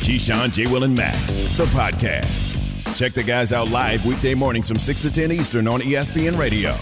Keyshawn, 0.00 0.52
J. 0.52 0.66
Will, 0.66 0.84
and 0.84 0.94
Max, 0.94 1.38
the 1.56 1.64
podcast. 1.66 2.50
Check 2.96 3.12
the 3.12 3.22
guys 3.22 3.52
out 3.52 3.68
live 3.70 4.04
weekday 4.04 4.34
mornings 4.34 4.68
from 4.68 4.78
6 4.78 5.02
to 5.02 5.10
10 5.10 5.32
Eastern 5.32 5.66
on 5.66 5.80
ESPN 5.80 6.38
Radio. 6.38 6.76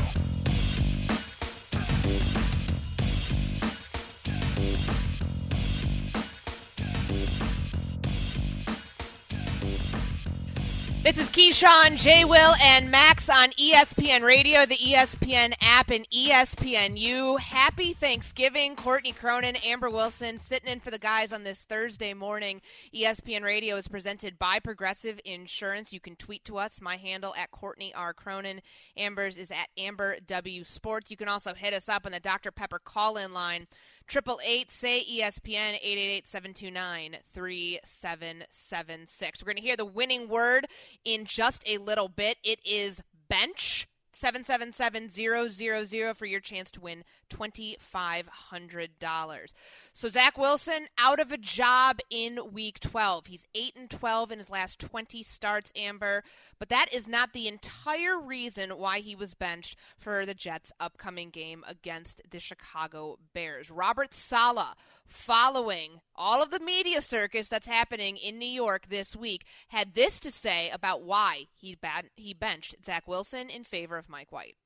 This 11.02 11.19
is 11.19 11.30
Keyshawn, 11.30 11.97
J. 11.97 12.24
Will, 12.24 12.55
and 12.62 12.88
Max 12.88 13.29
on 13.29 13.51
ESPN 13.51 14.23
Radio, 14.23 14.65
the 14.65 14.77
ESPN 14.77 15.52
app, 15.60 15.91
and 15.91 16.09
ESPNU. 16.10 17.41
Happy 17.41 17.93
Thanksgiving, 17.93 18.77
Courtney 18.77 19.10
Cronin, 19.10 19.57
Amber 19.57 19.91
Wilson, 19.91 20.38
sitting 20.38 20.70
in 20.70 20.79
for 20.79 20.93
the 20.93 21.01
guys 21.01 21.33
on 21.33 21.43
this 21.43 21.65
Thursday 21.65 22.15
morning. 22.15 22.62
ESPN 22.95 23.43
Radio 23.43 23.74
is 23.74 23.88
presented 23.88 24.38
by 24.38 24.60
Progressive 24.60 25.19
Insurance. 25.24 25.93
You 25.93 25.98
can 25.98 26.15
tweet 26.15 26.45
to 26.45 26.57
us. 26.59 26.80
My 26.80 26.96
handle 26.98 27.34
at 27.37 27.51
Courtney 27.51 27.93
R. 27.96 28.15
Cronin. 28.15 28.60
Amber's 28.96 29.37
is 29.37 29.51
at 29.51 29.71
Amber 29.76 30.19
W 30.29 30.63
Sports. 30.63 31.10
You 31.10 31.16
can 31.16 31.29
also 31.29 31.52
hit 31.52 31.74
us 31.74 31.88
up 31.88 32.07
on 32.07 32.13
the 32.13 32.21
Dr. 32.21 32.52
Pepper 32.52 32.79
call-in 32.79 33.32
line. 33.32 33.66
Triple 34.06 34.40
eight 34.45 34.70
say 34.70 35.04
ESPN 35.04 35.74
eight 35.74 35.98
eight 35.98 36.10
eight 36.16 36.28
seven 36.28 36.54
two 36.54 36.70
nine 36.70 37.16
three 37.34 37.80
seven 37.84 38.45
seven 38.50 39.06
six. 39.08 39.42
We're 39.42 39.52
going 39.52 39.56
to 39.56 39.62
hear 39.62 39.76
the 39.76 39.84
winning 39.84 40.28
word 40.28 40.66
in 41.04 41.24
just 41.24 41.62
a 41.66 41.78
little 41.78 42.08
bit. 42.08 42.38
It 42.42 42.58
is 42.64 43.02
bench. 43.28 43.88
777-000 44.13 46.16
for 46.16 46.27
your 46.27 46.41
chance 46.41 46.71
to 46.73 46.80
win 46.80 47.05
$2,500. 47.30 49.52
So 49.93 50.09
Zach 50.09 50.38
Wilson 50.38 50.88
out 50.99 51.21
of 51.21 51.30
a 51.32 51.38
job 51.38 51.99
in 52.10 52.52
week 52.52 52.80
12. 52.80 53.27
He's 53.27 53.46
8 53.54 53.77
and 53.77 53.91
12 53.91 54.32
in 54.32 54.38
his 54.38 54.51
last 54.51 54.79
20 54.79 55.23
starts, 55.23 55.73
Amber, 55.77 56.24
but 56.59 56.69
that 56.69 56.93
is 56.93 57.09
not 57.09 57.32
the 57.32 57.49
entire 57.49 58.21
reason 58.21 58.71
why 58.71 59.01
he 59.01 59.15
was 59.15 59.35
benched 59.35 59.79
for 59.99 60.26
the 60.26 60.35
Jets' 60.35 60.73
upcoming 60.79 61.30
game 61.30 61.65
against 61.66 62.21
the 62.30 62.41
Chicago 62.41 63.19
Bears. 63.32 63.71
Robert 63.71 64.15
Saleh 64.15 64.75
following 65.12 66.00
all 66.16 66.43
of 66.43 66.50
the 66.50 66.60
media 66.60 67.00
circus 67.00 67.49
that's 67.49 67.69
happening 67.69 68.16
in 68.16 68.38
New 68.38 68.44
York 68.44 68.88
this 68.88 69.15
week, 69.15 69.44
had 69.69 69.94
this 69.94 70.19
to 70.21 70.31
say 70.31 70.71
about 70.71 71.03
why 71.03 71.47
he 71.54 71.77
he 72.16 72.34
benched 72.34 72.77
Zach 72.84 73.06
Wilson 73.06 73.50
in 73.50 73.65
favor 73.65 73.97
of 73.97 74.09
Mike 74.09 74.32
White. 74.32 74.56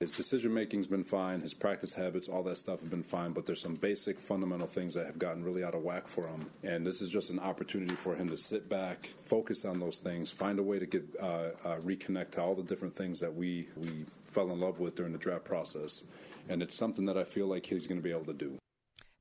His 0.00 0.12
decision 0.12 0.54
making's 0.54 0.86
been 0.86 1.02
fine, 1.02 1.40
his 1.40 1.54
practice 1.54 1.94
habits, 1.94 2.28
all 2.28 2.44
that 2.44 2.56
stuff 2.56 2.78
have 2.78 2.90
been 2.90 3.02
fine, 3.02 3.32
but 3.32 3.46
there's 3.46 3.60
some 3.60 3.74
basic 3.74 4.20
fundamental 4.20 4.68
things 4.68 4.94
that 4.94 5.06
have 5.06 5.18
gotten 5.18 5.42
really 5.42 5.64
out 5.64 5.74
of 5.74 5.82
whack 5.82 6.06
for 6.06 6.24
him. 6.28 6.46
And 6.62 6.86
this 6.86 7.00
is 7.00 7.08
just 7.08 7.30
an 7.30 7.40
opportunity 7.40 7.96
for 7.96 8.14
him 8.14 8.28
to 8.28 8.36
sit 8.36 8.68
back, 8.68 9.06
focus 9.26 9.64
on 9.64 9.80
those 9.80 9.98
things, 9.98 10.30
find 10.30 10.60
a 10.60 10.62
way 10.62 10.78
to 10.78 10.86
get 10.86 11.04
uh, 11.20 11.48
uh, 11.64 11.76
reconnect 11.78 12.30
to 12.32 12.42
all 12.42 12.54
the 12.54 12.62
different 12.62 12.94
things 12.94 13.18
that 13.18 13.34
we 13.34 13.66
we 13.76 14.04
fell 14.26 14.52
in 14.52 14.60
love 14.60 14.78
with 14.78 14.94
during 14.94 15.10
the 15.10 15.18
draft 15.18 15.44
process. 15.44 16.04
And 16.48 16.62
it's 16.62 16.76
something 16.76 17.06
that 17.06 17.18
I 17.18 17.24
feel 17.24 17.48
like 17.48 17.66
he's 17.66 17.88
going 17.88 17.98
to 17.98 18.04
be 18.04 18.12
able 18.12 18.26
to 18.26 18.34
do 18.34 18.56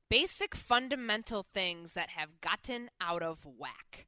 basic 0.10 0.56
fundamental 0.56 1.46
things 1.54 1.94
that 1.94 2.10
have 2.10 2.42
gotten 2.42 2.90
out 3.02 3.22
of 3.22 3.46
whack. 3.46 4.08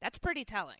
That's 0.00 0.18
pretty 0.18 0.44
telling. 0.44 0.76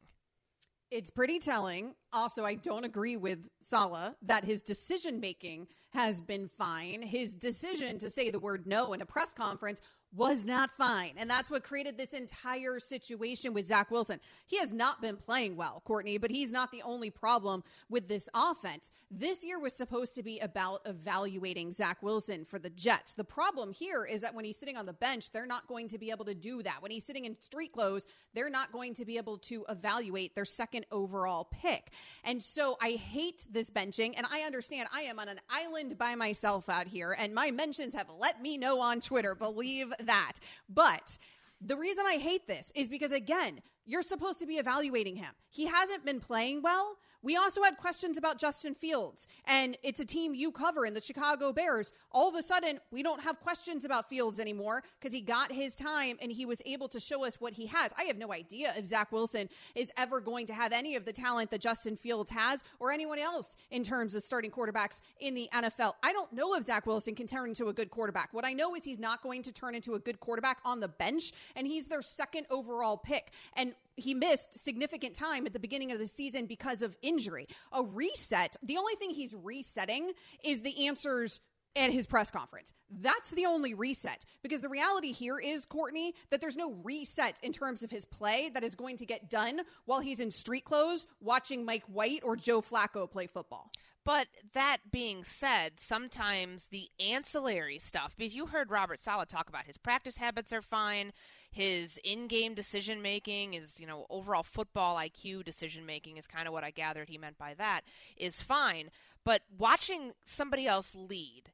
It's 0.90 1.10
pretty 1.10 1.38
telling. 1.38 1.94
Also, 2.12 2.44
I 2.44 2.54
don't 2.54 2.84
agree 2.84 3.16
with 3.16 3.48
Saleh 3.62 4.14
that 4.22 4.44
his 4.44 4.62
decision 4.62 5.18
making 5.18 5.68
has 5.92 6.20
been 6.20 6.46
fine. 6.46 7.02
His 7.02 7.34
decision 7.34 7.98
to 7.98 8.10
say 8.10 8.30
the 8.30 8.38
word 8.38 8.66
no 8.66 8.92
in 8.92 9.00
a 9.00 9.06
press 9.06 9.34
conference 9.34 9.80
was 10.16 10.44
not 10.44 10.70
fine. 10.70 11.14
And 11.16 11.28
that's 11.28 11.50
what 11.50 11.64
created 11.64 11.98
this 11.98 12.12
entire 12.12 12.78
situation 12.78 13.52
with 13.52 13.66
Zach 13.66 13.90
Wilson. 13.90 14.20
He 14.46 14.58
has 14.58 14.72
not 14.72 15.02
been 15.02 15.16
playing 15.16 15.56
well, 15.56 15.82
Courtney, 15.84 16.18
but 16.18 16.30
he's 16.30 16.52
not 16.52 16.70
the 16.70 16.82
only 16.82 17.10
problem 17.10 17.64
with 17.88 18.08
this 18.08 18.28
offense. 18.34 18.92
This 19.10 19.44
year 19.44 19.58
was 19.58 19.72
supposed 19.72 20.14
to 20.16 20.22
be 20.22 20.38
about 20.40 20.80
evaluating 20.86 21.72
Zach 21.72 22.02
Wilson 22.02 22.44
for 22.44 22.58
the 22.58 22.70
Jets. 22.70 23.12
The 23.12 23.24
problem 23.24 23.72
here 23.72 24.04
is 24.04 24.20
that 24.20 24.34
when 24.34 24.44
he's 24.44 24.58
sitting 24.58 24.76
on 24.76 24.86
the 24.86 24.92
bench, 24.92 25.30
they're 25.32 25.46
not 25.46 25.66
going 25.66 25.88
to 25.88 25.98
be 25.98 26.10
able 26.10 26.24
to 26.26 26.34
do 26.34 26.62
that. 26.62 26.80
When 26.80 26.90
he's 26.90 27.04
sitting 27.04 27.24
in 27.24 27.40
street 27.40 27.72
clothes, 27.72 28.06
they're 28.34 28.50
not 28.50 28.72
going 28.72 28.94
to 28.94 29.04
be 29.04 29.16
able 29.16 29.38
to 29.38 29.64
evaluate 29.68 30.34
their 30.34 30.44
second 30.44 30.86
overall 30.90 31.48
pick. 31.50 31.90
And 32.24 32.42
so 32.42 32.76
I 32.80 32.92
hate 32.92 33.46
this 33.50 33.70
benching, 33.70 34.14
and 34.16 34.26
I 34.30 34.40
understand 34.40 34.88
I 34.92 35.02
am 35.02 35.18
on 35.18 35.28
an 35.28 35.40
island 35.48 35.98
by 35.98 36.14
myself 36.14 36.68
out 36.68 36.86
here, 36.86 37.16
and 37.18 37.34
my 37.34 37.50
mentions 37.50 37.94
have 37.94 38.10
let 38.18 38.42
me 38.42 38.56
know 38.56 38.80
on 38.80 39.00
Twitter. 39.00 39.34
Believe 39.34 39.92
that. 40.04 40.34
But 40.68 41.18
the 41.60 41.76
reason 41.76 42.04
I 42.06 42.14
hate 42.14 42.46
this 42.46 42.72
is 42.74 42.88
because, 42.88 43.12
again, 43.12 43.60
you're 43.86 44.02
supposed 44.02 44.38
to 44.40 44.46
be 44.46 44.54
evaluating 44.54 45.16
him. 45.16 45.32
He 45.50 45.66
hasn't 45.66 46.04
been 46.04 46.20
playing 46.20 46.62
well. 46.62 46.96
We 47.24 47.36
also 47.36 47.62
had 47.62 47.78
questions 47.78 48.18
about 48.18 48.38
Justin 48.38 48.74
Fields, 48.74 49.28
and 49.46 49.78
it's 49.82 49.98
a 49.98 50.04
team 50.04 50.34
you 50.34 50.52
cover 50.52 50.84
in 50.84 50.92
the 50.92 51.00
Chicago 51.00 51.54
Bears. 51.54 51.90
All 52.12 52.28
of 52.28 52.34
a 52.34 52.42
sudden, 52.42 52.78
we 52.90 53.02
don't 53.02 53.22
have 53.22 53.40
questions 53.40 53.86
about 53.86 54.10
Fields 54.10 54.38
anymore 54.38 54.82
because 55.00 55.14
he 55.14 55.22
got 55.22 55.50
his 55.50 55.74
time 55.74 56.18
and 56.20 56.30
he 56.30 56.44
was 56.44 56.60
able 56.66 56.86
to 56.88 57.00
show 57.00 57.24
us 57.24 57.40
what 57.40 57.54
he 57.54 57.64
has. 57.64 57.92
I 57.96 58.04
have 58.04 58.18
no 58.18 58.30
idea 58.30 58.74
if 58.76 58.84
Zach 58.84 59.10
Wilson 59.10 59.48
is 59.74 59.90
ever 59.96 60.20
going 60.20 60.46
to 60.48 60.52
have 60.52 60.70
any 60.70 60.96
of 60.96 61.06
the 61.06 61.14
talent 61.14 61.50
that 61.52 61.62
Justin 61.62 61.96
Fields 61.96 62.30
has 62.30 62.62
or 62.78 62.92
anyone 62.92 63.18
else 63.18 63.56
in 63.70 63.84
terms 63.84 64.14
of 64.14 64.22
starting 64.22 64.50
quarterbacks 64.50 65.00
in 65.18 65.34
the 65.34 65.48
NFL. 65.54 65.94
I 66.02 66.12
don't 66.12 66.30
know 66.30 66.54
if 66.56 66.64
Zach 66.64 66.84
Wilson 66.84 67.14
can 67.14 67.26
turn 67.26 67.48
into 67.48 67.68
a 67.68 67.72
good 67.72 67.90
quarterback. 67.90 68.34
What 68.34 68.44
I 68.44 68.52
know 68.52 68.74
is 68.74 68.84
he's 68.84 68.98
not 68.98 69.22
going 69.22 69.42
to 69.44 69.52
turn 69.52 69.74
into 69.74 69.94
a 69.94 69.98
good 69.98 70.20
quarterback 70.20 70.58
on 70.62 70.78
the 70.78 70.88
bench, 70.88 71.32
and 71.56 71.66
he's 71.66 71.86
their 71.86 72.02
second 72.02 72.46
overall 72.50 72.98
pick. 72.98 73.32
And 73.56 73.74
he 73.96 74.14
missed 74.14 74.58
significant 74.58 75.14
time 75.14 75.46
at 75.46 75.52
the 75.52 75.58
beginning 75.58 75.92
of 75.92 75.98
the 75.98 76.06
season 76.06 76.46
because 76.46 76.82
of 76.82 76.96
injury. 77.02 77.46
A 77.72 77.82
reset, 77.82 78.56
the 78.62 78.76
only 78.76 78.94
thing 78.96 79.10
he's 79.10 79.34
resetting 79.34 80.12
is 80.44 80.60
the 80.62 80.86
answers 80.86 81.40
at 81.76 81.90
his 81.90 82.06
press 82.06 82.30
conference. 82.30 82.72
That's 83.00 83.30
the 83.30 83.46
only 83.46 83.74
reset 83.74 84.24
because 84.42 84.60
the 84.60 84.68
reality 84.68 85.12
here 85.12 85.38
is, 85.38 85.66
Courtney, 85.66 86.14
that 86.30 86.40
there's 86.40 86.56
no 86.56 86.74
reset 86.84 87.40
in 87.42 87.52
terms 87.52 87.82
of 87.82 87.90
his 87.90 88.04
play 88.04 88.50
that 88.54 88.62
is 88.62 88.74
going 88.74 88.96
to 88.98 89.06
get 89.06 89.28
done 89.28 89.60
while 89.84 90.00
he's 90.00 90.20
in 90.20 90.30
street 90.30 90.64
clothes 90.64 91.06
watching 91.20 91.64
Mike 91.64 91.84
White 91.86 92.20
or 92.22 92.36
Joe 92.36 92.60
Flacco 92.60 93.10
play 93.10 93.26
football. 93.26 93.70
But 94.04 94.28
that 94.52 94.78
being 94.92 95.24
said, 95.24 95.80
sometimes 95.80 96.66
the 96.66 96.90
ancillary 97.00 97.78
stuff, 97.78 98.14
because 98.16 98.36
you 98.36 98.46
heard 98.46 98.70
Robert 98.70 99.00
Saleh 99.00 99.26
talk 99.26 99.48
about 99.48 99.64
his 99.64 99.78
practice 99.78 100.18
habits 100.18 100.52
are 100.52 100.60
fine, 100.60 101.12
his 101.50 101.98
in-game 102.04 102.54
decision 102.54 103.00
making 103.00 103.54
is, 103.54 103.80
you 103.80 103.86
know, 103.86 104.04
overall 104.10 104.42
football 104.42 104.96
IQ 104.96 105.44
decision 105.44 105.86
making 105.86 106.18
is 106.18 106.26
kind 106.26 106.46
of 106.46 106.52
what 106.52 106.64
I 106.64 106.70
gathered 106.70 107.08
he 107.08 107.16
meant 107.16 107.38
by 107.38 107.54
that 107.54 107.82
is 108.16 108.42
fine. 108.42 108.90
But 109.24 109.40
watching 109.56 110.12
somebody 110.26 110.66
else 110.66 110.94
lead 110.94 111.44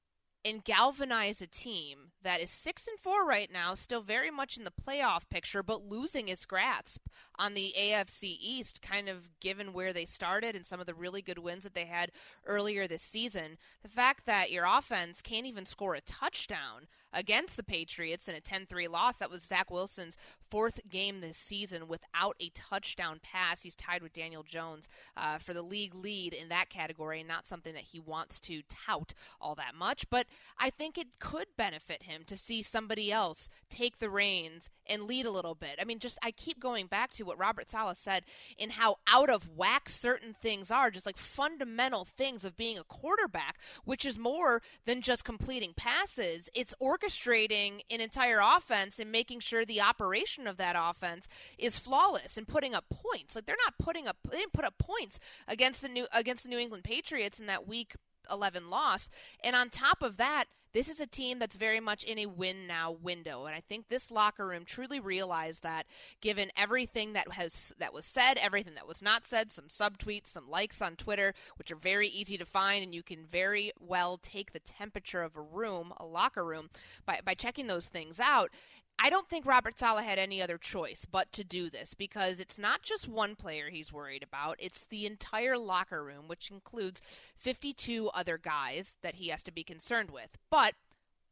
and 0.45 0.65
galvanize 0.65 1.43
a 1.43 1.47
team 1.47 2.11
that 2.23 2.41
is 2.41 2.51
six 2.51 2.87
and 2.87 2.99
four 2.99 3.27
right 3.27 3.51
now, 3.53 3.75
still 3.75 4.03
very 4.03 4.31
much 4.31 4.57
in 4.57 4.65
the 4.65 4.71
playoff 4.71 5.29
picture, 5.29 5.63
but 5.63 5.83
losing 5.83 6.29
its 6.29 6.45
grasp 6.45 7.07
on 7.39 7.55
the 7.55 7.75
AFC 7.79 8.37
East, 8.41 8.83
kind 8.83 9.09
of 9.09 9.29
given 9.41 9.73
where 9.73 9.93
they 9.93 10.05
started 10.05 10.55
and 10.55 10.67
some 10.67 10.81
of 10.81 10.87
the 10.87 10.95
really 10.95 11.23
good 11.23 11.39
wins 11.39 11.65
that 11.65 11.75
they 11.75 11.87
had 11.87 12.11
earlier 12.47 12.87
this 12.87 13.03
season. 13.03 13.57
The 13.83 13.89
fact 13.89 14.27
that 14.27 14.51
your 14.51 14.67
offense 14.67 15.23
can't 15.23 15.47
even 15.47 15.65
score 15.67 15.95
a 15.95 16.01
touchdown 16.01 16.87
against 17.13 17.57
the 17.57 17.63
Patriots 17.63 18.29
in 18.29 18.35
a 18.35 18.41
10 18.41 18.67
3 18.67 18.89
loss. 18.89 19.17
That 19.17 19.31
was 19.31 19.43
Zach 19.43 19.71
Wilson's 19.71 20.17
fourth 20.51 20.81
game 20.91 21.21
this 21.21 21.37
season 21.37 21.89
without 21.89 22.37
a 22.41 22.51
touchdown 22.51 23.21
pass. 23.23 23.63
He's 23.63 23.77
tied 23.77 24.03
with 24.03 24.13
Daniel 24.13 24.43
Jones 24.43 24.89
uh, 25.17 25.39
for 25.39 25.55
the 25.55 25.63
league 25.63 25.95
lead 25.95 26.33
in 26.33 26.49
that 26.49 26.71
category, 26.71 27.21
and 27.21 27.29
not 27.29 27.47
something 27.47 27.75
that 27.75 27.85
he 27.85 28.01
wants 28.01 28.41
to 28.41 28.63
tout 28.69 29.15
all 29.41 29.55
that 29.55 29.75
much. 29.75 30.09
But 30.11 30.27
I 30.59 30.71
think 30.71 30.99
it 30.99 31.19
could 31.19 31.47
benefit 31.57 32.05
him 32.05 32.23
to 32.27 32.37
see 32.37 32.63
somebody 32.63 33.11
else 33.11 33.49
take 33.69 33.99
the 33.99 34.11
reins 34.11 34.69
and 34.87 35.05
lead 35.05 35.25
a 35.25 35.31
little 35.31 35.55
bit. 35.55 35.79
I 35.81 35.85
mean, 35.85 36.01
just 36.01 36.19
I 36.23 36.33
keep 36.33 36.61
going 36.61 36.87
back 36.87 37.13
to 37.13 37.23
what 37.23 37.39
Robert 37.39 37.71
Saleh 37.71 37.97
said 37.97 38.25
in 38.59 38.71
how 38.71 38.97
out 39.07 39.31
of 39.31 39.57
whack 39.57 39.89
certain 39.89 40.35
things 40.35 40.71
are, 40.71 40.91
just 40.91 41.07
like 41.07 41.17
fundamental 41.17 42.05
things 42.05 42.45
of 42.45 42.57
being 42.57 42.79
a 42.79 42.85
quarterback, 42.85 43.59
which 43.85 44.05
is 44.05 44.19
more 44.19 44.63
than 44.87 45.01
just 45.01 45.25
completing 45.25 45.73
passes. 45.75 46.49
It's 46.55 46.75
orchestrating 46.83 47.81
an 47.91 48.01
entire 48.01 48.41
offense 48.43 48.99
and 48.99 49.13
making 49.13 49.41
sure 49.41 49.65
the 49.65 49.81
operation 49.81 50.47
of 50.47 50.57
that 50.57 50.77
offense 50.79 51.29
is 51.57 51.79
flawless 51.79 52.37
and 52.37 52.49
putting 52.49 52.75
up 52.75 52.85
points. 52.91 53.35
Like 53.35 53.47
they're 53.47 53.57
not 53.65 53.79
putting 53.79 54.09
up 54.09 54.17
they 54.29 54.39
didn't 54.39 54.53
put 54.53 54.65
up 54.65 54.79
points 54.79 55.19
against 55.47 55.83
the 55.83 55.89
new 55.89 56.07
against 56.13 56.43
the 56.43 56.51
New 56.51 56.59
England 56.59 56.85
Patriots 56.85 57.39
in 57.39 57.47
that 57.47 57.67
week 57.67 57.95
11 58.31 58.71
loss. 58.71 59.11
And 59.43 59.57
on 59.57 59.71
top 59.71 60.03
of 60.03 60.17
that, 60.19 60.47
this 60.73 60.89
is 60.89 61.01
a 61.01 61.07
team 61.07 61.39
that's 61.39 61.57
very 61.57 61.81
much 61.81 62.05
in 62.05 62.19
a 62.19 62.27
win 62.27 62.67
now 62.67 62.91
window 62.91 63.47
and 63.47 63.55
i 63.55 63.61
think 63.61 63.89
this 63.89 64.11
locker 64.11 64.47
room 64.47 64.65
truly 64.65 65.01
realized 65.01 65.63
that 65.63 65.87
given 66.21 66.51
everything 66.57 67.13
that 67.13 67.31
has 67.33 67.75
that 67.79 67.93
was 67.93 68.05
said 68.05 68.39
everything 68.39 68.75
that 68.75 68.87
was 68.87 69.03
not 69.03 69.25
said 69.25 69.51
some 69.51 69.67
subtweets 69.67 70.29
some 70.29 70.49
likes 70.49 70.81
on 70.81 70.97
twitter 70.97 71.35
which 71.57 71.71
are 71.71 71.77
very 71.77 72.09
easy 72.09 72.37
to 72.39 72.45
find 72.45 72.85
and 72.85 72.95
you 72.95 73.03
can 73.03 73.25
very 73.31 73.73
well 73.81 74.19
take 74.23 74.53
the 74.53 74.61
temperature 74.61 75.23
of 75.23 75.37
a 75.37 75.41
room 75.41 75.93
a 75.99 76.05
locker 76.05 76.45
room 76.45 76.71
by, 77.05 77.19
by 77.25 77.35
checking 77.35 77.67
those 77.67 77.89
things 77.89 78.21
out 78.21 78.51
I 78.99 79.09
don't 79.09 79.29
think 79.29 79.47
Robert 79.47 79.79
Saleh 79.79 80.05
had 80.05 80.19
any 80.19 80.43
other 80.43 80.59
choice 80.59 81.07
but 81.11 81.33
to 81.33 81.43
do 81.43 81.71
this 81.71 81.95
because 81.95 82.39
it's 82.39 82.59
not 82.59 82.83
just 82.83 83.09
one 83.09 83.35
player 83.35 83.71
he's 83.71 83.93
worried 83.93 84.23
about, 84.23 84.57
it's 84.59 84.85
the 84.85 85.07
entire 85.07 85.57
locker 85.57 86.05
room, 86.05 86.29
which 86.29 86.51
includes 86.51 87.01
52 87.37 88.11
other 88.11 88.37
guys 88.37 88.97
that 89.03 89.15
he 89.15 89.29
has 89.29 89.43
to 89.45 89.53
be 89.53 89.65
concerned 89.65 90.11
with. 90.11 90.37
But 90.51 90.75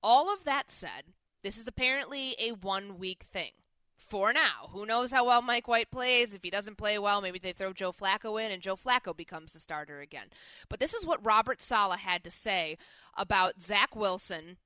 all 0.03 0.33
of 0.33 0.45
that 0.45 0.71
said, 0.71 1.13
this 1.43 1.59
is 1.59 1.69
apparently 1.69 2.35
a 2.41 2.53
one 2.53 2.99
week 2.99 3.25
thing. 3.31 3.53
For 3.97 4.33
now, 4.33 4.71
who 4.71 4.87
knows 4.87 5.11
how 5.11 5.27
well 5.27 5.43
Mike 5.43 5.69
White 5.69 5.91
plays? 5.91 6.33
If 6.33 6.43
he 6.43 6.49
doesn't 6.49 6.79
play 6.79 6.99
well, 6.99 7.21
maybe 7.21 7.39
they 7.39 7.53
throw 7.53 7.75
Joe 7.75 7.93
Flacco 7.93 8.43
in 8.43 8.51
and 8.51 8.63
Joe 8.63 8.77
Flacco 8.77 9.15
becomes 9.15 9.53
the 9.53 9.59
starter 9.59 10.01
again. 10.01 10.29
But 10.71 10.81
this 10.81 10.95
is 10.95 11.05
what 11.05 11.25
Robert 11.25 11.61
Saleh 11.61 12.01
had 12.01 12.25
to 12.25 12.31
say 12.31 12.79
about 13.17 13.61
Zach 13.61 13.95
Wilson 13.95 14.57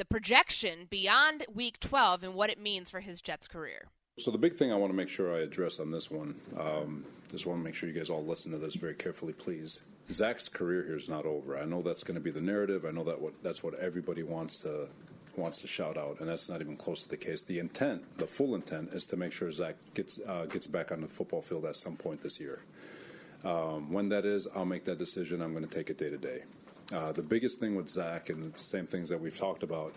the 0.00 0.04
projection 0.06 0.86
beyond 0.88 1.44
week 1.54 1.78
12 1.78 2.22
and 2.22 2.34
what 2.34 2.48
it 2.48 2.58
means 2.58 2.88
for 2.88 3.00
his 3.00 3.20
Jets 3.20 3.46
career. 3.46 3.88
So 4.18 4.30
the 4.30 4.38
big 4.38 4.54
thing 4.54 4.72
I 4.72 4.76
want 4.76 4.90
to 4.90 4.96
make 4.96 5.10
sure 5.10 5.36
I 5.36 5.40
address 5.40 5.78
on 5.78 5.90
this 5.90 6.10
one, 6.10 6.36
um, 6.58 7.04
just 7.30 7.44
want 7.44 7.60
to 7.60 7.64
make 7.64 7.74
sure 7.74 7.86
you 7.86 7.94
guys 7.94 8.08
all 8.08 8.24
listen 8.24 8.50
to 8.52 8.56
this 8.56 8.76
very 8.76 8.94
carefully, 8.94 9.34
please. 9.34 9.82
Zach's 10.10 10.48
career 10.48 10.84
here 10.84 10.96
is 10.96 11.10
not 11.10 11.26
over. 11.26 11.58
I 11.58 11.66
know 11.66 11.82
that's 11.82 12.02
going 12.02 12.14
to 12.14 12.20
be 12.20 12.30
the 12.30 12.40
narrative. 12.40 12.86
I 12.86 12.92
know 12.92 13.04
that 13.04 13.20
what, 13.20 13.34
that's 13.42 13.62
what 13.62 13.74
everybody 13.74 14.22
wants 14.22 14.56
to 14.58 14.88
wants 15.36 15.58
to 15.58 15.66
shout 15.66 15.98
out, 15.98 16.18
and 16.20 16.28
that's 16.28 16.48
not 16.48 16.62
even 16.62 16.76
close 16.76 17.02
to 17.02 17.08
the 17.08 17.16
case. 17.16 17.42
The 17.42 17.58
intent, 17.58 18.02
the 18.18 18.26
full 18.26 18.54
intent, 18.54 18.92
is 18.92 19.06
to 19.06 19.16
make 19.16 19.32
sure 19.32 19.52
Zach 19.52 19.76
gets 19.94 20.18
uh, 20.26 20.46
gets 20.46 20.66
back 20.66 20.90
on 20.92 21.02
the 21.02 21.08
football 21.08 21.42
field 21.42 21.66
at 21.66 21.76
some 21.76 21.96
point 21.96 22.22
this 22.22 22.40
year. 22.40 22.62
Um, 23.44 23.92
when 23.92 24.08
that 24.08 24.24
is, 24.24 24.48
I'll 24.56 24.64
make 24.64 24.84
that 24.84 24.98
decision. 24.98 25.40
I'm 25.40 25.52
going 25.52 25.66
to 25.66 25.74
take 25.74 25.88
it 25.88 25.98
day 25.98 26.08
to 26.08 26.18
day. 26.18 26.42
Uh, 26.92 27.12
the 27.12 27.22
biggest 27.22 27.60
thing 27.60 27.74
with 27.74 27.88
Zach, 27.88 28.30
and 28.30 28.52
the 28.52 28.58
same 28.58 28.86
things 28.86 29.08
that 29.08 29.20
we've 29.20 29.36
talked 29.36 29.62
about, 29.62 29.92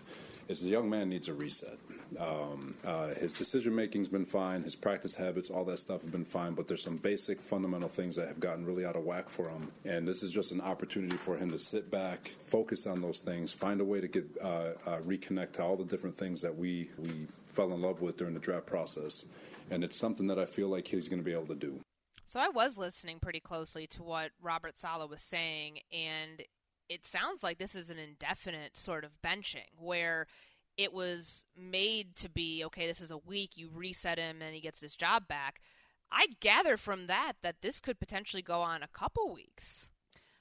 is 0.48 0.60
the 0.60 0.68
young 0.68 0.90
man 0.90 1.08
needs 1.08 1.28
a 1.28 1.34
reset. 1.34 1.78
Um, 2.18 2.74
uh, 2.86 3.08
his 3.14 3.32
decision 3.32 3.74
making's 3.74 4.08
been 4.08 4.26
fine, 4.26 4.62
his 4.62 4.76
practice 4.76 5.14
habits, 5.14 5.50
all 5.50 5.64
that 5.64 5.78
stuff 5.78 6.02
have 6.02 6.12
been 6.12 6.24
fine, 6.24 6.52
but 6.52 6.68
there's 6.68 6.82
some 6.82 6.96
basic 6.96 7.40
fundamental 7.40 7.88
things 7.88 8.16
that 8.16 8.28
have 8.28 8.40
gotten 8.40 8.64
really 8.64 8.84
out 8.84 8.96
of 8.96 9.04
whack 9.04 9.28
for 9.28 9.48
him. 9.48 9.70
And 9.84 10.06
this 10.06 10.22
is 10.22 10.30
just 10.30 10.52
an 10.52 10.60
opportunity 10.60 11.16
for 11.16 11.36
him 11.36 11.50
to 11.50 11.58
sit 11.58 11.90
back, 11.90 12.28
focus 12.46 12.86
on 12.86 13.00
those 13.00 13.20
things, 13.20 13.52
find 13.52 13.80
a 13.80 13.84
way 13.84 14.00
to 14.00 14.08
get 14.08 14.26
uh, 14.42 14.72
uh, 14.86 14.98
reconnect 14.98 15.52
to 15.52 15.62
all 15.62 15.76
the 15.76 15.84
different 15.84 16.16
things 16.16 16.42
that 16.42 16.54
we 16.54 16.90
we 16.98 17.26
fell 17.46 17.72
in 17.72 17.80
love 17.80 18.02
with 18.02 18.16
during 18.16 18.34
the 18.34 18.40
draft 18.40 18.66
process. 18.66 19.24
And 19.70 19.82
it's 19.82 19.98
something 19.98 20.26
that 20.26 20.38
I 20.38 20.44
feel 20.44 20.68
like 20.68 20.86
he's 20.88 21.08
going 21.08 21.20
to 21.20 21.24
be 21.24 21.32
able 21.32 21.46
to 21.46 21.54
do. 21.54 21.80
So 22.26 22.40
I 22.40 22.48
was 22.48 22.76
listening 22.76 23.18
pretty 23.20 23.40
closely 23.40 23.86
to 23.88 24.02
what 24.02 24.30
Robert 24.42 24.78
Saleh 24.78 25.08
was 25.08 25.20
saying, 25.20 25.80
and 25.92 26.42
it 26.88 27.06
sounds 27.06 27.42
like 27.42 27.58
this 27.58 27.74
is 27.74 27.90
an 27.90 27.98
indefinite 27.98 28.76
sort 28.76 29.04
of 29.04 29.20
benching 29.22 29.70
where 29.78 30.26
it 30.76 30.92
was 30.92 31.44
made 31.56 32.16
to 32.16 32.28
be 32.28 32.64
okay 32.64 32.86
this 32.86 33.00
is 33.00 33.10
a 33.10 33.18
week 33.18 33.56
you 33.56 33.70
reset 33.72 34.18
him 34.18 34.42
and 34.42 34.54
he 34.54 34.60
gets 34.60 34.80
his 34.80 34.96
job 34.96 35.28
back. 35.28 35.60
I 36.10 36.26
gather 36.40 36.76
from 36.76 37.06
that 37.06 37.34
that 37.42 37.62
this 37.62 37.80
could 37.80 37.98
potentially 37.98 38.42
go 38.42 38.60
on 38.60 38.82
a 38.82 38.88
couple 38.88 39.32
weeks 39.32 39.90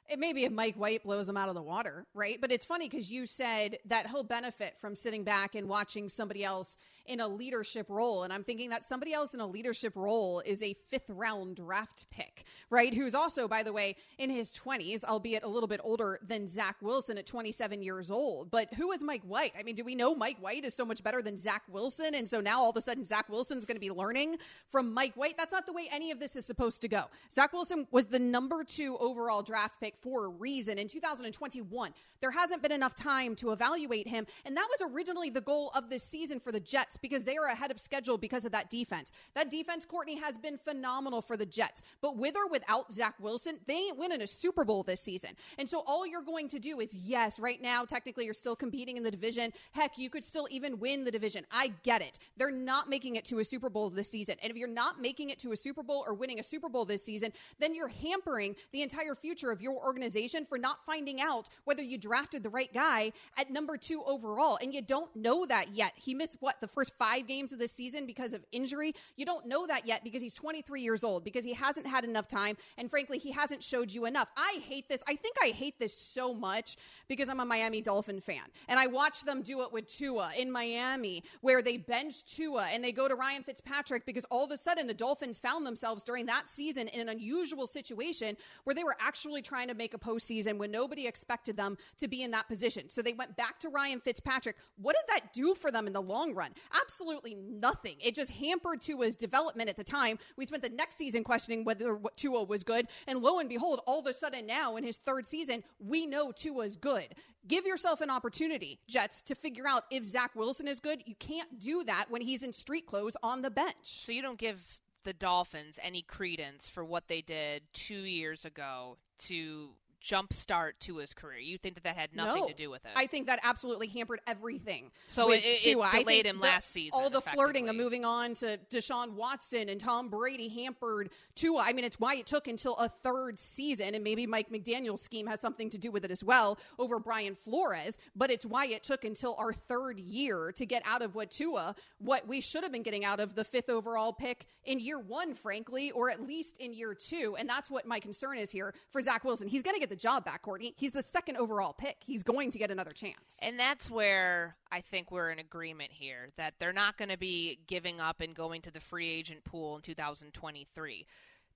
it 0.09 0.19
may 0.19 0.33
be 0.33 0.43
if 0.43 0.51
Mike 0.51 0.75
White 0.75 1.03
blows 1.03 1.27
him 1.29 1.37
out 1.37 1.49
of 1.49 1.55
the 1.55 1.61
water, 1.61 2.05
right? 2.13 2.39
But 2.39 2.51
it's 2.51 2.65
funny 2.65 2.89
because 2.89 3.11
you 3.11 3.25
said 3.25 3.77
that 3.85 4.07
he'll 4.07 4.23
benefit 4.23 4.77
from 4.77 4.95
sitting 4.95 5.23
back 5.23 5.55
and 5.55 5.67
watching 5.67 6.09
somebody 6.09 6.43
else 6.43 6.77
in 7.05 7.19
a 7.19 7.27
leadership 7.27 7.89
role. 7.89 8.23
And 8.23 8.31
I'm 8.31 8.43
thinking 8.43 8.69
that 8.69 8.83
somebody 8.83 9.13
else 9.13 9.33
in 9.33 9.39
a 9.39 9.47
leadership 9.47 9.95
role 9.95 10.41
is 10.45 10.61
a 10.61 10.73
fifth 10.73 11.09
round 11.09 11.57
draft 11.57 12.05
pick, 12.09 12.45
right? 12.69 12.93
Who's 12.93 13.15
also, 13.15 13.47
by 13.47 13.63
the 13.63 13.73
way, 13.73 13.95
in 14.17 14.29
his 14.29 14.51
20s, 14.51 15.03
albeit 15.03 15.43
a 15.43 15.47
little 15.47 15.67
bit 15.67 15.81
older 15.83 16.19
than 16.25 16.47
Zach 16.47 16.77
Wilson 16.81 17.17
at 17.17 17.25
27 17.25 17.81
years 17.81 18.09
old. 18.09 18.51
But 18.51 18.73
who 18.73 18.91
is 18.91 19.03
Mike 19.03 19.23
White? 19.23 19.53
I 19.57 19.63
mean, 19.63 19.75
do 19.75 19.83
we 19.83 19.95
know 19.95 20.15
Mike 20.15 20.37
White 20.39 20.65
is 20.65 20.73
so 20.73 20.85
much 20.85 21.03
better 21.03 21.21
than 21.21 21.37
Zach 21.37 21.63
Wilson? 21.69 22.15
And 22.15 22.29
so 22.29 22.39
now 22.39 22.61
all 22.61 22.69
of 22.69 22.77
a 22.77 22.81
sudden 22.81 23.03
Zach 23.03 23.29
Wilson's 23.29 23.65
going 23.65 23.75
to 23.75 23.81
be 23.81 23.91
learning 23.91 24.37
from 24.69 24.93
Mike 24.93 25.15
White? 25.15 25.35
That's 25.37 25.51
not 25.51 25.65
the 25.65 25.73
way 25.73 25.87
any 25.91 26.11
of 26.11 26.19
this 26.19 26.35
is 26.35 26.45
supposed 26.45 26.81
to 26.81 26.87
go. 26.87 27.05
Zach 27.31 27.51
Wilson 27.53 27.87
was 27.91 28.05
the 28.05 28.19
number 28.19 28.63
two 28.63 28.97
overall 28.99 29.41
draft 29.41 29.79
pick 29.81 29.92
for 29.95 30.27
a 30.27 30.29
reason 30.29 30.77
in 30.77 30.87
2021. 30.87 31.93
There 32.21 32.31
hasn't 32.31 32.61
been 32.61 32.71
enough 32.71 32.95
time 32.95 33.35
to 33.37 33.51
evaluate 33.51 34.07
him. 34.07 34.25
And 34.45 34.55
that 34.55 34.67
was 34.69 34.91
originally 34.93 35.29
the 35.29 35.41
goal 35.41 35.71
of 35.75 35.89
this 35.89 36.03
season 36.03 36.39
for 36.39 36.51
the 36.51 36.59
Jets 36.59 36.83
Jets 36.83 36.97
because 36.97 37.23
they 37.23 37.37
are 37.37 37.47
ahead 37.47 37.71
of 37.71 37.79
schedule 37.79 38.17
because 38.17 38.45
of 38.45 38.51
that 38.51 38.69
defense. 38.69 39.11
That 39.35 39.49
defense, 39.49 39.85
Courtney, 39.85 40.15
has 40.15 40.37
been 40.37 40.57
phenomenal 40.57 41.21
for 41.21 41.37
the 41.37 41.45
Jets. 41.45 41.81
But 42.01 42.17
with 42.17 42.35
or 42.35 42.47
without 42.49 42.91
Zach 42.91 43.15
Wilson, 43.19 43.59
they 43.67 43.75
ain't 43.75 43.97
winning 43.97 44.21
a 44.21 44.27
Super 44.27 44.65
Bowl 44.65 44.83
this 44.83 45.01
season. 45.01 45.31
And 45.57 45.67
so 45.67 45.83
all 45.85 46.05
you're 46.05 46.21
going 46.21 46.47
to 46.49 46.59
do 46.59 46.79
is, 46.79 46.95
yes, 46.95 47.39
right 47.39 47.61
now, 47.61 47.85
technically 47.85 48.25
you're 48.25 48.33
still 48.33 48.55
competing 48.55 48.97
in 48.97 49.03
the 49.03 49.11
division. 49.11 49.51
Heck, 49.71 49.97
you 49.97 50.09
could 50.09 50.23
still 50.23 50.47
even 50.51 50.79
win 50.79 51.03
the 51.03 51.11
division. 51.11 51.45
I 51.51 51.73
get 51.83 52.01
it. 52.01 52.19
They're 52.37 52.51
not 52.51 52.89
making 52.89 53.15
it 53.15 53.25
to 53.25 53.39
a 53.39 53.43
Super 53.43 53.69
Bowl 53.69 53.89
this 53.89 54.09
season. 54.09 54.35
And 54.41 54.51
if 54.51 54.57
you're 54.57 54.67
not 54.67 54.99
making 54.99 55.29
it 55.29 55.39
to 55.39 55.51
a 55.51 55.55
Super 55.55 55.83
Bowl 55.83 56.03
or 56.05 56.13
winning 56.13 56.39
a 56.39 56.43
Super 56.43 56.69
Bowl 56.69 56.85
this 56.85 57.03
season, 57.03 57.31
then 57.59 57.75
you're 57.75 57.87
hampering 57.87 58.55
the 58.71 58.81
entire 58.81 59.15
future 59.15 59.51
of 59.51 59.61
your 59.61 59.82
organization 59.83 60.45
for 60.45 60.57
not 60.57 60.85
finding 60.85 61.21
out 61.21 61.49
whether 61.65 61.81
you 61.81 61.97
drafted 61.97 62.43
the 62.43 62.49
right 62.49 62.73
guy 62.73 63.11
at 63.37 63.51
number 63.51 63.77
two 63.77 64.03
overall. 64.05 64.57
And 64.61 64.73
you 64.73 64.81
don't 64.81 65.13
know 65.15 65.45
that 65.45 65.75
yet. 65.75 65.93
He 65.95 66.13
missed 66.13 66.37
what, 66.39 66.59
the 66.61 66.67
first 66.67 66.97
five 66.97 67.27
games 67.27 67.53
of 67.53 67.59
the 67.59 67.67
season 67.67 68.05
because 68.05 68.33
of 68.33 68.43
injury. 68.51 68.93
You 69.15 69.25
don't 69.25 69.45
know 69.45 69.67
that 69.67 69.85
yet 69.85 70.03
because 70.03 70.21
he's 70.21 70.33
23 70.33 70.81
years 70.81 71.03
old, 71.03 71.23
because 71.23 71.45
he 71.45 71.53
hasn't 71.53 71.87
had 71.87 72.03
enough 72.03 72.27
time. 72.27 72.57
And 72.77 72.89
frankly, 72.89 73.17
he 73.17 73.31
hasn't 73.31 73.63
showed 73.63 73.91
you 73.91 74.05
enough. 74.05 74.29
I 74.37 74.59
hate 74.67 74.87
this. 74.89 75.03
I 75.07 75.15
think 75.15 75.35
I 75.41 75.47
hate 75.49 75.79
this 75.79 75.95
so 75.95 76.33
much 76.33 76.77
because 77.07 77.29
I'm 77.29 77.39
a 77.39 77.45
Miami 77.45 77.81
Dolphin 77.81 78.19
fan. 78.19 78.43
And 78.67 78.79
I 78.79 78.87
watch 78.87 79.23
them 79.23 79.41
do 79.41 79.61
it 79.61 79.71
with 79.71 79.87
Tua 79.87 80.31
in 80.37 80.51
Miami, 80.51 81.23
where 81.41 81.61
they 81.61 81.77
bench 81.77 82.25
Tua 82.25 82.67
and 82.71 82.83
they 82.83 82.91
go 82.91 83.07
to 83.07 83.15
Ryan 83.15 83.43
Fitzpatrick 83.43 84.05
because 84.05 84.25
all 84.25 84.45
of 84.45 84.51
a 84.51 84.57
sudden 84.57 84.87
the 84.87 84.93
Dolphins 84.93 85.39
found 85.39 85.65
themselves 85.65 86.03
during 86.03 86.25
that 86.27 86.47
season 86.47 86.87
in 86.89 87.01
an 87.01 87.09
unusual 87.09 87.67
situation 87.67 88.37
where 88.63 88.73
they 88.73 88.83
were 88.83 88.95
actually 88.99 89.41
trying 89.41 89.67
to 89.67 89.72
make 89.73 89.93
a 89.93 89.99
postseason 89.99 90.57
when 90.57 90.71
nobody 90.71 91.07
expected 91.07 91.57
them 91.57 91.77
to 91.97 92.07
be 92.07 92.23
in 92.23 92.31
that 92.31 92.47
position. 92.47 92.89
So 92.89 93.01
they 93.01 93.13
went 93.13 93.35
back 93.35 93.59
to 93.59 93.69
Ryan 93.69 93.99
Fitzpatrick. 93.99 94.57
What 94.77 94.95
did 94.95 95.05
that 95.15 95.33
do 95.33 95.55
for 95.55 95.71
them 95.71 95.87
in 95.87 95.93
the 95.93 96.01
long 96.01 96.33
run? 96.33 96.51
absolutely 96.81 97.35
nothing. 97.35 97.95
It 97.99 98.15
just 98.15 98.31
hampered 98.31 98.81
Tua's 98.81 99.15
development 99.15 99.69
at 99.69 99.75
the 99.75 99.83
time. 99.83 100.19
We 100.37 100.45
spent 100.45 100.63
the 100.63 100.69
next 100.69 100.97
season 100.97 101.23
questioning 101.23 101.63
whether 101.63 101.99
Tua 102.15 102.43
was 102.43 102.63
good. 102.63 102.87
And 103.07 103.19
lo 103.19 103.39
and 103.39 103.49
behold, 103.49 103.81
all 103.85 103.99
of 103.99 104.05
a 104.05 104.13
sudden 104.13 104.45
now 104.45 104.75
in 104.75 104.83
his 104.83 104.97
third 104.97 105.25
season, 105.25 105.63
we 105.79 106.05
know 106.05 106.31
Tua's 106.31 106.75
good. 106.75 107.15
Give 107.47 107.65
yourself 107.65 108.01
an 108.01 108.09
opportunity, 108.09 108.79
Jets, 108.87 109.21
to 109.23 109.35
figure 109.35 109.67
out 109.67 109.83
if 109.91 110.05
Zach 110.05 110.35
Wilson 110.35 110.67
is 110.67 110.79
good. 110.79 111.03
You 111.05 111.15
can't 111.15 111.59
do 111.59 111.83
that 111.83 112.05
when 112.09 112.21
he's 112.21 112.43
in 112.43 112.53
street 112.53 112.85
clothes 112.85 113.17
on 113.21 113.41
the 113.41 113.51
bench. 113.51 113.73
So 113.81 114.11
you 114.11 114.21
don't 114.21 114.39
give 114.39 114.81
the 115.03 115.13
Dolphins 115.13 115.79
any 115.81 116.01
credence 116.01 116.67
for 116.67 116.83
what 116.83 117.07
they 117.07 117.21
did 117.21 117.63
two 117.73 118.03
years 118.03 118.45
ago 118.45 118.97
to 119.19 119.69
jump 120.03 120.33
start 120.33 120.77
to 120.81 120.97
his 120.97 121.13
career. 121.13 121.39
You 121.39 121.57
think 121.57 121.75
that 121.75 121.85
that 121.85 121.95
had 121.95 122.13
nothing 122.13 122.41
no, 122.41 122.47
to 122.49 122.53
do 122.53 122.69
with 122.69 122.83
it? 122.85 122.91
I 122.95 123.07
think 123.07 123.27
that 123.27 123.39
absolutely 123.41 123.87
hampered 123.87 124.19
everything. 124.27 124.91
So 125.07 125.31
it, 125.31 125.37
it, 125.45 125.65
it 125.65 125.91
delayed 125.91 126.25
him 126.25 126.41
last 126.41 126.69
season. 126.69 126.91
All 126.93 127.09
the 127.09 127.21
flirting 127.21 127.69
of 127.69 127.75
moving 127.75 128.03
on 128.03 128.33
to 128.35 128.59
Deshaun 128.69 129.13
Watson 129.13 129.69
and 129.69 129.79
Tom 129.79 130.09
Brady 130.09 130.49
hampered 130.49 131.09
Tua. 131.35 131.63
I 131.65 131.71
mean, 131.71 131.85
it's 131.85 131.99
why 131.99 132.15
it 132.15 132.27
took 132.27 132.49
until 132.49 132.75
a 132.75 132.89
third 132.89 133.39
season, 133.39 133.95
and 133.95 134.03
maybe 134.03 134.27
Mike 134.27 134.49
McDaniel's 134.51 135.01
scheme 135.01 135.25
has 135.27 135.39
something 135.39 135.69
to 135.69 135.77
do 135.77 135.89
with 135.89 136.03
it 136.03 136.11
as 136.11 136.23
well 136.23 136.59
over 136.77 136.99
Brian 136.99 137.33
Flores. 137.33 137.97
But 138.13 138.29
it's 138.29 138.45
why 138.45 138.65
it 138.65 138.83
took 138.83 139.05
until 139.05 139.35
our 139.39 139.53
third 139.53 139.99
year 139.99 140.51
to 140.57 140.65
get 140.65 140.83
out 140.85 141.01
of 141.01 141.15
what 141.15 141.31
Tua, 141.31 141.75
what 141.99 142.27
we 142.27 142.41
should 142.41 142.63
have 142.63 142.73
been 142.73 142.83
getting 142.83 143.05
out 143.05 143.21
of 143.21 143.35
the 143.35 143.45
fifth 143.45 143.69
overall 143.69 144.11
pick 144.11 144.47
in 144.65 144.81
year 144.81 144.99
one, 144.99 145.33
frankly, 145.33 145.91
or 145.91 146.09
at 146.09 146.21
least 146.21 146.57
in 146.57 146.73
year 146.73 146.93
two. 146.93 147.37
And 147.39 147.47
that's 147.47 147.71
what 147.71 147.85
my 147.85 148.01
concern 148.01 148.37
is 148.37 148.51
here 148.51 148.73
for 148.91 149.01
Zach 149.01 149.23
Wilson. 149.23 149.47
He's 149.47 149.61
going 149.61 149.75
to 149.75 149.79
get 149.79 149.92
the 149.93 149.99
job 149.99 150.25
back, 150.25 150.41
Courtney. 150.41 150.73
He's 150.75 150.91
the 150.91 151.03
second 151.03 151.37
overall 151.37 151.71
pick. 151.71 151.97
He's 152.03 152.23
going 152.23 152.49
to 152.49 152.57
get 152.57 152.71
another 152.71 152.93
chance. 152.93 153.39
And 153.43 153.59
that's 153.59 153.91
where 153.91 154.55
I 154.71 154.81
think 154.81 155.11
we're 155.11 155.29
in 155.29 155.37
agreement 155.37 155.91
here 155.91 156.29
that 156.35 156.55
they're 156.59 156.73
not 156.73 156.97
going 156.97 157.09
to 157.09 157.17
be 157.17 157.59
giving 157.67 158.01
up 158.01 158.19
and 158.19 158.35
going 158.35 158.61
to 158.63 158.71
the 158.71 158.79
free 158.79 159.07
agent 159.07 159.43
pool 159.43 159.75
in 159.75 159.81
2023 159.83 161.05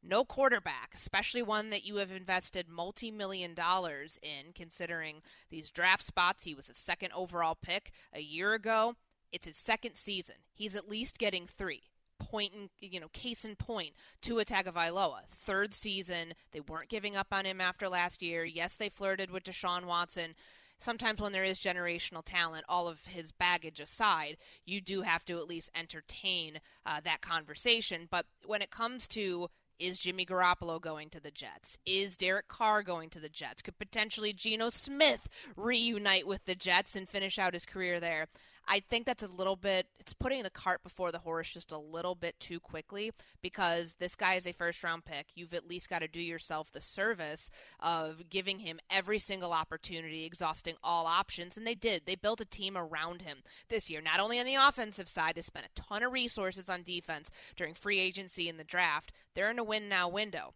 no 0.03 0.23
quarterback, 0.23 0.91
especially 0.93 1.41
one 1.41 1.71
that 1.71 1.83
you 1.83 1.95
have 1.95 2.11
invested 2.11 2.69
multi 2.69 3.09
million 3.09 3.55
dollars 3.55 4.19
in, 4.21 4.53
considering 4.53 5.21
these 5.49 5.71
draft 5.71 6.05
spots. 6.05 6.43
He 6.43 6.53
was 6.53 6.69
a 6.69 6.75
second 6.75 7.11
overall 7.13 7.57
pick 7.59 7.91
a 8.13 8.21
year 8.21 8.53
ago. 8.53 8.93
It's 9.31 9.47
his 9.47 9.57
second 9.57 9.95
season. 9.95 10.35
He's 10.53 10.75
at 10.75 10.87
least 10.87 11.17
getting 11.17 11.47
three. 11.47 11.81
Point 12.19 12.53
in, 12.53 12.69
you 12.79 12.99
know, 12.99 13.09
case 13.09 13.45
in 13.45 13.55
point, 13.55 13.91
to 14.23 14.39
attack 14.39 14.65
of 14.65 14.75
Tagovailoa, 14.75 15.21
third 15.33 15.73
season. 15.73 16.33
They 16.51 16.61
weren't 16.61 16.89
giving 16.89 17.15
up 17.15 17.27
on 17.31 17.45
him 17.45 17.61
after 17.61 17.87
last 17.87 18.21
year. 18.21 18.43
Yes, 18.43 18.75
they 18.75 18.89
flirted 18.89 19.31
with 19.31 19.43
Deshaun 19.43 19.85
Watson 19.85 20.35
sometimes 20.79 21.19
when 21.19 21.31
there 21.31 21.43
is 21.43 21.59
generational 21.59 22.23
talent, 22.23 22.65
all 22.69 22.87
of 22.87 23.05
his 23.05 23.31
baggage 23.31 23.79
aside, 23.79 24.37
you 24.65 24.81
do 24.81 25.01
have 25.01 25.25
to 25.25 25.37
at 25.37 25.47
least 25.47 25.71
entertain 25.75 26.59
uh, 26.85 26.99
that 27.03 27.21
conversation. 27.21 28.07
But 28.09 28.25
when 28.45 28.61
it 28.61 28.71
comes 28.71 29.07
to 29.09 29.49
is 29.79 29.99
Jimmy 29.99 30.25
Garoppolo 30.25 30.81
going 30.81 31.09
to 31.11 31.19
the 31.19 31.29
Jets? 31.29 31.77
Is 31.85 32.17
Derek 32.17 32.47
Carr 32.47 32.81
going 32.81 33.11
to 33.11 33.19
the 33.19 33.29
Jets? 33.29 33.61
Could 33.61 33.77
potentially 33.77 34.33
Geno 34.33 34.69
Smith 34.69 35.27
reunite 35.55 36.25
with 36.25 36.45
the 36.45 36.55
Jets 36.55 36.95
and 36.95 37.07
finish 37.07 37.37
out 37.37 37.53
his 37.53 37.67
career 37.67 37.99
there? 37.99 38.27
I 38.67 38.81
think 38.81 39.05
that's 39.05 39.23
a 39.23 39.27
little 39.27 39.55
bit 39.55 39.87
it's 39.99 40.13
putting 40.13 40.43
the 40.43 40.49
cart 40.49 40.83
before 40.83 41.11
the 41.11 41.19
horse 41.19 41.49
just 41.49 41.71
a 41.71 41.77
little 41.77 42.15
bit 42.15 42.39
too 42.39 42.59
quickly 42.59 43.11
because 43.41 43.95
this 43.99 44.15
guy 44.15 44.35
is 44.35 44.45
a 44.45 44.51
first 44.51 44.83
round 44.83 45.05
pick. 45.05 45.27
You've 45.35 45.53
at 45.53 45.67
least 45.67 45.89
got 45.89 45.99
to 45.99 46.07
do 46.07 46.19
yourself 46.19 46.71
the 46.71 46.81
service 46.81 47.49
of 47.79 48.29
giving 48.29 48.59
him 48.59 48.79
every 48.89 49.19
single 49.19 49.53
opportunity, 49.53 50.25
exhausting 50.25 50.75
all 50.83 51.05
options, 51.05 51.57
and 51.57 51.65
they 51.65 51.75
did. 51.75 52.03
They 52.05 52.15
built 52.15 52.41
a 52.41 52.45
team 52.45 52.77
around 52.77 53.21
him 53.21 53.39
this 53.69 53.89
year. 53.89 54.01
Not 54.01 54.19
only 54.19 54.39
on 54.39 54.45
the 54.45 54.55
offensive 54.55 55.09
side, 55.09 55.35
they 55.35 55.41
spent 55.41 55.65
a 55.65 55.81
ton 55.81 56.03
of 56.03 56.11
resources 56.11 56.69
on 56.69 56.83
defense 56.83 57.31
during 57.55 57.73
free 57.73 57.99
agency 57.99 58.49
and 58.49 58.59
the 58.59 58.63
draft. 58.63 59.11
They're 59.33 59.51
in 59.51 59.59
a 59.59 59.63
win 59.63 59.89
now 59.89 60.09
window 60.09 60.53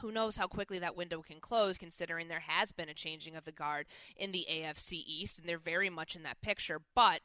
who 0.00 0.10
knows 0.10 0.36
how 0.36 0.46
quickly 0.46 0.78
that 0.78 0.96
window 0.96 1.20
can 1.20 1.40
close 1.40 1.76
considering 1.76 2.28
there 2.28 2.40
has 2.40 2.72
been 2.72 2.88
a 2.88 2.94
changing 2.94 3.36
of 3.36 3.44
the 3.44 3.52
guard 3.52 3.86
in 4.16 4.32
the 4.32 4.46
AFC 4.50 5.02
East 5.06 5.38
and 5.38 5.46
they're 5.46 5.58
very 5.58 5.90
much 5.90 6.16
in 6.16 6.22
that 6.22 6.40
picture 6.40 6.80
but 6.94 7.20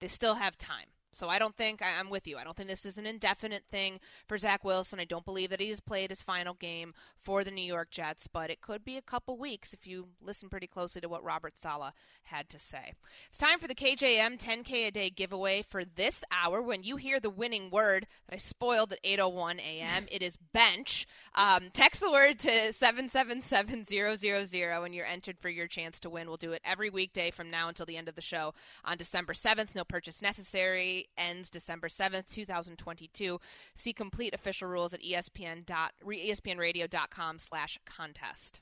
they 0.00 0.08
still 0.08 0.34
have 0.34 0.56
time. 0.56 0.86
So 1.12 1.28
I 1.28 1.38
don't 1.38 1.56
think 1.56 1.82
I, 1.82 1.98
am 1.98 2.08
with 2.08 2.28
you. 2.28 2.38
I 2.38 2.44
don't 2.44 2.56
think 2.56 2.68
this 2.68 2.86
is 2.86 2.98
an 2.98 3.06
indefinite 3.06 3.64
thing 3.70 4.00
for 4.26 4.38
Zach 4.38 4.64
Wilson. 4.64 5.00
I 5.00 5.04
don't 5.04 5.24
believe 5.24 5.50
that 5.50 5.60
he 5.60 5.68
has 5.70 5.80
played 5.80 6.10
his 6.10 6.22
final 6.22 6.54
game 6.54 6.94
for 7.16 7.42
the 7.42 7.50
New 7.50 7.64
York 7.64 7.90
Jets, 7.90 8.26
but 8.26 8.50
it 8.50 8.60
could 8.60 8.84
be 8.84 8.96
a 8.96 9.02
couple 9.02 9.36
weeks 9.36 9.74
if 9.74 9.86
you 9.86 10.08
listen 10.22 10.48
pretty 10.48 10.66
closely 10.66 11.00
to 11.00 11.08
what 11.08 11.24
Robert 11.24 11.58
Saleh 11.58 11.92
had 12.24 12.48
to 12.50 12.58
say. 12.58 12.92
It's 13.28 13.38
time 13.38 13.58
for 13.58 13.66
the 13.66 13.74
KJM 13.74 14.38
10K 14.38 14.88
a 14.88 14.90
day 14.90 15.10
giveaway 15.10 15.62
for 15.62 15.84
this 15.84 16.22
hour. 16.30 16.62
When 16.62 16.82
you 16.82 16.96
hear 16.96 17.18
the 17.18 17.30
winning 17.30 17.70
word 17.70 18.06
that 18.28 18.36
I 18.36 18.38
spoiled 18.38 18.92
at 18.92 19.02
8:01 19.02 19.58
a.m., 19.58 20.06
it 20.10 20.22
is 20.22 20.36
bench. 20.36 21.06
Um, 21.34 21.70
text 21.72 22.00
the 22.00 22.10
word 22.10 22.38
to 22.40 22.72
777-000 22.72 24.84
and 24.84 24.94
you're 24.94 25.06
entered 25.06 25.38
for 25.38 25.48
your 25.48 25.66
chance 25.66 25.98
to 26.00 26.10
win. 26.10 26.28
We'll 26.28 26.36
do 26.36 26.52
it 26.52 26.62
every 26.64 26.90
weekday 26.90 27.30
from 27.30 27.50
now 27.50 27.68
until 27.68 27.86
the 27.86 27.96
end 27.96 28.08
of 28.08 28.14
the 28.14 28.20
show 28.20 28.54
on 28.84 28.96
December 28.96 29.32
7th. 29.32 29.74
No 29.74 29.84
purchase 29.84 30.22
necessary 30.22 30.99
ends 31.16 31.50
December 31.50 31.88
7th, 31.88 32.30
2022. 32.30 33.40
See 33.74 33.92
complete 33.92 34.34
official 34.34 34.68
rules 34.68 34.92
at 34.92 35.02
ESPN 35.02 35.64
dot, 35.64 35.92
espnradio.com 36.04 37.38
slash 37.38 37.78
contest. 37.86 38.60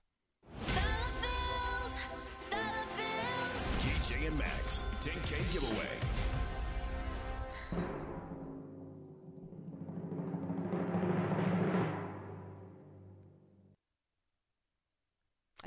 KJ 3.81 4.29
and 4.29 4.39
Max, 4.39 4.85
10K 5.01 5.53
giveaway. 5.53 5.87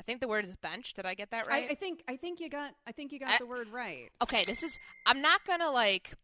I 0.02 0.04
think 0.04 0.20
the 0.20 0.26
word 0.26 0.44
is 0.44 0.56
bench. 0.56 0.94
Did 0.94 1.06
I 1.06 1.14
get 1.14 1.30
that 1.30 1.46
right? 1.46 1.68
I, 1.68 1.72
I 1.72 1.74
think 1.76 2.02
I 2.08 2.16
think 2.16 2.40
you 2.40 2.48
got 2.50 2.72
I 2.88 2.92
think 2.92 3.12
you 3.12 3.20
got 3.20 3.28
I, 3.28 3.38
the 3.38 3.46
word 3.46 3.68
right. 3.68 4.10
Okay, 4.20 4.42
this 4.44 4.64
is 4.64 4.80
I'm 5.06 5.22
not 5.22 5.44
gonna 5.46 5.70
like 5.70 6.14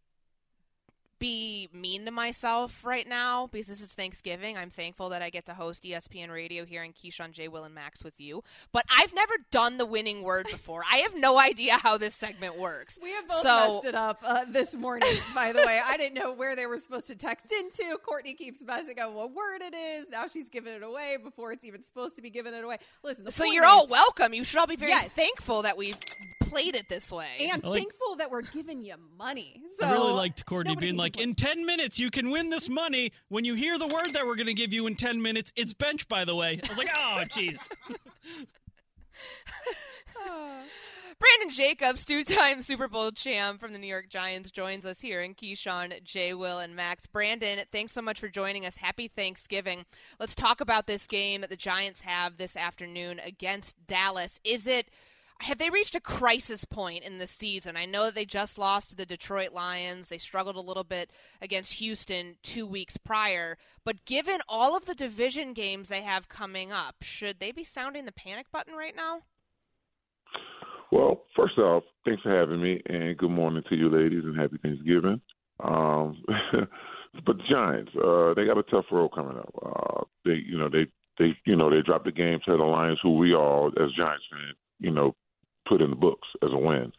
be 1.18 1.68
mean 1.72 2.04
to 2.04 2.10
myself 2.10 2.84
right 2.84 3.06
now 3.06 3.48
because 3.48 3.66
this 3.66 3.80
is 3.80 3.94
Thanksgiving. 3.94 4.56
I'm 4.56 4.70
thankful 4.70 5.08
that 5.10 5.22
I 5.22 5.30
get 5.30 5.46
to 5.46 5.54
host 5.54 5.84
ESPN 5.84 6.30
Radio 6.30 6.64
here 6.64 6.82
in 6.82 6.92
Keyshawn, 6.92 7.32
J. 7.32 7.48
Will, 7.48 7.64
and 7.64 7.74
Max 7.74 8.04
with 8.04 8.20
you. 8.20 8.42
But 8.72 8.84
I've 8.90 9.14
never 9.14 9.34
done 9.50 9.78
the 9.78 9.86
winning 9.86 10.22
word 10.22 10.46
before. 10.50 10.82
I 10.90 10.98
have 10.98 11.14
no 11.14 11.38
idea 11.38 11.78
how 11.78 11.98
this 11.98 12.14
segment 12.14 12.58
works. 12.58 12.98
We 13.02 13.12
have 13.12 13.28
both 13.28 13.42
so, 13.42 13.74
messed 13.74 13.86
it 13.86 13.94
up 13.94 14.20
uh, 14.24 14.44
this 14.48 14.76
morning, 14.76 15.08
by 15.34 15.52
the 15.52 15.60
way. 15.60 15.80
I 15.84 15.96
didn't 15.96 16.14
know 16.14 16.32
where 16.32 16.56
they 16.56 16.66
were 16.66 16.78
supposed 16.78 17.08
to 17.08 17.16
text 17.16 17.52
into. 17.52 17.96
Courtney 17.98 18.34
keeps 18.34 18.62
messing 18.62 18.98
up 19.00 19.12
what 19.12 19.32
word 19.32 19.62
it 19.62 19.74
is. 19.74 20.10
Now 20.10 20.26
she's 20.26 20.48
giving 20.48 20.74
it 20.74 20.82
away 20.82 21.16
before 21.22 21.52
it's 21.52 21.64
even 21.64 21.82
supposed 21.82 22.16
to 22.16 22.22
be 22.22 22.30
giving 22.30 22.54
it 22.54 22.64
away. 22.64 22.78
Listen, 23.02 23.30
so 23.30 23.44
you're 23.44 23.64
is, 23.64 23.70
all 23.70 23.86
welcome. 23.86 24.34
You 24.34 24.44
should 24.44 24.58
all 24.58 24.66
be 24.66 24.76
very 24.76 24.92
yes. 24.92 25.14
thankful 25.14 25.62
that 25.62 25.76
we 25.76 25.94
played 26.48 26.74
it 26.74 26.88
this 26.88 27.12
way. 27.12 27.50
And 27.52 27.62
like, 27.62 27.82
thankful 27.82 28.16
that 28.16 28.30
we're 28.30 28.42
giving 28.42 28.84
you 28.84 28.94
money. 29.16 29.62
So 29.76 29.86
I 29.86 29.92
really 29.92 30.12
liked 30.12 30.44
Courtney 30.46 30.76
being 30.76 30.96
like, 30.96 31.07
in 31.16 31.34
10 31.34 31.64
minutes, 31.64 31.98
you 31.98 32.10
can 32.10 32.30
win 32.30 32.50
this 32.50 32.68
money. 32.68 33.12
When 33.28 33.44
you 33.44 33.54
hear 33.54 33.78
the 33.78 33.86
word 33.86 34.12
that 34.12 34.26
we're 34.26 34.36
going 34.36 34.46
to 34.46 34.54
give 34.54 34.72
you 34.72 34.86
in 34.86 34.96
10 34.96 35.22
minutes, 35.22 35.52
it's 35.56 35.72
bench, 35.72 36.08
by 36.08 36.24
the 36.24 36.34
way. 36.34 36.60
I 36.62 36.68
was 36.68 36.78
like, 36.78 36.90
oh, 36.96 37.22
jeez. 37.28 37.58
Brandon 41.18 41.50
Jacobs, 41.50 42.04
two-time 42.04 42.62
Super 42.62 42.86
Bowl 42.86 43.10
champ 43.10 43.60
from 43.60 43.72
the 43.72 43.78
New 43.78 43.88
York 43.88 44.08
Giants, 44.08 44.52
joins 44.52 44.86
us 44.86 45.00
here 45.00 45.20
in 45.20 45.34
Keyshawn, 45.34 46.04
Jay, 46.04 46.32
Will, 46.32 46.60
and 46.60 46.76
Max. 46.76 47.06
Brandon, 47.06 47.58
thanks 47.72 47.92
so 47.92 48.00
much 48.00 48.20
for 48.20 48.28
joining 48.28 48.64
us. 48.64 48.76
Happy 48.76 49.08
Thanksgiving. 49.08 49.84
Let's 50.20 50.36
talk 50.36 50.60
about 50.60 50.86
this 50.86 51.08
game 51.08 51.40
that 51.40 51.50
the 51.50 51.56
Giants 51.56 52.02
have 52.02 52.36
this 52.36 52.56
afternoon 52.56 53.18
against 53.18 53.74
Dallas. 53.88 54.38
Is 54.44 54.68
it 54.68 54.90
have 55.40 55.58
they 55.58 55.70
reached 55.70 55.94
a 55.94 56.00
crisis 56.00 56.64
point 56.64 57.04
in 57.04 57.18
the 57.18 57.26
season? 57.26 57.76
I 57.76 57.86
know 57.86 58.10
they 58.10 58.24
just 58.24 58.58
lost 58.58 58.90
to 58.90 58.96
the 58.96 59.06
Detroit 59.06 59.52
Lions. 59.52 60.08
They 60.08 60.18
struggled 60.18 60.56
a 60.56 60.60
little 60.60 60.84
bit 60.84 61.10
against 61.40 61.74
Houston 61.74 62.36
two 62.42 62.66
weeks 62.66 62.96
prior. 62.96 63.56
But 63.84 64.04
given 64.04 64.40
all 64.48 64.76
of 64.76 64.86
the 64.86 64.94
division 64.94 65.52
games 65.52 65.88
they 65.88 66.02
have 66.02 66.28
coming 66.28 66.72
up, 66.72 66.96
should 67.02 67.38
they 67.38 67.52
be 67.52 67.64
sounding 67.64 68.04
the 68.04 68.12
panic 68.12 68.50
button 68.50 68.74
right 68.74 68.96
now? 68.96 69.22
Well, 70.90 71.24
first 71.36 71.58
off, 71.58 71.84
thanks 72.04 72.22
for 72.22 72.34
having 72.34 72.62
me, 72.62 72.80
and 72.86 73.16
good 73.16 73.30
morning 73.30 73.62
to 73.68 73.76
you, 73.76 73.90
ladies, 73.90 74.24
and 74.24 74.38
happy 74.38 74.56
Thanksgiving. 74.62 75.20
Um, 75.62 76.24
but 77.26 77.36
the 77.36 77.42
Giants, 77.48 77.92
uh, 77.94 78.32
they 78.34 78.46
got 78.46 78.58
a 78.58 78.62
tough 78.70 78.86
road 78.90 79.10
coming 79.14 79.36
up. 79.36 79.54
Uh, 79.62 80.04
they, 80.24 80.42
you 80.46 80.58
know, 80.58 80.70
they, 80.70 80.86
they, 81.18 81.36
you 81.44 81.56
know, 81.56 81.68
they 81.70 81.82
dropped 81.82 82.06
the 82.06 82.12
game 82.12 82.40
to 82.46 82.56
the 82.56 82.64
Lions, 82.64 82.98
who 83.02 83.18
we 83.18 83.34
all, 83.34 83.68
as 83.78 83.92
Giants 83.98 84.24
fans, 84.32 84.56
you 84.80 84.90
know, 84.90 85.14
put 85.68 85.82
in 85.82 85.90
the 85.90 85.96
books 85.96 86.28
as 86.42 86.50
a 86.52 86.58
win. 86.58 86.92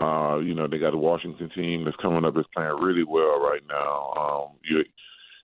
Uh, 0.00 0.38
you 0.38 0.54
know, 0.54 0.66
they 0.66 0.78
got 0.78 0.94
a 0.94 0.98
Washington 0.98 1.50
team 1.54 1.84
that's 1.84 1.96
coming 2.02 2.24
up 2.24 2.34
that's 2.34 2.48
playing 2.54 2.76
really 2.80 3.04
well 3.04 3.40
right 3.40 3.62
now. 3.68 4.12
Um, 4.16 4.58
you, 4.68 4.82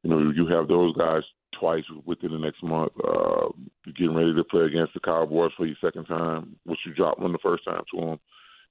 you 0.03 0.11
know, 0.11 0.33
you 0.35 0.47
have 0.49 0.69
those 0.69 0.97
guys 0.97 1.23
twice 1.59 1.85
within 2.05 2.33
the 2.33 2.39
next 2.39 2.63
month. 2.63 2.93
Uh, 3.03 3.49
getting 3.97 4.15
ready 4.15 4.35
to 4.35 4.45
play 4.45 4.65
against 4.65 4.95
the 4.95 5.01
Cowboys 5.01 5.53
for 5.57 5.67
your 5.67 5.77
second 5.81 6.07
time, 6.07 6.57
which 6.65 6.79
you 6.87 6.95
dropped 6.95 7.21
one 7.21 7.33
the 7.33 7.39
first 7.43 7.65
time 7.65 7.83
to 7.95 8.01
them. 8.01 8.21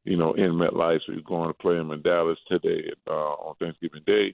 You 0.03 0.15
know, 0.15 0.33
in 0.33 0.53
MetLife, 0.53 0.99
so 1.05 1.11
you're 1.11 1.21
going 1.21 1.49
to 1.49 1.53
play 1.53 1.75
them 1.75 1.91
in 1.91 2.01
Dallas 2.01 2.37
today 2.47 2.91
uh, 3.07 3.11
on 3.11 3.55
Thanksgiving 3.55 4.03
Day. 4.05 4.33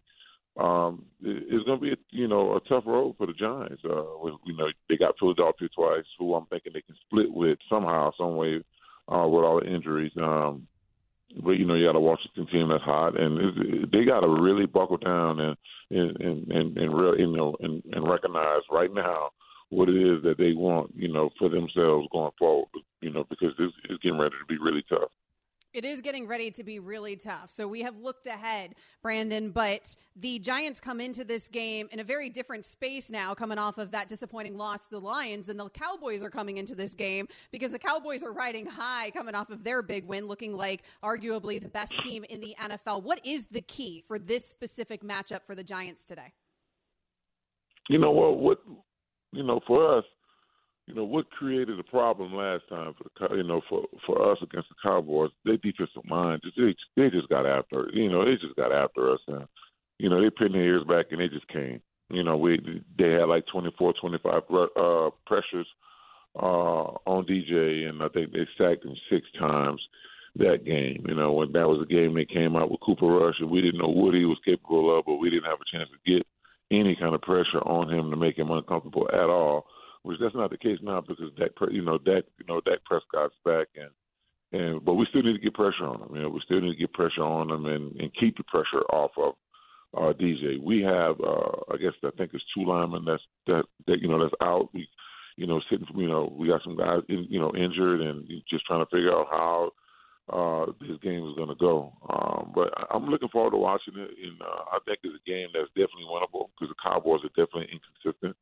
Um, 0.59 1.05
it's 1.19 1.65
going 1.65 1.79
to 1.79 1.83
be, 1.83 1.93
a, 1.93 1.95
you 2.11 2.27
know, 2.27 2.55
a 2.55 2.59
tough 2.69 2.83
road 2.85 3.15
for 3.17 3.25
the 3.25 3.33
Giants. 3.33 3.81
Uh, 3.83 4.27
you 4.45 4.55
know, 4.55 4.67
they 4.87 4.97
got 4.97 5.15
Philadelphia 5.19 5.67
twice, 5.75 6.05
who 6.19 6.35
I'm 6.35 6.45
thinking 6.45 6.73
they 6.73 6.81
can 6.81 6.95
split 7.07 7.31
with 7.31 7.57
somehow, 7.67 8.11
some 8.17 8.35
way 8.35 8.63
uh, 9.07 9.27
with 9.27 9.43
all 9.43 9.59
the 9.59 9.73
injuries. 9.73 10.11
Um, 10.17 10.67
but 11.43 11.51
you 11.51 11.65
know, 11.65 11.73
you 11.73 11.85
got 11.85 11.95
a 11.95 11.99
Washington 11.99 12.47
team 12.47 12.69
that's 12.69 12.83
hot, 12.83 13.19
and 13.19 13.39
it, 13.39 13.91
they 13.91 14.05
got 14.05 14.21
to 14.21 14.27
really 14.27 14.65
buckle 14.65 14.97
down 14.97 15.39
and 15.39 15.57
and 15.89 16.17
and 16.21 16.51
and, 16.51 16.77
and 16.77 16.95
real, 16.95 17.17
you 17.17 17.35
know, 17.35 17.55
and, 17.59 17.83
and 17.91 18.07
recognize 18.07 18.61
right 18.71 18.93
now 18.93 19.29
what 19.69 19.89
it 19.89 19.95
is 19.95 20.21
that 20.23 20.37
they 20.37 20.53
want, 20.53 20.91
you 20.95 21.11
know, 21.11 21.31
for 21.39 21.49
themselves 21.49 22.07
going 22.11 22.31
forward. 22.37 22.67
You 23.01 23.11
know, 23.11 23.25
because 23.29 23.53
this 23.57 23.71
is 23.89 23.97
getting 24.03 24.19
ready 24.19 24.35
to 24.39 24.45
be 24.47 24.59
really 24.61 24.83
tough. 24.87 25.09
It 25.73 25.85
is 25.85 26.01
getting 26.01 26.27
ready 26.27 26.51
to 26.51 26.63
be 26.63 26.77
really 26.77 27.15
tough. 27.15 27.49
So 27.49 27.67
we 27.67 27.81
have 27.81 27.97
looked 27.97 28.27
ahead, 28.27 28.75
Brandon, 29.01 29.49
but 29.49 29.95
the 30.15 30.37
Giants 30.37 30.79
come 30.79 31.01
into 31.01 31.23
this 31.23 31.47
game 31.47 31.89
in 31.91 31.99
a 31.99 32.03
very 32.03 32.29
different 32.29 32.63
space 32.63 33.09
now, 33.09 33.33
coming 33.33 33.57
off 33.57 33.79
of 33.79 33.89
that 33.89 34.07
disappointing 34.07 34.55
loss 34.55 34.85
to 34.85 34.91
the 34.91 35.01
Lions 35.01 35.47
than 35.47 35.57
the 35.57 35.67
Cowboys 35.69 36.21
are 36.21 36.29
coming 36.29 36.57
into 36.57 36.75
this 36.75 36.93
game 36.93 37.27
because 37.51 37.71
the 37.71 37.79
Cowboys 37.79 38.21
are 38.21 38.33
riding 38.33 38.67
high 38.67 39.09
coming 39.11 39.33
off 39.33 39.49
of 39.49 39.63
their 39.63 39.81
big 39.81 40.05
win, 40.05 40.27
looking 40.27 40.55
like 40.55 40.83
arguably 41.03 41.59
the 41.59 41.69
best 41.69 41.99
team 42.01 42.23
in 42.29 42.39
the 42.39 42.55
NFL. 42.61 43.01
What 43.01 43.19
is 43.25 43.45
the 43.45 43.61
key 43.61 44.03
for 44.07 44.19
this 44.19 44.45
specific 44.45 45.01
matchup 45.01 45.43
for 45.43 45.55
the 45.55 45.63
Giants 45.63 46.05
today? 46.05 46.33
You 47.89 47.97
know 47.97 48.11
what? 48.11 48.37
What 48.37 48.59
you 49.31 49.41
know 49.41 49.59
for 49.65 49.97
us, 49.97 50.05
you 50.87 50.93
know 50.93 51.05
what 51.05 51.29
created 51.31 51.79
the 51.79 51.83
problem 51.83 52.33
last 52.33 52.63
time 52.69 52.93
for 52.97 53.29
the 53.29 53.35
you 53.37 53.43
know 53.43 53.61
for 53.69 53.85
for 54.05 54.31
us 54.31 54.37
against 54.41 54.69
the 54.69 54.75
Cowboys. 54.83 55.31
Their 55.45 55.57
defensive 55.57 56.03
line 56.09 56.39
just 56.43 56.57
they, 56.57 56.75
they 57.01 57.09
just 57.09 57.29
got 57.29 57.45
after. 57.45 57.87
You 57.93 58.09
know 58.09 58.25
they 58.25 58.33
just 58.33 58.55
got 58.55 58.73
after 58.73 59.13
us 59.13 59.19
and 59.27 59.47
you 59.99 60.09
know 60.09 60.21
they 60.21 60.29
pinned 60.29 60.55
their 60.55 60.61
ears 60.61 60.83
back 60.87 61.07
and 61.11 61.21
they 61.21 61.29
just 61.29 61.47
came. 61.47 61.81
You 62.09 62.23
know 62.23 62.35
we 62.35 62.83
they 62.97 63.11
had 63.11 63.29
like 63.29 63.45
24, 63.51 63.93
25 63.99 64.33
uh, 64.35 65.09
pressures 65.25 65.67
uh, 66.35 66.91
on 67.05 67.25
DJ 67.25 67.87
and 67.87 68.03
I 68.03 68.09
think 68.09 68.33
they 68.33 68.45
sacked 68.57 68.83
him 68.83 68.95
six 69.09 69.25
times 69.39 69.81
that 70.35 70.65
game. 70.65 71.05
You 71.07 71.15
know 71.15 71.31
when 71.31 71.53
that 71.53 71.67
was 71.67 71.81
a 71.81 71.91
game 71.91 72.13
they 72.13 72.25
came 72.25 72.57
out 72.57 72.69
with 72.69 72.81
Cooper 72.81 73.07
Rush 73.07 73.35
and 73.39 73.49
we 73.49 73.61
didn't 73.61 73.79
know 73.79 73.87
what 73.87 74.15
he 74.15 74.25
was 74.25 74.39
capable 74.43 74.99
of, 74.99 75.05
but 75.05 75.15
we 75.15 75.29
didn't 75.29 75.45
have 75.45 75.59
a 75.61 75.77
chance 75.77 75.89
to 75.89 76.11
get 76.11 76.27
any 76.71 76.97
kind 76.97 77.15
of 77.15 77.21
pressure 77.21 77.61
on 77.65 77.89
him 77.89 78.09
to 78.09 78.17
make 78.17 78.37
him 78.37 78.51
uncomfortable 78.51 79.07
at 79.13 79.29
all 79.29 79.65
which 80.03 80.19
that's 80.19 80.35
not 80.35 80.51
the 80.51 80.57
case 80.57 80.79
now 80.81 81.01
because 81.01 81.31
Dak, 81.37 81.51
you 81.71 81.81
know, 81.81 81.97
Dak, 81.97 82.23
you 82.37 82.45
know, 82.47 82.61
Dak 82.61 82.79
Prescott's 82.85 83.35
back, 83.43 83.67
and 83.75 83.89
and 84.51 84.85
but 84.85 84.93
we 84.93 85.05
still 85.09 85.23
need 85.23 85.33
to 85.33 85.43
get 85.43 85.53
pressure 85.53 85.85
on 85.85 86.01
him. 86.01 86.15
You 86.15 86.21
know, 86.21 86.29
we 86.29 86.41
still 86.45 86.61
need 86.61 86.73
to 86.73 86.79
get 86.79 86.93
pressure 86.93 87.23
on 87.23 87.49
him 87.49 87.65
and 87.65 87.95
and 87.99 88.15
keep 88.19 88.37
the 88.37 88.43
pressure 88.43 88.83
off 88.91 89.11
of 89.17 89.33
uh, 89.95 90.13
DJ. 90.13 90.61
We 90.61 90.81
have, 90.81 91.19
uh, 91.21 91.73
I 91.73 91.77
guess, 91.77 91.93
I 92.03 92.11
think 92.17 92.31
it's 92.33 92.43
two 92.55 92.65
linemen 92.65 93.05
that's 93.05 93.23
that 93.47 93.63
that 93.87 94.01
you 94.01 94.07
know 94.07 94.21
that's 94.21 94.35
out. 94.41 94.69
We, 94.73 94.87
you 95.35 95.47
know, 95.47 95.61
sitting, 95.69 95.87
you 95.95 96.07
know, 96.07 96.31
we 96.37 96.47
got 96.47 96.61
some 96.63 96.77
guys, 96.77 97.01
in, 97.09 97.25
you 97.29 97.39
know, 97.39 97.55
injured, 97.55 98.01
and 98.01 98.27
just 98.49 98.65
trying 98.65 98.85
to 98.85 98.89
figure 98.91 99.11
out 99.11 99.27
how 99.31 99.71
uh, 100.29 100.71
this 100.79 100.97
game 101.01 101.27
is 101.27 101.35
going 101.35 101.49
to 101.49 101.55
go. 101.55 101.91
Um, 102.07 102.51
but 102.53 102.69
I'm 102.93 103.09
looking 103.09 103.29
forward 103.29 103.51
to 103.51 103.57
watching 103.57 103.95
it, 103.97 104.11
and 104.13 104.41
uh, 104.41 104.63
I 104.71 104.77
think 104.85 104.99
it's 105.03 105.17
a 105.17 105.29
game 105.29 105.49
that's 105.53 105.73
definitely 105.73 106.05
winnable 106.05 106.49
because 106.53 106.69
the 106.69 106.83
Cowboys 106.83 107.21
are 107.25 107.33
definitely 107.33 107.69
inconsistent. 107.73 108.37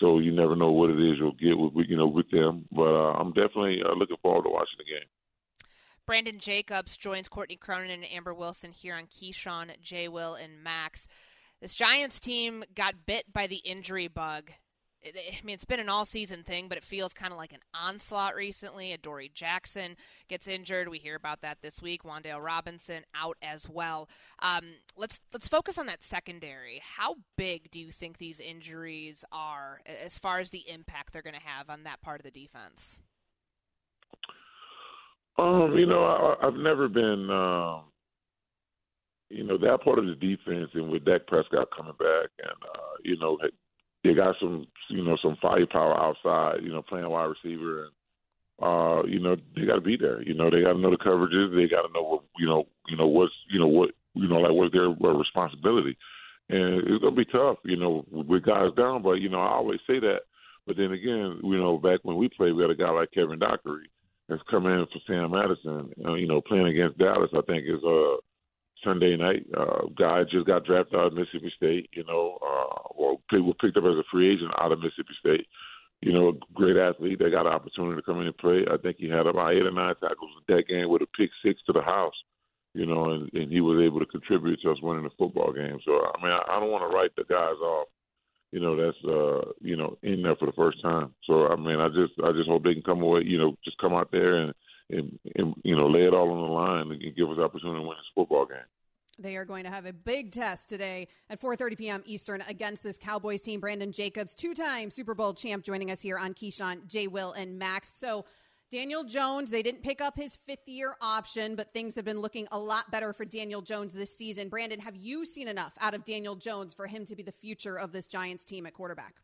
So 0.00 0.18
you 0.18 0.32
never 0.32 0.56
know 0.56 0.72
what 0.72 0.90
it 0.90 1.00
is 1.00 1.16
you'll 1.18 1.32
get 1.32 1.58
with 1.58 1.86
you 1.88 1.96
know 1.96 2.06
with 2.06 2.30
them. 2.30 2.66
But 2.70 2.94
uh, 2.94 3.12
I'm 3.12 3.32
definitely 3.32 3.80
uh, 3.82 3.94
looking 3.94 4.16
forward 4.22 4.44
to 4.44 4.50
watching 4.50 4.78
the 4.78 4.84
game. 4.84 5.08
Brandon 6.06 6.38
Jacobs 6.38 6.96
joins 6.96 7.28
Courtney 7.28 7.56
Cronin 7.56 7.90
and 7.90 8.12
Amber 8.12 8.32
Wilson 8.32 8.70
here 8.70 8.94
on 8.94 9.06
Keyshawn, 9.06 9.70
J. 9.80 10.06
Will, 10.08 10.34
and 10.34 10.62
Max. 10.62 11.08
This 11.60 11.74
Giants 11.74 12.20
team 12.20 12.62
got 12.74 13.06
bit 13.06 13.32
by 13.32 13.46
the 13.46 13.56
injury 13.56 14.06
bug 14.06 14.52
I 15.14 15.44
mean, 15.44 15.54
it's 15.54 15.64
been 15.64 15.80
an 15.80 15.88
all 15.88 16.04
season 16.04 16.42
thing, 16.42 16.68
but 16.68 16.78
it 16.78 16.84
feels 16.84 17.12
kind 17.12 17.32
of 17.32 17.38
like 17.38 17.52
an 17.52 17.60
onslaught 17.74 18.34
recently. 18.34 18.92
Adoree 18.92 19.30
Jackson 19.32 19.96
gets 20.28 20.48
injured. 20.48 20.88
We 20.88 20.98
hear 20.98 21.14
about 21.14 21.42
that 21.42 21.58
this 21.62 21.80
week. 21.80 22.02
Wan'Dale 22.02 22.44
Robinson 22.44 23.04
out 23.14 23.36
as 23.42 23.68
well. 23.68 24.08
Um, 24.40 24.64
let's 24.96 25.20
let's 25.32 25.48
focus 25.48 25.78
on 25.78 25.86
that 25.86 26.04
secondary. 26.04 26.80
How 26.82 27.16
big 27.36 27.70
do 27.70 27.78
you 27.78 27.92
think 27.92 28.18
these 28.18 28.40
injuries 28.40 29.24
are 29.30 29.80
as 30.04 30.18
far 30.18 30.40
as 30.40 30.50
the 30.50 30.68
impact 30.68 31.12
they're 31.12 31.22
going 31.22 31.34
to 31.34 31.40
have 31.40 31.70
on 31.70 31.84
that 31.84 32.00
part 32.02 32.20
of 32.20 32.24
the 32.24 32.30
defense? 32.30 33.00
Um, 35.38 35.74
you 35.76 35.86
know, 35.86 36.04
I, 36.04 36.46
I've 36.46 36.54
never 36.54 36.88
been, 36.88 37.28
um, 37.30 37.84
you 39.28 39.44
know, 39.44 39.58
that 39.58 39.82
part 39.84 39.98
of 39.98 40.06
the 40.06 40.14
defense, 40.14 40.70
and 40.72 40.90
with 40.90 41.04
Dak 41.04 41.26
Prescott 41.26 41.68
coming 41.76 41.92
back, 41.98 42.30
and 42.38 42.62
uh, 42.74 42.96
you 43.04 43.18
know, 43.18 43.38
they 44.06 44.14
got 44.14 44.36
some 44.40 44.66
you 44.88 45.04
know 45.04 45.16
some 45.22 45.36
firepower 45.40 45.98
outside, 45.98 46.62
you 46.62 46.70
know, 46.70 46.82
playing 46.82 47.08
wide 47.08 47.24
receiver 47.24 47.84
and 47.84 47.92
uh, 48.62 49.02
you 49.06 49.20
know, 49.20 49.36
they 49.54 49.66
gotta 49.66 49.82
be 49.82 49.96
there. 49.96 50.22
You 50.22 50.34
know, 50.34 50.50
they 50.50 50.62
gotta 50.62 50.78
know 50.78 50.90
the 50.90 50.96
coverages, 50.96 51.54
they 51.54 51.68
gotta 51.68 51.92
know 51.92 52.02
what 52.02 52.22
you 52.38 52.46
know, 52.46 52.66
you 52.88 52.96
know, 52.96 53.06
what's 53.06 53.34
you 53.50 53.58
know, 53.58 53.66
what 53.66 53.90
you 54.14 54.28
know, 54.28 54.36
like 54.36 54.52
what's 54.52 54.72
their 54.72 54.88
responsibility. 54.88 55.96
And 56.48 56.88
it's 56.88 57.02
gonna 57.02 57.14
be 57.14 57.26
tough, 57.26 57.58
you 57.64 57.76
know, 57.76 58.06
with 58.10 58.44
guys 58.44 58.72
down, 58.76 59.02
but 59.02 59.14
you 59.14 59.28
know, 59.28 59.40
I 59.40 59.50
always 59.50 59.80
say 59.86 59.98
that. 60.00 60.20
But 60.66 60.76
then 60.76 60.92
again, 60.92 61.40
you 61.42 61.58
know, 61.58 61.76
back 61.76 62.00
when 62.02 62.16
we 62.16 62.28
played, 62.28 62.54
we 62.54 62.62
had 62.62 62.70
a 62.70 62.74
guy 62.74 62.90
like 62.90 63.12
Kevin 63.12 63.38
Dockery 63.38 63.90
that's 64.28 64.42
come 64.50 64.66
in 64.66 64.86
for 64.86 65.00
Sam 65.06 65.32
Madison. 65.32 65.92
Uh, 66.04 66.14
you 66.14 66.26
know, 66.26 66.40
playing 66.40 66.66
against 66.66 66.98
Dallas, 66.98 67.30
I 67.36 67.42
think 67.42 67.64
is 67.66 67.84
uh 67.84 68.16
Sunday 68.84 69.16
night. 69.16 69.46
Uh, 69.56 69.86
guy 69.98 70.22
just 70.24 70.46
got 70.46 70.64
drafted 70.64 70.98
out 70.98 71.06
of 71.06 71.14
Mississippi 71.14 71.52
State, 71.56 71.90
you 71.92 72.04
know, 72.04 72.38
uh, 72.42 72.76
was 73.32 73.56
picked 73.60 73.76
up 73.76 73.84
as 73.84 73.98
a 73.98 74.04
free 74.10 74.32
agent 74.32 74.52
out 74.58 74.72
of 74.72 74.80
Mississippi 74.80 75.14
State. 75.20 75.46
You 76.02 76.12
know, 76.12 76.28
a 76.28 76.32
great 76.54 76.76
athlete. 76.76 77.18
They 77.18 77.30
got 77.30 77.46
an 77.46 77.52
opportunity 77.52 77.96
to 77.96 78.02
come 78.02 78.20
in 78.20 78.26
and 78.26 78.36
play. 78.36 78.64
I 78.70 78.76
think 78.76 78.96
he 78.98 79.08
had 79.08 79.26
about 79.26 79.54
eight 79.54 79.64
or 79.64 79.70
nine 79.70 79.94
tackles 79.94 80.30
in 80.36 80.54
that 80.54 80.68
game 80.68 80.88
with 80.90 81.02
a 81.02 81.06
pick 81.16 81.30
six 81.42 81.60
to 81.66 81.72
the 81.72 81.80
house. 81.80 82.14
You 82.74 82.84
know, 82.84 83.12
and, 83.12 83.32
and 83.32 83.50
he 83.50 83.62
was 83.62 83.82
able 83.82 84.00
to 84.00 84.06
contribute 84.06 84.60
to 84.60 84.72
us 84.72 84.82
winning 84.82 85.04
the 85.04 85.10
football 85.18 85.52
game. 85.52 85.78
So 85.86 85.92
I 85.92 86.22
mean, 86.22 86.32
I, 86.32 86.42
I 86.50 86.60
don't 86.60 86.70
want 86.70 86.88
to 86.88 86.94
write 86.94 87.16
the 87.16 87.24
guys 87.24 87.56
off. 87.62 87.88
You 88.52 88.60
know, 88.60 88.76
that's 88.76 88.98
uh, 89.04 89.52
you 89.62 89.76
know 89.76 89.96
in 90.02 90.22
there 90.22 90.36
for 90.36 90.46
the 90.46 90.52
first 90.52 90.82
time. 90.82 91.14
So 91.24 91.46
I 91.48 91.56
mean, 91.56 91.80
I 91.80 91.88
just 91.88 92.12
I 92.22 92.32
just 92.32 92.48
hope 92.48 92.64
they 92.64 92.74
can 92.74 92.82
come 92.82 93.00
away. 93.00 93.22
You 93.24 93.38
know, 93.38 93.56
just 93.64 93.78
come 93.78 93.94
out 93.94 94.12
there 94.12 94.36
and 94.36 94.52
and, 94.90 95.18
and 95.34 95.54
you 95.62 95.76
know 95.76 95.88
lay 95.88 96.04
it 96.04 96.14
all 96.14 96.30
on 96.30 96.40
the 96.40 96.52
line 96.52 96.90
and 96.92 97.16
give 97.16 97.30
us 97.30 97.38
opportunity 97.38 97.80
to 97.80 97.86
win 97.86 97.96
this 97.96 98.12
football 98.14 98.46
game. 98.46 98.58
They 99.18 99.36
are 99.36 99.46
going 99.46 99.64
to 99.64 99.70
have 99.70 99.86
a 99.86 99.94
big 99.94 100.30
test 100.30 100.68
today 100.68 101.08
at 101.30 101.40
4:30 101.40 101.78
p.m. 101.78 102.02
Eastern 102.06 102.42
against 102.48 102.82
this 102.82 102.98
Cowboys 102.98 103.42
team. 103.42 103.60
Brandon 103.60 103.92
Jacobs, 103.92 104.34
two-time 104.34 104.90
Super 104.90 105.14
Bowl 105.14 105.34
champ, 105.34 105.64
joining 105.64 105.90
us 105.90 106.00
here 106.00 106.18
on 106.18 106.34
Keyshawn, 106.34 106.86
J. 106.86 107.08
Will, 107.08 107.32
and 107.32 107.58
Max. 107.58 107.88
So. 107.88 108.24
Daniel 108.68 109.04
Jones, 109.04 109.48
they 109.48 109.62
didn't 109.62 109.84
pick 109.84 110.00
up 110.00 110.16
his 110.16 110.34
fifth 110.34 110.66
year 110.68 110.96
option, 111.00 111.54
but 111.54 111.72
things 111.72 111.94
have 111.94 112.04
been 112.04 112.18
looking 112.18 112.48
a 112.50 112.58
lot 112.58 112.90
better 112.90 113.12
for 113.12 113.24
Daniel 113.24 113.62
Jones 113.62 113.92
this 113.92 114.16
season. 114.16 114.48
Brandon, 114.48 114.80
have 114.80 114.96
you 114.96 115.24
seen 115.24 115.46
enough 115.46 115.74
out 115.80 115.94
of 115.94 116.04
Daniel 116.04 116.34
Jones 116.34 116.74
for 116.74 116.88
him 116.88 117.04
to 117.04 117.14
be 117.14 117.22
the 117.22 117.30
future 117.30 117.78
of 117.78 117.92
this 117.92 118.08
Giants 118.08 118.44
team 118.44 118.66
at 118.66 118.74
quarterback? 118.74 119.14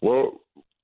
Well, 0.00 0.40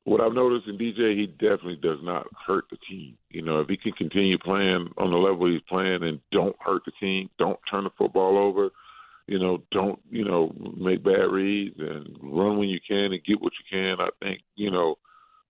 what 0.09 0.23
I've 0.23 0.33
noticed 0.33 0.67
in 0.67 0.79
DJ, 0.79 1.17
he 1.17 1.27
definitely 1.27 1.79
does 1.83 1.99
not 2.03 2.27
hurt 2.47 2.65
the 2.71 2.79
team. 2.89 3.17
You 3.31 3.43
know, 3.43 3.61
if 3.61 3.69
he 3.69 3.77
can 3.77 3.93
continue 3.93 4.39
playing 4.39 4.89
on 4.97 5.11
the 5.11 5.17
level 5.17 5.51
he's 5.51 5.61
playing 5.69 6.03
and 6.03 6.19
don't 6.33 6.57
hurt 6.61 6.83
the 6.87 6.93
team, 6.99 7.29
don't 7.39 7.59
turn 7.71 7.85
the 7.85 7.91
football 7.99 8.39
over, 8.39 8.71
you 9.27 9.39
know, 9.39 9.63
don't, 9.71 10.01
you 10.11 10.25
know, 10.25 10.55
make 10.79 11.05
bad 11.05 11.29
reads 11.31 11.77
and 11.79 12.17
run 12.23 12.57
when 12.57 12.71
you 12.71 12.81
can 12.89 13.13
and 13.13 13.25
get 13.25 13.41
what 13.41 13.53
you 13.61 13.67
can. 13.71 14.01
I 14.01 14.09
think, 14.25 14.41
you 14.57 14.71
know, 14.71 14.97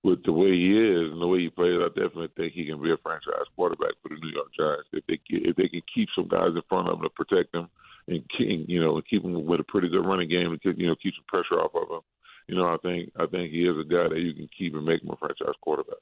with 0.03 0.25
the 0.25 0.33
way 0.33 0.51
he 0.51 0.75
is 0.75 1.13
and 1.13 1.23
the 1.23 1.27
way 1.27 1.39
he 1.41 1.51
plays, 1.51 1.79
I 1.81 1.89
definitely 1.89 2.31
think 2.37 2.53
he 2.53 2.67
can 2.67 2.83
be 2.83 2.91
a 2.91 2.97
franchise 2.97 3.47
quarterback 3.55 3.95
for 4.03 4.09
the 4.09 4.21
New 4.21 4.31
York 4.31 4.49
Giants. 4.59 4.89
If 4.93 5.07
they 5.07 5.21
if 5.29 5.55
they 5.55 5.69
can 5.69 5.83
keep 5.95 6.09
some 6.17 6.27
guys 6.27 6.51
in 6.55 6.63
front 6.69 6.89
of 6.89 6.99
him 6.99 7.03
to 7.03 7.11
protect 7.11 7.53
them 7.53 7.69
and 8.09 8.23
you 8.39 8.81
know, 8.81 8.97
and 8.97 9.07
keep 9.07 9.23
him 9.23 9.47
with 9.47 9.61
a 9.61 9.65
pretty 9.65 9.89
good 9.89 10.07
running 10.07 10.29
game 10.29 10.51
and 10.51 10.79
you 10.79 10.87
know 10.87 10.97
keep 11.01 11.15
some 11.15 11.25
pressure 11.29 11.61
off 11.61 11.75
of 11.75 11.89
him 11.91 12.03
you 12.49 12.57
know, 12.57 12.67
I 12.67 12.77
think 12.79 13.13
I 13.17 13.27
think 13.27 13.53
he 13.53 13.67
is 13.67 13.77
a 13.79 13.85
guy 13.85 14.09
that 14.09 14.19
you 14.19 14.35
can 14.35 14.49
keep 14.57 14.75
and 14.75 14.85
make 14.85 15.03
him 15.03 15.11
a 15.11 15.17
franchise 15.17 15.55
quarterback. 15.61 15.99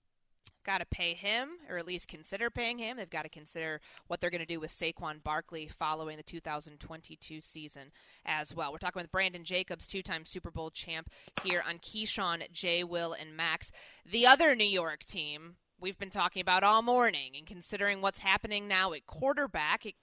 Got 0.65 0.79
to 0.79 0.87
pay 0.87 1.15
him, 1.15 1.51
or 1.69 1.77
at 1.77 1.87
least 1.87 2.09
consider 2.09 2.51
paying 2.51 2.79
him. 2.79 2.97
They've 2.97 3.09
got 3.09 3.23
to 3.23 3.29
consider 3.29 3.81
what 4.09 4.21
they're 4.21 4.31
going 4.31 4.41
to 4.41 4.47
do 4.47 4.59
with 4.59 4.73
Saquon 4.73 5.23
Barkley 5.23 5.69
following 5.69 6.17
the 6.17 6.25
2022 6.25 7.41
season 7.41 7.93
as 8.25 8.53
well. 8.53 8.73
We're 8.73 8.79
talking 8.79 9.01
with 9.01 9.13
Brandon 9.13 9.45
Jacobs, 9.45 9.87
two-time 9.87 10.25
Super 10.25 10.51
Bowl 10.51 10.71
champ, 10.71 11.09
here 11.45 11.63
on 11.69 11.79
Keyshawn, 11.79 12.51
Jay, 12.51 12.83
Will, 12.83 13.13
and 13.13 13.37
Max. 13.37 13.71
The 14.05 14.27
other 14.27 14.57
New 14.57 14.65
York 14.65 15.05
team 15.05 15.57
we've 15.81 15.99
been 15.99 16.11
talking 16.11 16.41
about 16.41 16.65
all 16.65 16.83
morning, 16.83 17.33
and 17.37 17.47
considering 17.47 18.01
what's 18.01 18.21
happening 18.21 18.67
now 18.67 18.93
at 18.93 19.07
quarterback, 19.07 19.87
it 19.87 19.95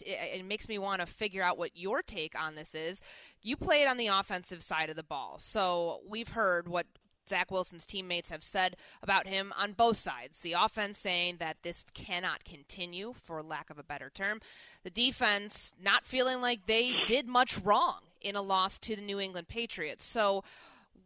it 0.00 0.44
makes 0.44 0.68
me 0.68 0.78
want 0.78 1.00
to 1.00 1.06
figure 1.06 1.42
out 1.42 1.58
what 1.58 1.70
your 1.74 2.02
take 2.02 2.40
on 2.40 2.54
this 2.54 2.74
is. 2.74 3.00
You 3.42 3.56
played 3.56 3.86
on 3.86 3.96
the 3.96 4.08
offensive 4.08 4.62
side 4.62 4.90
of 4.90 4.96
the 4.96 5.02
ball, 5.02 5.36
so 5.38 6.00
we've 6.08 6.28
heard 6.28 6.68
what 6.68 6.86
Zach 7.28 7.50
Wilson's 7.50 7.86
teammates 7.86 8.30
have 8.30 8.44
said 8.44 8.76
about 9.02 9.26
him 9.26 9.52
on 9.58 9.72
both 9.72 9.96
sides. 9.96 10.40
The 10.40 10.52
offense 10.52 10.98
saying 10.98 11.36
that 11.38 11.56
this 11.62 11.84
cannot 11.94 12.44
continue, 12.44 13.14
for 13.22 13.42
lack 13.42 13.70
of 13.70 13.78
a 13.78 13.82
better 13.82 14.10
term. 14.10 14.40
The 14.82 14.90
defense 14.90 15.72
not 15.82 16.06
feeling 16.06 16.40
like 16.40 16.66
they 16.66 16.92
did 17.06 17.26
much 17.26 17.58
wrong 17.58 18.00
in 18.20 18.36
a 18.36 18.42
loss 18.42 18.78
to 18.78 18.96
the 18.96 19.02
New 19.02 19.20
England 19.20 19.48
Patriots. 19.48 20.04
So, 20.04 20.44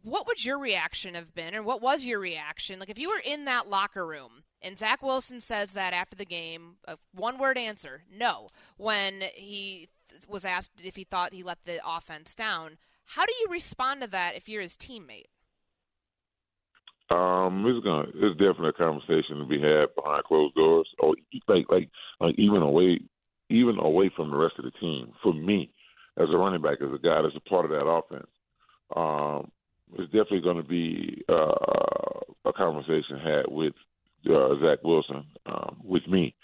what 0.03 0.27
would 0.27 0.43
your 0.43 0.59
reaction 0.59 1.15
have 1.15 1.33
been, 1.33 1.55
or 1.55 1.63
what 1.63 1.81
was 1.81 2.05
your 2.05 2.19
reaction? 2.19 2.79
Like, 2.79 2.89
if 2.89 2.99
you 2.99 3.09
were 3.09 3.21
in 3.23 3.45
that 3.45 3.69
locker 3.69 4.05
room 4.05 4.43
and 4.61 4.77
Zach 4.77 5.01
Wilson 5.01 5.41
says 5.41 5.73
that 5.73 5.93
after 5.93 6.15
the 6.15 6.25
game, 6.25 6.75
a 6.85 6.97
one 7.13 7.37
word 7.37 7.57
answer, 7.57 8.03
no, 8.11 8.49
when 8.77 9.23
he 9.35 9.89
was 10.27 10.45
asked 10.45 10.71
if 10.83 10.95
he 10.95 11.03
thought 11.03 11.33
he 11.33 11.43
let 11.43 11.63
the 11.65 11.79
offense 11.85 12.35
down. 12.35 12.77
How 13.05 13.25
do 13.25 13.33
you 13.41 13.47
respond 13.49 14.01
to 14.01 14.07
that 14.09 14.35
if 14.35 14.47
you're 14.49 14.61
his 14.61 14.75
teammate? 14.75 15.25
Um, 17.09 17.65
it's 17.65 17.83
gonna 17.83 18.07
it's 18.13 18.37
definitely 18.37 18.69
a 18.69 18.73
conversation 18.73 19.39
to 19.39 19.45
be 19.45 19.59
had 19.59 19.95
behind 19.95 20.23
closed 20.25 20.53
doors, 20.53 20.87
or 20.99 21.15
like 21.47 21.65
like 21.69 21.89
like 22.19 22.35
even 22.37 22.61
away 22.61 22.99
even 23.49 23.79
away 23.79 24.11
from 24.15 24.29
the 24.29 24.37
rest 24.37 24.55
of 24.59 24.65
the 24.65 24.71
team. 24.79 25.11
For 25.23 25.33
me, 25.33 25.71
as 26.17 26.27
a 26.31 26.37
running 26.37 26.61
back, 26.61 26.77
as 26.81 26.93
a 26.93 26.99
guy 26.99 27.21
that's 27.21 27.35
a 27.35 27.49
part 27.49 27.65
of 27.65 27.71
that 27.71 27.87
offense, 27.87 28.29
um, 28.95 29.51
it's 29.97 30.11
definitely 30.11 30.41
going 30.41 30.57
to 30.57 30.67
be 30.67 31.23
uh, 31.29 32.19
a 32.45 32.53
conversation 32.53 33.19
had 33.23 33.45
with 33.47 33.73
uh, 34.29 34.49
Zach 34.61 34.79
Wilson 34.83 35.25
um, 35.45 35.77
with 35.83 36.07
me. 36.07 36.35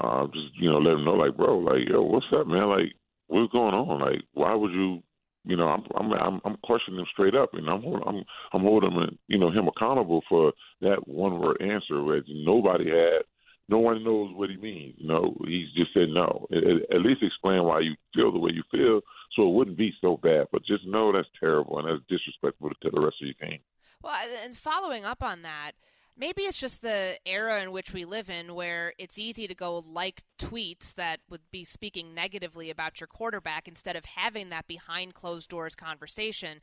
Uh, 0.00 0.26
just 0.26 0.54
you 0.58 0.70
know, 0.70 0.78
let 0.78 0.94
him 0.94 1.04
know, 1.04 1.12
like, 1.12 1.36
bro, 1.36 1.58
like, 1.58 1.88
yo, 1.88 2.02
what's 2.02 2.26
up, 2.34 2.46
man? 2.46 2.68
Like, 2.68 2.92
what's 3.26 3.52
going 3.52 3.74
on? 3.74 4.00
Like, 4.00 4.22
why 4.32 4.54
would 4.54 4.72
you 4.72 5.02
you 5.44 5.56
know, 5.56 5.68
I'm 5.68 5.84
I'm 5.96 6.12
I'm, 6.12 6.40
I'm 6.44 6.56
questioning 6.62 7.00
him 7.00 7.06
straight 7.12 7.34
up, 7.34 7.50
and 7.54 7.68
I'm 7.68 7.84
I'm 7.84 8.24
I'm 8.52 8.62
holding 8.62 8.92
him, 8.92 9.18
you 9.26 9.38
know, 9.38 9.50
him 9.50 9.68
accountable 9.68 10.22
for 10.28 10.52
that 10.80 11.06
one 11.06 11.40
word 11.40 11.60
answer 11.60 12.02
where 12.02 12.22
nobody 12.28 12.88
had. 12.88 13.22
No 13.68 13.78
one 13.78 14.04
knows 14.04 14.30
what 14.34 14.50
he 14.50 14.56
means. 14.56 14.94
You 14.98 15.08
know, 15.08 15.34
he's 15.46 15.72
just 15.74 15.94
said 15.94 16.08
no. 16.10 16.46
At, 16.52 16.96
at 16.96 17.02
least 17.02 17.22
explain 17.22 17.62
why 17.64 17.80
you 17.80 17.94
feel 18.14 18.32
the 18.32 18.38
way 18.38 18.50
you 18.52 18.62
feel, 18.70 19.00
so 19.34 19.48
it 19.48 19.52
wouldn't 19.54 19.78
be 19.78 19.92
so 20.00 20.16
bad. 20.16 20.48
But 20.52 20.64
just 20.64 20.86
know 20.86 21.12
that's 21.12 21.28
terrible 21.38 21.78
and 21.78 21.88
that's 21.88 22.08
disrespectful 22.08 22.70
to 22.70 22.90
the 22.90 23.00
rest 23.00 23.16
of 23.20 23.26
your 23.28 23.48
team. 23.48 23.60
Well, 24.02 24.14
and 24.44 24.56
following 24.56 25.04
up 25.04 25.22
on 25.22 25.42
that, 25.42 25.72
maybe 26.16 26.42
it's 26.42 26.58
just 26.58 26.82
the 26.82 27.18
era 27.24 27.62
in 27.62 27.72
which 27.72 27.92
we 27.92 28.04
live 28.04 28.28
in 28.28 28.54
where 28.54 28.92
it's 28.98 29.18
easy 29.18 29.46
to 29.46 29.54
go 29.54 29.78
like 29.78 30.22
tweets 30.38 30.94
that 30.94 31.20
would 31.30 31.42
be 31.50 31.64
speaking 31.64 32.14
negatively 32.14 32.70
about 32.70 33.00
your 33.00 33.06
quarterback 33.06 33.68
instead 33.68 33.96
of 33.96 34.04
having 34.04 34.50
that 34.50 34.66
behind 34.66 35.14
closed 35.14 35.48
doors 35.48 35.74
conversation. 35.74 36.60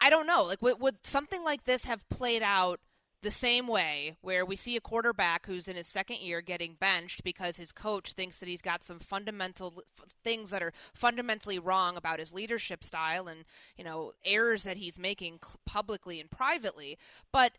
I 0.00 0.10
don't 0.10 0.26
know. 0.26 0.44
Like, 0.44 0.62
would, 0.62 0.80
would 0.80 1.06
something 1.06 1.44
like 1.44 1.64
this 1.64 1.84
have 1.84 2.08
played 2.08 2.42
out? 2.42 2.80
The 3.22 3.30
same 3.30 3.66
way 3.66 4.16
where 4.20 4.44
we 4.44 4.56
see 4.56 4.76
a 4.76 4.80
quarterback 4.80 5.46
who's 5.46 5.66
in 5.66 5.76
his 5.76 5.86
second 5.86 6.18
year 6.18 6.40
getting 6.40 6.76
benched 6.78 7.24
because 7.24 7.56
his 7.56 7.72
coach 7.72 8.12
thinks 8.12 8.38
that 8.38 8.48
he's 8.48 8.62
got 8.62 8.84
some 8.84 8.98
fundamental 8.98 9.82
things 10.22 10.50
that 10.50 10.62
are 10.62 10.72
fundamentally 10.94 11.58
wrong 11.58 11.96
about 11.96 12.20
his 12.20 12.32
leadership 12.32 12.84
style 12.84 13.26
and 13.26 13.44
you 13.76 13.84
know 13.84 14.12
errors 14.24 14.62
that 14.62 14.76
he's 14.76 14.98
making 14.98 15.40
publicly 15.66 16.20
and 16.20 16.30
privately 16.30 16.96
but 17.32 17.58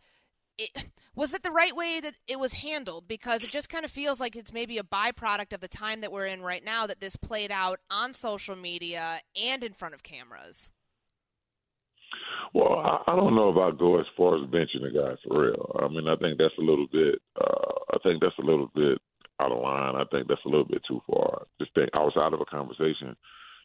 it, 0.60 0.72
was 1.16 1.34
it 1.34 1.42
the 1.42 1.52
right 1.52 1.76
way 1.76 2.02
that 2.02 2.16
it 2.28 2.38
was 2.38 2.52
handled? 2.54 3.08
Because 3.08 3.44
it 3.44 3.50
just 3.50 3.70
kind 3.70 3.86
of 3.86 3.92
feels 3.92 4.20
like 4.20 4.36
it's 4.36 4.52
maybe 4.52 4.78
a 4.78 4.84
byproduct 4.84 5.54
of 5.54 5.62
the 5.62 5.70
time 5.70 6.02
that 6.02 6.12
we're 6.12 6.28
in 6.28 6.42
right 6.42 6.64
now 6.64 6.86
that 6.86 7.00
this 7.00 7.16
played 7.16 7.50
out 7.50 7.80
on 7.90 8.14
social 8.14 8.58
media 8.58 9.22
and 9.42 9.64
in 9.64 9.72
front 9.72 9.94
of 9.94 10.04
cameras. 10.04 10.72
Well, 12.54 12.80
I, 12.80 13.12
I 13.12 13.16
don't 13.16 13.36
know 13.36 13.50
if 13.50 13.58
I 13.58 13.78
go 13.78 14.00
as 14.00 14.06
far 14.18 14.36
as 14.36 14.50
benching 14.50 14.82
the 14.82 14.92
guy 14.92 15.16
for 15.24 15.44
real. 15.44 15.80
I 15.82 15.88
mean, 15.88 16.08
I 16.08 16.16
think 16.16 16.38
that's 16.38 16.58
a 16.58 16.62
little 16.62 16.88
bit. 16.92 17.16
Uh, 17.40 17.94
I 17.94 17.98
think 18.04 18.22
that's 18.22 18.38
a 18.40 18.46
little 18.46 18.70
bit 18.74 18.98
out 19.40 19.52
of 19.52 19.62
line. 19.62 19.96
I 19.96 20.04
think 20.12 20.28
that's 20.28 20.46
a 20.46 20.50
little 20.50 20.66
bit 20.66 20.82
too 20.88 21.02
far. 21.08 21.44
Just 21.60 21.74
think 21.74 21.90
outside 21.94 22.34
of 22.34 22.42
a 22.42 22.46
conversation, 22.46 23.16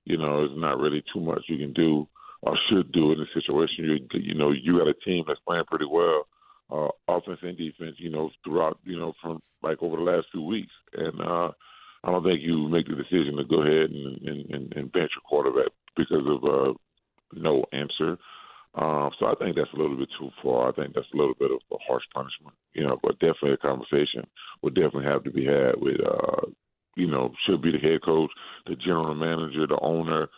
you 0.04 0.18
know, 0.18 0.46
there's 0.46 0.58
not 0.58 0.78
really 0.78 1.02
too 1.12 1.20
much 1.20 1.44
you 1.48 1.58
can 1.58 1.72
do 1.72 2.06
or 2.42 2.58
should 2.68 2.92
do 2.92 3.12
in 3.12 3.20
a 3.20 3.26
situation. 3.32 3.84
You 3.84 4.20
you 4.20 4.34
know, 4.34 4.52
you 4.52 4.78
got 4.78 4.88
a 4.88 4.94
team 5.04 5.24
that's 5.26 5.40
playing 5.46 5.64
pretty 5.66 5.86
well 5.90 6.26
uh, 6.70 6.88
offense 7.08 7.38
and 7.42 7.56
defense, 7.56 7.96
you 7.98 8.10
know, 8.10 8.30
throughout, 8.44 8.78
you 8.84 8.98
know, 8.98 9.12
from 9.20 9.40
like 9.62 9.82
over 9.82 9.96
the 9.96 10.02
last 10.02 10.26
few 10.32 10.42
weeks. 10.42 10.72
And 10.94 11.20
uh, 11.20 11.50
I 12.04 12.10
don't 12.10 12.24
think 12.24 12.40
you 12.42 12.68
make 12.68 12.86
the 12.86 12.94
decision 12.94 13.36
to 13.36 13.44
go 13.44 13.62
ahead 13.62 13.90
and, 13.90 14.50
and, 14.50 14.72
and 14.74 14.92
bench 14.92 15.10
your 15.14 15.24
quarterback 15.28 15.72
because 15.96 16.24
of 16.26 16.44
uh, 16.44 16.72
no 17.34 17.64
answer. 17.72 18.18
Uh, 18.74 19.08
so 19.18 19.26
I 19.26 19.34
think 19.38 19.54
that's 19.54 19.72
a 19.72 19.76
little 19.76 19.96
bit 19.96 20.08
too 20.18 20.30
far. 20.42 20.68
I 20.68 20.72
think 20.72 20.94
that's 20.94 21.06
a 21.14 21.16
little 21.16 21.34
bit 21.38 21.52
of 21.52 21.60
a 21.72 21.76
harsh 21.86 22.02
punishment, 22.12 22.56
you 22.72 22.82
know. 22.84 22.98
But 23.02 23.20
definitely 23.20 23.52
a 23.52 23.56
conversation 23.56 24.26
would 24.62 24.74
definitely 24.74 25.04
have 25.04 25.22
to 25.24 25.30
be 25.30 25.44
had 25.44 25.76
with, 25.76 26.00
uh, 26.04 26.50
you 26.96 27.06
know, 27.06 27.32
should 27.46 27.62
be 27.62 27.70
the 27.70 27.78
head 27.78 28.02
coach, 28.04 28.30
the 28.66 28.74
general 28.74 29.14
manager, 29.14 29.66
the 29.68 29.78
owner, 29.80 30.28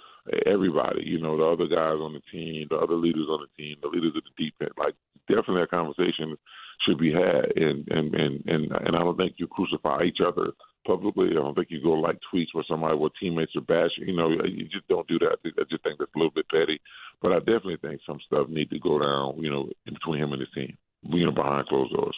everybody. 0.45 1.05
You 1.05 1.19
know, 1.19 1.39
the 1.39 1.45
other 1.45 1.67
guys 1.67 1.97
on 1.97 2.13
the 2.13 2.21
team, 2.31 2.67
the 2.69 2.77
other 2.77 2.95
leaders 2.95 3.29
on 3.31 3.41
the 3.41 3.63
team, 3.63 3.77
the 3.81 3.89
leaders 3.89 4.13
of 4.17 4.23
the 4.25 4.45
defense. 4.45 4.75
Like 4.77 4.95
definitely 5.29 5.63
a 5.63 5.67
conversation 5.67 6.37
should 6.85 6.99
be 6.99 7.13
had, 7.13 7.57
and 7.57 7.89
and 7.89 8.15
and 8.15 8.45
and, 8.47 8.71
and 8.71 8.97
I 8.97 9.01
don't 9.01 9.17
think 9.17 9.35
you 9.39 9.47
crucify 9.47 10.03
each 10.05 10.21
other 10.21 10.53
publicly. 10.87 11.29
I 11.31 11.35
don't 11.35 11.55
think 11.55 11.71
you 11.71 11.83
go 11.83 11.93
like 11.93 12.19
tweets 12.33 12.53
where 12.53 12.65
somebody, 12.69 12.97
where 12.97 13.11
teammates 13.21 13.57
are 13.57 13.63
bashing. 13.63 14.07
You 14.07 14.17
know, 14.17 14.31
you 14.31 14.65
just 14.65 14.87
don't 14.89 15.09
do 15.09 15.19
that. 15.21 15.39
I 15.45 15.65
just 15.69 15.83
think 15.83 15.99
that's 15.99 16.15
a 16.15 16.19
little 16.19 16.31
bit 16.31 16.49
petty. 16.49 16.81
But 17.23 17.33
I 17.33 17.39
definitely 17.39 17.79
think 17.81 18.01
some 18.07 18.21
stuff 18.27 18.49
need 18.49 18.71
to 18.71 18.79
go 18.79 18.99
down. 18.99 19.43
You 19.43 19.51
know, 19.51 19.69
in 19.87 19.95
between 19.95 20.23
him 20.23 20.33
and 20.33 20.41
his 20.41 20.51
team. 20.55 20.77
You 21.03 21.27
know, 21.27 21.33
behind 21.33 21.67
closed 21.69 21.95
doors. 21.95 22.17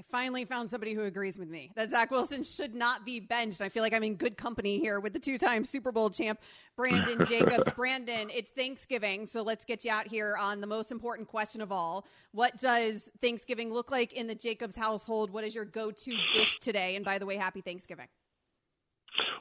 I 0.00 0.02
finally 0.10 0.46
found 0.46 0.70
somebody 0.70 0.94
who 0.94 1.02
agrees 1.02 1.38
with 1.38 1.50
me 1.50 1.72
that 1.76 1.90
Zach 1.90 2.10
Wilson 2.10 2.42
should 2.42 2.74
not 2.74 3.04
be 3.04 3.20
benched. 3.20 3.60
I 3.60 3.68
feel 3.68 3.82
like 3.82 3.92
I'm 3.92 4.02
in 4.02 4.14
good 4.14 4.38
company 4.38 4.78
here 4.78 4.98
with 4.98 5.12
the 5.12 5.18
two 5.18 5.36
time 5.36 5.62
Super 5.62 5.92
Bowl 5.92 6.08
champ, 6.08 6.40
Brandon 6.74 7.22
Jacobs. 7.26 7.70
Brandon, 7.72 8.30
it's 8.30 8.50
Thanksgiving, 8.50 9.26
so 9.26 9.42
let's 9.42 9.66
get 9.66 9.84
you 9.84 9.90
out 9.90 10.06
here 10.06 10.38
on 10.38 10.62
the 10.62 10.66
most 10.66 10.90
important 10.90 11.28
question 11.28 11.60
of 11.60 11.70
all. 11.70 12.06
What 12.32 12.56
does 12.56 13.10
Thanksgiving 13.20 13.74
look 13.74 13.90
like 13.90 14.14
in 14.14 14.26
the 14.26 14.34
Jacobs 14.34 14.74
household? 14.74 15.30
What 15.30 15.44
is 15.44 15.54
your 15.54 15.66
go 15.66 15.90
to 15.90 16.16
dish 16.32 16.58
today? 16.60 16.96
And 16.96 17.04
by 17.04 17.18
the 17.18 17.26
way, 17.26 17.36
happy 17.36 17.60
Thanksgiving. 17.60 18.08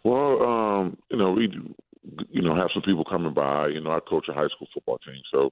Well, 0.03 0.43
um, 0.43 0.97
you 1.09 1.17
know, 1.17 1.31
we, 1.31 1.47
you 2.29 2.41
know, 2.41 2.55
have 2.55 2.69
some 2.73 2.83
people 2.83 3.03
coming 3.03 3.33
by. 3.33 3.67
You 3.67 3.81
know, 3.81 3.91
I 3.91 3.99
coach 4.07 4.27
a 4.29 4.33
high 4.33 4.47
school 4.55 4.67
football 4.73 4.99
team, 4.99 5.21
so 5.31 5.51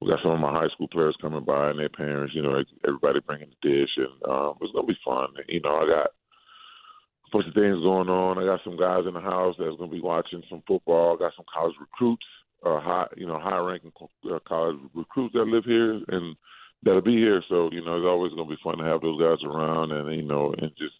we 0.00 0.08
got 0.08 0.20
some 0.22 0.32
of 0.32 0.40
my 0.40 0.52
high 0.52 0.68
school 0.74 0.88
players 0.88 1.16
coming 1.20 1.44
by 1.44 1.70
and 1.70 1.78
their 1.78 1.88
parents. 1.88 2.34
You 2.34 2.42
know, 2.42 2.62
everybody 2.86 3.20
bringing 3.26 3.50
the 3.62 3.68
dish, 3.68 3.90
and 3.96 4.30
um, 4.30 4.54
it's 4.60 4.72
gonna 4.72 4.86
be 4.86 4.98
fun. 5.04 5.28
You 5.48 5.60
know, 5.60 5.76
I 5.76 5.86
got 5.86 6.06
a 6.06 7.30
bunch 7.32 7.48
of 7.48 7.54
things 7.54 7.82
going 7.82 8.08
on. 8.08 8.38
I 8.38 8.44
got 8.44 8.60
some 8.64 8.78
guys 8.78 9.04
in 9.06 9.14
the 9.14 9.20
house 9.20 9.56
that's 9.58 9.76
gonna 9.76 9.90
be 9.90 10.00
watching 10.00 10.42
some 10.48 10.62
football. 10.66 11.16
I 11.16 11.18
got 11.18 11.32
some 11.36 11.46
college 11.52 11.76
recruits, 11.80 12.26
uh, 12.64 12.80
high, 12.80 13.06
you 13.16 13.26
know, 13.26 13.38
high-ranking 13.38 13.92
uh, 14.32 14.38
college 14.46 14.76
recruits 14.94 15.34
that 15.34 15.44
live 15.44 15.64
here 15.64 16.00
and 16.08 16.36
that'll 16.82 17.02
be 17.02 17.16
here. 17.16 17.42
So 17.48 17.70
you 17.72 17.84
know, 17.84 17.96
it's 17.96 18.06
always 18.08 18.32
gonna 18.32 18.48
be 18.48 18.62
fun 18.62 18.78
to 18.78 18.84
have 18.84 19.00
those 19.00 19.20
guys 19.20 19.44
around, 19.44 19.92
and 19.92 20.14
you 20.16 20.22
know, 20.22 20.54
and 20.58 20.70
just 20.78 20.94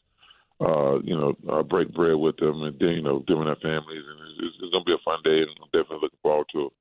uh, 0.61 0.99
you 1.03 1.17
know, 1.17 1.35
uh, 1.51 1.63
break 1.63 1.93
bread 1.93 2.17
with 2.17 2.37
them, 2.37 2.63
and 2.63 2.79
then 2.79 2.91
you 2.91 3.03
know, 3.03 3.25
them 3.27 3.39
and 3.39 3.49
their 3.49 3.57
families, 3.57 4.05
and 4.09 4.45
it's, 4.45 4.57
it's 4.61 4.73
gonna 4.73 4.85
be 4.85 4.95
a 4.95 5.05
fun 5.05 5.21
day, 5.25 5.41
and 5.41 5.51
I'm 5.63 5.69
definitely 5.73 6.01
looking 6.03 6.19
forward 6.23 6.47
to 6.53 6.67
it. 6.67 6.73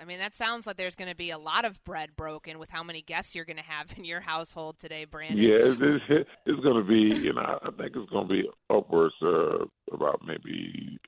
I 0.00 0.06
mean, 0.06 0.18
that 0.18 0.34
sounds 0.34 0.66
like 0.66 0.78
there's 0.78 0.94
going 0.94 1.10
to 1.10 1.16
be 1.16 1.30
a 1.30 1.36
lot 1.36 1.66
of 1.66 1.84
bread 1.84 2.16
broken 2.16 2.58
with 2.58 2.70
how 2.70 2.82
many 2.82 3.02
guests 3.02 3.34
you're 3.34 3.44
going 3.44 3.58
to 3.58 3.62
have 3.62 3.88
in 3.98 4.04
your 4.04 4.20
household 4.20 4.78
today, 4.78 5.04
Brandon. 5.04 5.38
Yeah, 5.38 5.56
it's, 5.56 6.04
it's, 6.08 6.30
it's 6.46 6.60
going 6.60 6.82
to 6.82 6.88
be, 6.88 7.16
you 7.18 7.34
know, 7.34 7.58
I 7.62 7.70
think 7.76 7.94
it's 7.94 8.10
going 8.10 8.26
to 8.26 8.32
be 8.32 8.48
upwards 8.70 9.14
uh, 9.22 9.66
about 9.92 10.22
maybe 10.26 10.98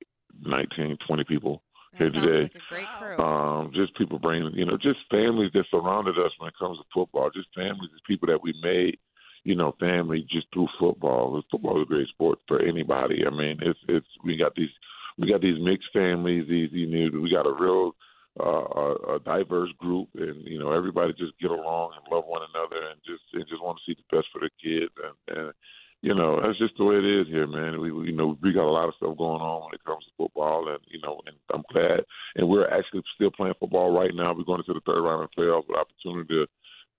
19, 0.43 0.99
20 1.07 1.25
people 1.25 1.63
that 1.93 2.13
here 2.13 2.23
today. 2.23 2.43
Like 2.43 2.63
great 2.69 2.89
crew. 2.99 3.19
Um, 3.19 3.73
just 3.75 3.97
people 3.97 4.19
bringing, 4.19 4.53
you 4.55 4.67
know, 4.67 4.77
just 4.77 4.99
families 5.11 5.53
that 5.55 5.65
surrounded 5.71 6.19
us 6.19 6.33
when 6.39 6.49
it 6.49 6.55
comes 6.59 6.79
to 6.79 6.85
football. 6.93 7.31
Just 7.31 7.49
families, 7.55 7.91
just 7.93 8.05
people 8.05 8.29
that 8.29 8.43
we 8.43 8.55
made, 8.63 8.99
you 9.45 9.55
know, 9.55 9.75
family 9.81 10.27
just 10.31 10.47
through 10.53 10.69
football. 10.79 11.43
Football 11.51 11.81
is 11.81 11.87
a 11.87 11.89
great 11.89 12.09
sport 12.09 12.39
for 12.47 12.63
anybody. 12.63 13.25
I 13.27 13.31
mean, 13.31 13.59
it's 13.63 13.79
it's 13.89 14.07
we 14.25 14.37
got 14.37 14.55
these 14.55 14.71
we 15.19 15.31
got 15.31 15.41
these 15.41 15.61
mixed 15.61 15.89
families. 15.93 16.47
These 16.49 16.71
you 16.73 16.87
know, 16.87 17.21
we 17.21 17.31
got 17.31 17.47
a 17.47 17.53
real 17.53 17.95
uh, 18.41 18.45
a, 18.45 19.17
a 19.17 19.21
diverse 19.25 19.71
group, 19.79 20.09
and 20.15 20.47
you 20.47 20.59
know 20.59 20.73
everybody 20.73 21.13
just 21.13 21.39
get 21.41 21.51
along 21.51 21.93
and 21.97 22.15
love 22.15 22.25
one 22.27 22.43
another, 22.55 22.89
and 22.91 23.01
just 23.05 23.23
and 23.35 23.45
just 23.49 23.63
want 23.63 23.79
to 23.79 23.85
see 23.85 23.97
the 23.97 24.17
best 24.17 24.29
for 24.33 24.41
the 24.41 24.51
kids, 24.63 24.93
and, 25.05 25.37
and 25.37 25.53
you 26.01 26.15
know 26.15 26.41
that's 26.41 26.59
just 26.59 26.73
the 26.79 26.85
way 26.85 26.97
it 26.97 27.05
is 27.05 27.27
here, 27.29 27.47
man. 27.47 27.81
We, 27.81 27.93
we 27.93 28.07
you 28.07 28.17
know 28.17 28.39
we 28.41 28.53
got 28.53 28.71
a 28.71 28.73
lot 28.73 28.89
of 28.89 28.95
stuff 28.97 29.19
going 29.19 29.43
on 29.43 29.65
when 29.65 29.75
it 29.75 29.85
comes 29.85 30.05
to 30.05 30.17
football, 30.17 30.69
and 30.69 30.79
you 30.89 31.01
know, 31.03 31.21
and 31.27 31.37
I'm 31.53 31.65
glad, 31.73 32.07
and 32.37 32.49
we're 32.49 32.71
actually 32.71 33.03
still 33.15 33.31
playing 33.31 33.55
football 33.61 33.93
right 33.93 34.15
now. 34.15 34.33
We're 34.33 34.49
going 34.49 34.63
into 34.65 34.81
the 34.81 34.87
third 34.87 35.03
round 35.03 35.25
of 35.25 35.35
playoffs 35.37 35.69
with 35.69 35.77
opportunity 35.77 36.33
to 36.33 36.47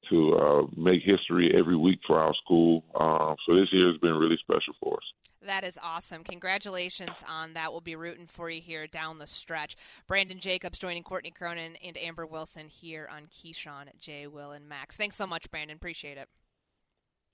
to 0.09 0.33
uh, 0.35 0.61
make 0.75 1.01
history 1.03 1.53
every 1.57 1.75
week 1.75 1.99
for 2.05 2.19
our 2.19 2.33
school. 2.43 2.83
Um, 2.99 3.35
so 3.45 3.55
this 3.55 3.69
year 3.71 3.87
has 3.87 3.97
been 3.97 4.15
really 4.15 4.37
special 4.41 4.73
for 4.81 4.95
us. 4.97 5.03
That 5.45 5.63
is 5.63 5.77
awesome. 5.81 6.23
Congratulations 6.23 7.17
on 7.27 7.53
that. 7.53 7.71
We'll 7.71 7.81
be 7.81 7.95
rooting 7.95 8.27
for 8.27 8.49
you 8.49 8.61
here 8.61 8.87
down 8.87 9.17
the 9.19 9.27
stretch. 9.27 9.75
Brandon 10.07 10.39
Jacobs 10.39 10.79
joining 10.79 11.03
Courtney 11.03 11.31
Cronin 11.31 11.75
and 11.83 11.97
Amber 11.97 12.25
Wilson 12.25 12.69
here 12.69 13.09
on 13.11 13.27
Keyshawn, 13.27 13.87
J. 13.99 14.27
Will, 14.27 14.51
and 14.51 14.69
Max. 14.69 14.95
Thanks 14.95 15.17
so 15.17 15.27
much, 15.27 15.51
Brandon. 15.51 15.75
Appreciate 15.75 16.17
it. 16.17 16.29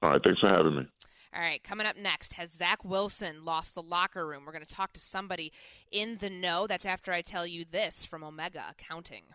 All 0.02 0.10
right. 0.10 0.22
Thanks 0.24 0.40
for 0.40 0.50
having 0.50 0.76
me. 0.76 0.88
All 1.32 1.42
right, 1.42 1.64
coming 1.64 1.86
up 1.86 1.96
next, 1.96 2.34
has 2.34 2.52
Zach 2.52 2.84
Wilson 2.84 3.46
lost 3.46 3.76
the 3.76 3.84
locker 3.84 4.26
room? 4.26 4.46
We're 4.46 4.52
going 4.52 4.66
to 4.66 4.74
talk 4.76 4.94
to 4.94 5.00
somebody 5.00 5.54
in 5.92 6.18
the 6.18 6.30
know. 6.30 6.66
That's 6.66 6.88
after 6.88 7.12
I 7.12 7.22
tell 7.22 7.46
you 7.46 7.66
this 7.70 8.04
from 8.04 8.24
Omega 8.24 8.64
Accounting. 8.72 9.26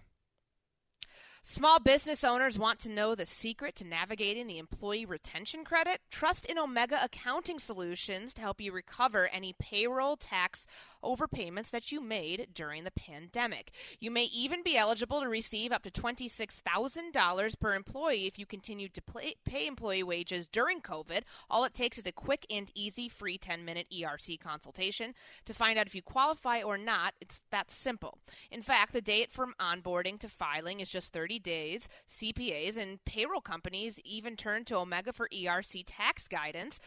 Small 1.47 1.79
business 1.79 2.25
owners 2.25 2.59
want 2.59 2.79
to 2.79 2.89
know 2.89 3.15
the 3.15 3.27
secret 3.27 3.75
to 3.77 3.87
navigating 3.87 4.47
the 4.47 4.57
employee 4.57 5.05
retention 5.05 5.63
credit? 5.63 6.01
Trust 6.11 6.47
in 6.47 6.59
Omega 6.59 6.99
Accounting 7.05 7.59
Solutions 7.59 8.33
to 8.33 8.41
help 8.41 8.63
you 8.63 8.73
recover 8.73 9.29
any 9.29 9.55
payroll 9.59 10.17
tax 10.17 10.67
overpayments 11.05 11.71
that 11.71 11.93
you 11.93 12.01
made 12.01 12.49
during 12.55 12.85
the 12.85 12.91
pandemic. 12.91 13.73
You 14.01 14.11
may 14.11 14.25
even 14.25 14.63
be 14.63 14.77
eligible 14.77 15.21
to 15.21 15.29
receive 15.29 15.73
up 15.73 15.83
to 15.83 15.91
$26,000 15.91 17.61
per 17.61 17.75
employee 17.75 18.27
if 18.27 18.39
you 18.39 18.47
continue 18.47 18.89
to 18.89 19.03
pay 19.45 19.67
employee 19.67 20.03
wages 20.03 20.47
during 20.47 20.81
COVID. 20.81 21.23
All 21.51 21.65
it 21.65 21.75
takes 21.75 21.99
is 21.99 22.07
a 22.07 22.13
quick 22.13 22.47
and 22.49 22.71
easy 22.75 23.09
free 23.09 23.37
10 23.37 23.65
minute 23.65 23.87
ERC 23.93 24.41
consultation 24.41 25.15
to 25.45 25.53
find 25.53 25.79
out 25.79 25.87
if 25.87 25.95
you 25.95 26.03
qualify 26.03 26.63
or 26.63 26.79
not. 26.79 27.15
It's 27.21 27.43
that 27.51 27.71
simple. 27.71 28.19
In 28.51 28.63
fact, 28.63 28.93
the 28.93 29.03
date 29.03 29.31
from 29.31 29.55
onboarding 29.61 30.19
to 30.21 30.29
filing 30.29 30.81
is 30.81 30.89
just 30.89 31.13
30 31.13 31.25
30 31.25 31.39
days, 31.39 31.89
CPAs 32.09 32.77
and 32.77 33.05
payroll 33.05 33.41
companies 33.41 33.99
even 34.05 34.37
turn 34.37 34.65
to 34.67 34.77
Omega 34.77 35.13
for 35.13 35.29
ERC 35.33 35.85
tax 35.87 36.29
guidance 36.29 36.79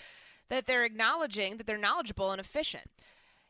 that 0.50 0.68
they're 0.68 0.86
acknowledging 0.86 1.58
that 1.58 1.68
they're 1.68 1.78
knowledgeable 1.78 2.32
and 2.32 2.40
efficient. 2.40 2.86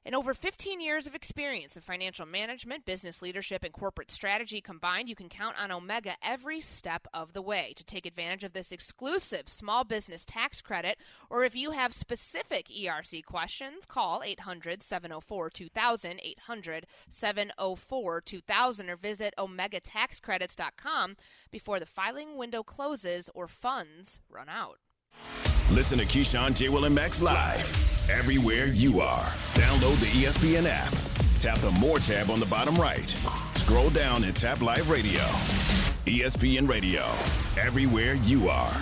In 0.08 0.16
over 0.16 0.34
15 0.34 0.80
years 0.80 1.06
of 1.06 1.16
experience 1.16 1.76
in 1.76 1.82
financial 1.82 2.26
management, 2.26 2.86
business 2.86 3.22
leadership, 3.22 3.66
and 3.66 3.74
corporate 3.74 4.10
strategy 4.10 4.62
combined, 4.62 5.10
you 5.10 5.16
can 5.16 5.28
count 5.28 5.62
on 5.62 5.70
Omega 5.70 6.14
every 6.24 6.62
step 6.62 7.10
of 7.14 7.34
the 7.34 7.42
way 7.42 7.74
to 7.76 7.84
take 7.84 8.06
advantage 8.06 8.46
of 8.46 8.54
this 8.54 8.72
exclusive 8.72 9.50
small 9.50 9.84
business 9.84 10.24
tax 10.24 10.62
credit. 10.62 10.98
Or 11.30 11.44
if 11.44 11.58
you 11.58 11.72
have 11.72 11.94
specific 11.94 12.68
ERC 12.70 13.26
questions, 13.26 13.86
call 13.86 14.24
800 14.24 14.82
704 14.82 15.50
2000, 15.50 16.22
800 16.24 16.88
704 17.10 18.22
2000, 18.22 18.90
or 18.90 18.96
visit 18.96 19.34
OmegaTaxCredits.com 19.38 21.18
before 21.52 21.82
the 21.82 21.86
filing 21.86 22.38
window 22.38 22.64
closes 22.64 23.30
or 23.36 23.50
funds 23.50 24.22
run 24.30 24.48
out. 24.48 24.78
Listen 25.74 26.00
to 26.00 26.06
Keyshawn, 26.06 26.56
J. 26.56 26.70
Will, 26.70 26.86
and 26.86 26.96
Max 26.96 27.22
live 27.22 27.97
everywhere 28.10 28.68
you 28.68 29.02
are. 29.02 29.26
Download 29.54 30.00
the 30.00 30.08
ESPN 30.08 30.66
app. 30.68 30.94
Tap 31.40 31.60
the 31.60 31.72
More 31.80 32.00
tab 32.00 32.30
on 32.30 32.40
the 32.40 32.46
bottom 32.48 32.76
right. 32.76 33.10
Scroll 33.54 33.90
down 33.90 34.24
and 34.24 34.36
tap 34.36 34.62
Live 34.62 34.90
Radio. 34.90 35.22
ESPN 36.08 36.70
Radio, 36.70 37.04
everywhere 37.62 38.14
you 38.14 38.48
are. 38.50 38.76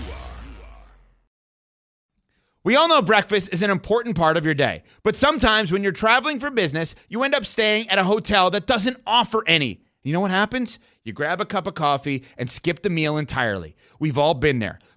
We 2.63 2.75
all 2.75 2.87
know 2.87 3.01
breakfast 3.01 3.53
is 3.53 3.61
an 3.61 3.69
important 3.69 4.15
part 4.15 4.37
of 4.37 4.45
your 4.45 4.53
day, 4.53 4.83
but 5.03 5.15
sometimes 5.15 5.71
when 5.71 5.83
you're 5.83 5.91
traveling 5.91 6.39
for 6.39 6.49
business, 6.49 6.95
you 7.09 7.23
end 7.23 7.35
up 7.35 7.45
staying 7.45 7.89
at 7.89 7.99
a 7.99 8.03
hotel 8.03 8.49
that 8.51 8.65
doesn't 8.65 8.97
offer 9.05 9.43
any. 9.47 9.81
You 10.03 10.13
know 10.13 10.19
what 10.19 10.31
happens? 10.31 10.79
You 11.03 11.13
grab 11.13 11.41
a 11.41 11.45
cup 11.45 11.67
of 11.67 11.73
coffee 11.73 12.23
and 12.37 12.49
skip 12.49 12.81
the 12.81 12.89
meal 12.89 13.17
entirely. 13.17 13.75
We've 13.99 14.17
all 14.17 14.33
been 14.33 14.59
there. 14.59 14.79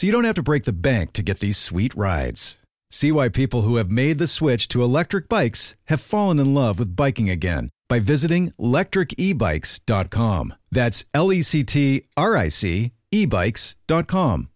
so 0.00 0.06
you 0.06 0.14
don't 0.14 0.24
have 0.24 0.36
to 0.36 0.42
break 0.42 0.64
the 0.64 0.72
bank 0.72 1.12
to 1.12 1.22
get 1.22 1.40
these 1.40 1.58
sweet 1.58 1.94
rides. 1.94 2.56
See 2.90 3.12
why 3.12 3.28
people 3.28 3.60
who 3.60 3.76
have 3.76 3.92
made 3.92 4.16
the 4.16 4.26
switch 4.26 4.66
to 4.68 4.82
electric 4.82 5.28
bikes 5.28 5.76
have 5.88 6.00
fallen 6.00 6.38
in 6.38 6.54
love 6.54 6.78
with 6.78 6.96
biking 6.96 7.28
again 7.28 7.68
by 7.86 7.98
visiting 7.98 8.50
lectricebikes.com. 8.52 10.54
That's 10.70 11.04
L 11.12 11.30
E 11.30 11.42
C 11.42 11.64
T 11.64 12.04
R 12.16 12.34
I 12.34 12.48
C 12.48 12.92
ebikes.com. 13.12 14.48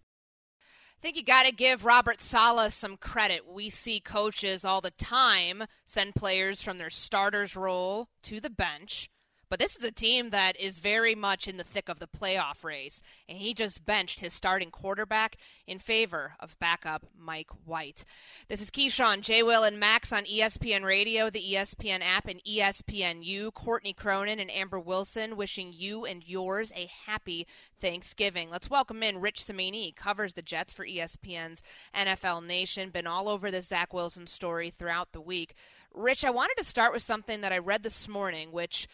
I 0.57 1.01
think 1.03 1.15
you 1.15 1.23
got 1.23 1.45
to 1.45 1.51
give 1.51 1.85
Robert 1.85 2.23
Saleh 2.23 2.73
some 2.73 2.97
credit. 2.97 3.47
We 3.47 3.69
see 3.69 3.99
coaches 3.99 4.65
all 4.65 4.81
the 4.81 4.89
time 4.89 5.65
send 5.85 6.15
players 6.15 6.63
from 6.63 6.79
their 6.79 6.89
starters 6.89 7.55
role 7.55 8.07
to 8.23 8.39
the 8.39 8.49
bench. 8.49 9.11
But 9.55 9.61
this 9.61 9.77
is 9.77 9.85
a 9.85 9.91
team 9.91 10.31
that 10.31 10.59
is 10.59 10.79
very 10.79 11.15
much 11.15 11.47
in 11.47 11.55
the 11.55 11.63
thick 11.63 11.87
of 11.87 11.99
the 11.99 12.09
playoff 12.09 12.65
race, 12.65 13.01
and 13.29 13.37
he 13.37 13.53
just 13.53 13.85
benched 13.85 14.19
his 14.19 14.33
starting 14.33 14.69
quarterback 14.69 15.37
in 15.65 15.79
favor 15.79 16.33
of 16.41 16.59
backup 16.59 17.05
Mike 17.17 17.51
White. 17.63 18.03
This 18.49 18.59
is 18.59 18.69
Keyshawn, 18.69 19.21
J. 19.21 19.43
Will, 19.43 19.63
and 19.63 19.79
Max 19.79 20.11
on 20.11 20.25
ESPN 20.25 20.83
Radio, 20.83 21.29
the 21.29 21.53
ESPN 21.53 22.01
app, 22.01 22.27
and 22.27 22.43
ESPNU. 22.43 23.53
Courtney 23.53 23.93
Cronin 23.93 24.41
and 24.41 24.51
Amber 24.51 24.77
Wilson 24.77 25.37
wishing 25.37 25.71
you 25.73 26.03
and 26.03 26.27
yours 26.27 26.73
a 26.75 26.91
happy 27.05 27.47
Thanksgiving. 27.79 28.49
Let's 28.49 28.69
welcome 28.69 29.03
in 29.03 29.21
Rich 29.21 29.45
Cimini. 29.45 29.85
He 29.85 29.91
covers 29.93 30.33
the 30.33 30.41
Jets 30.41 30.73
for 30.73 30.85
ESPN's 30.85 31.63
NFL 31.95 32.45
Nation. 32.45 32.89
Been 32.89 33.07
all 33.07 33.29
over 33.29 33.49
the 33.49 33.61
Zach 33.61 33.93
Wilson 33.93 34.27
story 34.27 34.69
throughout 34.69 35.13
the 35.13 35.21
week. 35.21 35.55
Rich, 35.93 36.25
I 36.25 36.29
wanted 36.29 36.55
to 36.57 36.65
start 36.65 36.91
with 36.91 37.03
something 37.03 37.39
that 37.39 37.53
I 37.53 37.57
read 37.59 37.83
this 37.83 38.09
morning, 38.09 38.51
which 38.51 38.89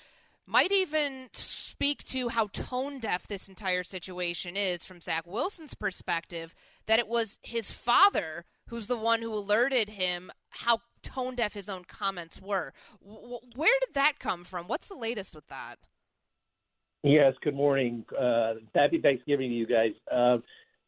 might 0.45 0.71
even 0.71 1.29
speak 1.33 2.03
to 2.05 2.29
how 2.29 2.47
tone 2.47 2.99
deaf 2.99 3.27
this 3.27 3.47
entire 3.47 3.83
situation 3.83 4.57
is 4.57 4.83
from 4.83 5.01
Zach 5.01 5.25
Wilson's 5.25 5.73
perspective 5.73 6.53
that 6.87 6.99
it 6.99 7.07
was 7.07 7.39
his 7.41 7.71
father 7.71 8.45
who's 8.67 8.87
the 8.87 8.97
one 8.97 9.21
who 9.21 9.33
alerted 9.33 9.89
him 9.89 10.31
how 10.49 10.79
tone 11.01 11.35
deaf 11.35 11.53
his 11.53 11.69
own 11.69 11.83
comments 11.85 12.41
were. 12.41 12.73
W- 13.03 13.39
where 13.55 13.79
did 13.81 13.93
that 13.93 14.19
come 14.19 14.43
from? 14.43 14.67
What's 14.67 14.87
the 14.87 14.95
latest 14.95 15.35
with 15.35 15.47
that? 15.47 15.77
Yes, 17.03 17.33
good 17.41 17.55
morning. 17.55 18.05
Uh, 18.17 18.55
happy 18.75 18.99
Thanksgiving 19.01 19.49
to 19.49 19.55
you 19.55 19.65
guys. 19.65 19.91
Uh, 20.11 20.37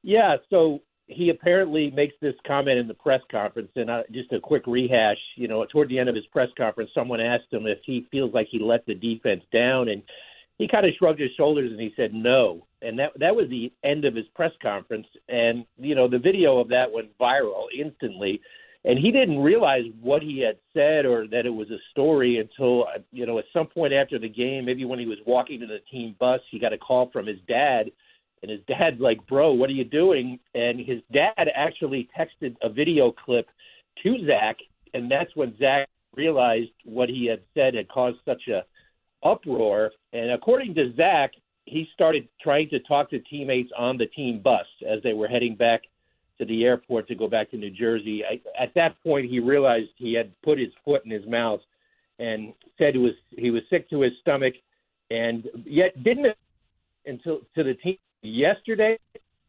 yeah, 0.03 0.37
so 0.49 0.81
he 1.13 1.29
apparently 1.29 1.91
makes 1.91 2.13
this 2.21 2.35
comment 2.45 2.79
in 2.79 2.87
the 2.87 2.93
press 2.93 3.21
conference, 3.31 3.71
and 3.75 3.89
uh, 3.89 4.03
just 4.11 4.31
a 4.31 4.39
quick 4.39 4.63
rehash. 4.67 5.17
You 5.35 5.47
know, 5.47 5.65
toward 5.65 5.89
the 5.89 5.99
end 5.99 6.09
of 6.09 6.15
his 6.15 6.25
press 6.27 6.49
conference, 6.57 6.91
someone 6.93 7.21
asked 7.21 7.51
him 7.51 7.65
if 7.65 7.79
he 7.85 8.07
feels 8.11 8.33
like 8.33 8.47
he 8.49 8.59
let 8.59 8.85
the 8.85 8.95
defense 8.95 9.43
down, 9.51 9.89
and 9.89 10.01
he 10.57 10.67
kind 10.67 10.85
of 10.85 10.93
shrugged 10.97 11.19
his 11.19 11.31
shoulders 11.35 11.71
and 11.71 11.79
he 11.79 11.93
said 11.95 12.13
no. 12.13 12.65
And 12.81 12.99
that 12.99 13.11
that 13.19 13.35
was 13.35 13.49
the 13.49 13.71
end 13.83 14.05
of 14.05 14.15
his 14.15 14.25
press 14.35 14.51
conference. 14.61 15.07
And 15.29 15.65
you 15.77 15.95
know, 15.95 16.07
the 16.07 16.19
video 16.19 16.59
of 16.59 16.69
that 16.69 16.91
went 16.91 17.17
viral 17.17 17.65
instantly. 17.77 18.41
And 18.85 18.99
he 18.99 19.11
didn't 19.11 19.39
realize 19.39 19.85
what 20.01 20.21
he 20.21 20.39
had 20.39 20.57
said 20.73 21.05
or 21.05 21.25
that 21.27 21.45
it 21.45 21.53
was 21.53 21.71
a 21.71 21.77
story 21.91 22.37
until 22.39 22.85
you 23.11 23.25
know 23.25 23.39
at 23.39 23.45
some 23.53 23.67
point 23.67 23.93
after 23.93 24.19
the 24.19 24.29
game, 24.29 24.65
maybe 24.65 24.85
when 24.85 24.99
he 24.99 25.05
was 25.05 25.19
walking 25.25 25.59
to 25.61 25.67
the 25.67 25.79
team 25.89 26.15
bus, 26.19 26.41
he 26.51 26.59
got 26.59 26.73
a 26.73 26.77
call 26.77 27.09
from 27.11 27.25
his 27.25 27.39
dad 27.47 27.89
and 28.43 28.51
his 28.51 28.59
dad's 28.67 28.99
like, 28.99 29.25
"Bro, 29.25 29.53
what 29.53 29.69
are 29.69 29.73
you 29.73 29.85
doing?" 29.85 30.37
And 30.53 30.79
his 30.79 31.01
dad 31.11 31.49
actually 31.55 32.09
texted 32.17 32.55
a 32.61 32.69
video 32.69 33.11
clip 33.11 33.47
to 34.03 34.25
Zach, 34.27 34.57
and 34.93 35.09
that's 35.09 35.35
when 35.35 35.57
Zach 35.57 35.89
realized 36.15 36.71
what 36.83 37.09
he 37.09 37.25
had 37.25 37.41
said 37.55 37.73
had 37.73 37.87
caused 37.87 38.17
such 38.25 38.47
a 38.49 38.63
uproar. 39.23 39.91
And 40.11 40.31
according 40.31 40.75
to 40.75 40.93
Zach, 40.95 41.31
he 41.65 41.87
started 41.93 42.27
trying 42.41 42.69
to 42.69 42.79
talk 42.81 43.09
to 43.09 43.19
teammates 43.19 43.71
on 43.77 43.97
the 43.97 44.07
team 44.07 44.39
bus 44.39 44.67
as 44.87 45.01
they 45.01 45.13
were 45.13 45.27
heading 45.27 45.55
back 45.55 45.83
to 46.37 46.45
the 46.45 46.65
airport 46.65 47.07
to 47.07 47.15
go 47.15 47.27
back 47.27 47.49
to 47.51 47.57
New 47.57 47.71
Jersey. 47.71 48.23
I, 48.25 48.41
at 48.61 48.73
that 48.75 49.01
point, 49.03 49.29
he 49.29 49.39
realized 49.39 49.89
he 49.95 50.13
had 50.13 50.31
put 50.41 50.59
his 50.59 50.71
foot 50.83 51.05
in 51.05 51.11
his 51.11 51.25
mouth 51.25 51.61
and 52.19 52.53
said 52.77 52.95
it 52.95 52.99
was 52.99 53.13
he 53.29 53.49
was 53.49 53.63
sick 53.69 53.89
to 53.89 54.01
his 54.01 54.13
stomach, 54.21 54.53
and 55.09 55.47
yet 55.65 56.03
didn't 56.03 56.35
until 57.05 57.39
to 57.55 57.63
the 57.63 57.75
team 57.75 57.97
yesterday. 58.23 58.97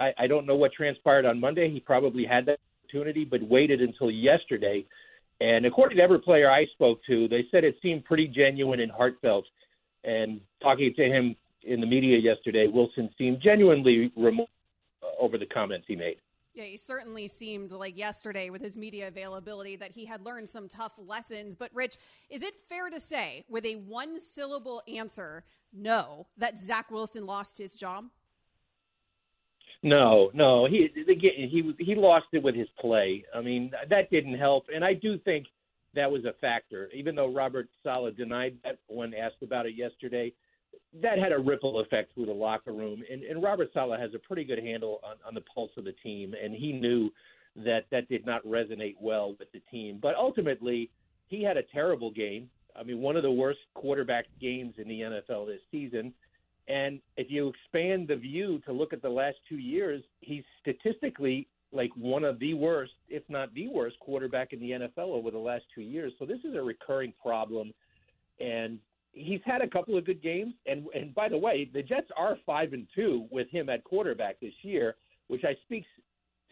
I, 0.00 0.12
I 0.18 0.26
don't 0.26 0.46
know 0.46 0.56
what 0.56 0.72
transpired 0.72 1.24
on 1.24 1.40
Monday. 1.40 1.70
He 1.70 1.80
probably 1.80 2.24
had 2.24 2.46
that 2.46 2.58
opportunity, 2.84 3.24
but 3.24 3.42
waited 3.42 3.80
until 3.80 4.10
yesterday. 4.10 4.84
And 5.40 5.66
according 5.66 5.98
to 5.98 6.02
every 6.02 6.20
player 6.20 6.50
I 6.50 6.66
spoke 6.66 7.00
to, 7.06 7.28
they 7.28 7.44
said 7.50 7.64
it 7.64 7.76
seemed 7.82 8.04
pretty 8.04 8.28
genuine 8.28 8.80
and 8.80 8.90
heartfelt. 8.90 9.46
And 10.04 10.40
talking 10.62 10.92
to 10.94 11.04
him 11.04 11.37
in 11.62 11.80
the 11.80 11.87
media 11.87 12.18
yesterday, 12.18 12.66
Wilson 12.66 13.10
seemed 13.16 13.40
genuinely 13.40 14.12
remorseful 14.16 14.48
uh, 15.02 15.22
over 15.22 15.38
the 15.38 15.46
comments 15.46 15.87
he 15.88 15.96
made. 15.96 16.16
Yeah, 16.54 16.64
he 16.64 16.76
certainly 16.76 17.26
seemed 17.26 17.72
like 17.72 17.98
yesterday 17.98 18.48
with 18.48 18.62
his 18.62 18.76
media 18.76 19.08
availability 19.08 19.74
that 19.76 19.90
he 19.90 20.04
had 20.04 20.24
learned 20.24 20.48
some 20.48 20.68
tough 20.68 20.92
lessons. 20.98 21.56
But, 21.56 21.70
Rich, 21.74 21.96
is 22.30 22.42
it 22.42 22.54
fair 22.68 22.90
to 22.90 23.00
say, 23.00 23.44
with 23.48 23.66
a 23.66 23.74
one 23.76 24.20
syllable 24.20 24.80
answer, 24.87 25.42
no, 25.72 26.28
that 26.38 26.58
Zach 26.58 26.92
Wilson 26.92 27.26
lost 27.26 27.58
his 27.58 27.74
job? 27.74 28.04
No, 29.85 30.31
no, 30.33 30.66
he 30.66 30.88
he 30.94 31.75
he 31.79 31.94
lost 31.94 32.27
it 32.33 32.42
with 32.42 32.55
his 32.55 32.68
play. 32.81 33.23
I 33.35 33.42
mean, 33.42 33.70
that 33.90 34.11
didn't 34.11 34.38
help. 34.38 34.64
And 34.75 34.83
I 34.83 34.94
do 34.94 35.18
think 35.18 35.44
that 35.94 36.11
was 36.11 36.25
a 36.25 36.33
factor. 36.40 36.88
Even 36.94 37.14
though 37.14 37.31
Robert 37.31 37.68
Saleh 37.83 38.16
denied 38.16 38.57
that 38.64 38.79
when 38.88 39.12
asked 39.12 39.42
about 39.42 39.66
it 39.66 39.75
yesterday, 39.77 40.33
that 41.03 41.18
had 41.18 41.33
a 41.33 41.38
ripple 41.38 41.81
effect 41.81 42.14
through 42.14 42.25
the 42.25 42.33
locker 42.33 42.73
room. 42.73 43.03
And, 43.12 43.25
and 43.25 43.42
Robert 43.42 43.68
Saleh 43.75 44.01
has 44.01 44.14
a 44.14 44.18
pretty 44.18 44.42
good 44.42 44.59
handle 44.59 45.01
on, 45.05 45.16
on 45.27 45.35
the 45.35 45.42
pulse 45.42 45.73
of 45.77 45.85
the 45.85 45.94
team, 46.03 46.35
and 46.42 46.55
he 46.55 46.73
knew 46.73 47.11
that 47.57 47.85
that 47.90 48.09
did 48.09 48.25
not 48.25 48.42
resonate 48.47 48.97
well 48.99 49.37
with 49.38 49.53
the 49.53 49.61
team. 49.70 49.99
But 50.01 50.14
ultimately, 50.14 50.90
he 51.29 51.42
had 51.42 51.59
a 51.59 51.62
terrible 51.62 52.11
game. 52.11 52.49
I 52.75 52.85
mean, 52.85 53.01
one 53.01 53.16
of 53.16 53.23
the 53.23 53.31
worst 53.31 53.61
quarterback 53.75 54.25
games 54.40 54.77
in 54.79 54.88
the 54.88 55.01
NFL 55.01 55.47
this 55.47 55.61
season. 55.70 56.14
And 56.68 57.00
if 57.16 57.31
you 57.31 57.48
expand 57.48 58.09
the 58.09 58.16
view 58.16 58.61
to 58.66 58.72
look 58.72 58.92
at 58.92 59.03
the 59.03 59.09
last 59.09 59.37
two 59.48 59.59
years, 59.59 60.03
he's 60.20 60.44
statistically 60.61 61.46
like 61.72 61.90
one 61.96 62.24
of 62.24 62.38
the 62.38 62.55
worst, 62.55 62.92
if 63.09 63.22
not 63.29 63.53
the 63.55 63.68
worst, 63.68 63.98
quarterback 64.00 64.53
in 64.53 64.61
the 64.61 64.70
NFL 64.70 65.12
over 65.12 65.31
the 65.31 65.38
last 65.38 65.64
two 65.74 65.83
years. 65.83 66.12
So 66.18 66.24
this 66.24 66.38
is 66.44 66.55
a 66.55 66.62
recurring 66.62 67.12
problem, 67.20 67.74
and 68.40 68.79
he's 69.12 69.40
had 69.44 69.61
a 69.61 69.68
couple 69.68 69.98
of 69.98 70.07
good 70.07 70.22
games. 70.22 70.55
And 70.66 70.87
and 70.94 71.14
by 71.14 71.29
the 71.29 71.37
way, 71.37 71.68
the 71.72 71.83
Jets 71.83 72.09
are 72.16 72.38
five 72.46 72.72
and 72.72 72.87
two 72.94 73.27
with 73.31 73.50
him 73.50 73.68
at 73.68 73.85
quarterback 73.85 74.40
this 74.40 74.55
year, 74.62 74.96
which 75.29 75.42
I 75.44 75.55
speaks 75.64 75.88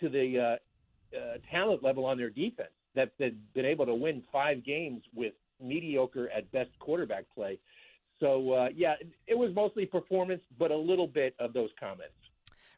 to 0.00 0.08
the 0.08 0.38
uh, 0.38 1.16
uh, 1.16 1.36
talent 1.50 1.82
level 1.82 2.04
on 2.04 2.18
their 2.18 2.30
defense 2.30 2.70
that 2.94 3.12
they've 3.18 3.36
been 3.54 3.64
able 3.64 3.86
to 3.86 3.94
win 3.94 4.22
five 4.32 4.64
games 4.64 5.02
with 5.14 5.32
mediocre 5.62 6.28
at 6.30 6.50
best 6.52 6.70
quarterback 6.78 7.24
play. 7.34 7.58
So 8.22 8.52
uh, 8.52 8.68
yeah, 8.74 8.94
it 9.26 9.36
was 9.36 9.52
mostly 9.52 9.84
performance, 9.84 10.42
but 10.56 10.70
a 10.70 10.76
little 10.76 11.08
bit 11.08 11.34
of 11.40 11.52
those 11.52 11.70
comments. 11.78 12.14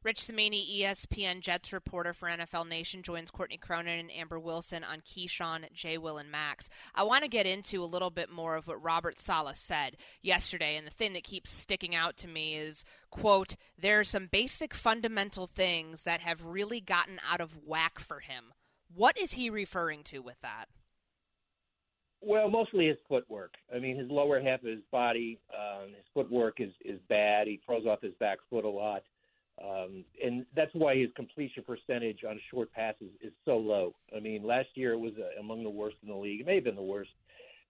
Rich 0.02 0.26
Cimini, 0.26 0.80
ESPN 0.80 1.40
Jets 1.40 1.72
reporter 1.72 2.12
for 2.12 2.28
NFL 2.28 2.68
Nation, 2.68 3.02
joins 3.02 3.30
Courtney 3.30 3.56
Cronin 3.58 3.98
and 3.98 4.10
Amber 4.12 4.38
Wilson 4.38 4.84
on 4.84 5.00
Keyshawn, 5.00 5.70
J. 5.72 5.96
Will, 5.98 6.18
and 6.18 6.30
Max. 6.30 6.68
I 6.94 7.04
want 7.04 7.24
to 7.24 7.30
get 7.30 7.46
into 7.46 7.82
a 7.82 7.86
little 7.86 8.10
bit 8.10 8.30
more 8.30 8.56
of 8.56 8.66
what 8.66 8.82
Robert 8.82 9.20
Saleh 9.20 9.56
said 9.56 9.96
yesterday, 10.22 10.76
and 10.76 10.86
the 10.86 10.90
thing 10.90 11.14
that 11.14 11.24
keeps 11.24 11.50
sticking 11.50 11.94
out 11.94 12.18
to 12.18 12.28
me 12.28 12.54
is, 12.54 12.84
quote, 13.10 13.56
there 13.78 14.00
are 14.00 14.04
some 14.04 14.28
basic 14.30 14.74
fundamental 14.74 15.46
things 15.46 16.02
that 16.02 16.20
have 16.20 16.44
really 16.44 16.80
gotten 16.80 17.18
out 17.30 17.40
of 17.40 17.56
whack 17.66 17.98
for 17.98 18.20
him. 18.20 18.52
What 18.94 19.18
is 19.18 19.34
he 19.34 19.48
referring 19.48 20.04
to 20.04 20.20
with 20.20 20.40
that? 20.42 20.68
Well, 22.26 22.48
mostly 22.48 22.88
his 22.88 22.96
footwork. 23.08 23.54
I 23.74 23.78
mean, 23.78 23.98
his 23.98 24.10
lower 24.10 24.40
half 24.40 24.60
of 24.60 24.68
his 24.68 24.82
body, 24.90 25.38
um, 25.52 25.88
his 25.88 26.04
footwork 26.12 26.60
is 26.60 26.72
is 26.84 26.98
bad. 27.08 27.46
He 27.46 27.60
throws 27.64 27.86
off 27.86 28.00
his 28.00 28.14
back 28.14 28.38
foot 28.50 28.64
a 28.64 28.68
lot. 28.68 29.02
Um, 29.62 30.04
and 30.24 30.44
that's 30.56 30.72
why 30.74 30.96
his 30.96 31.10
completion 31.14 31.62
percentage 31.62 32.24
on 32.28 32.40
short 32.50 32.72
passes 32.72 33.10
is 33.20 33.32
so 33.44 33.56
low. 33.56 33.94
I 34.14 34.18
mean, 34.18 34.42
last 34.44 34.68
year 34.74 34.94
it 34.94 34.98
was 34.98 35.12
uh, 35.18 35.40
among 35.40 35.62
the 35.62 35.70
worst 35.70 35.96
in 36.02 36.08
the 36.08 36.14
league. 36.14 36.40
It 36.40 36.46
may 36.46 36.56
have 36.56 36.64
been 36.64 36.74
the 36.74 36.82
worst. 36.82 37.10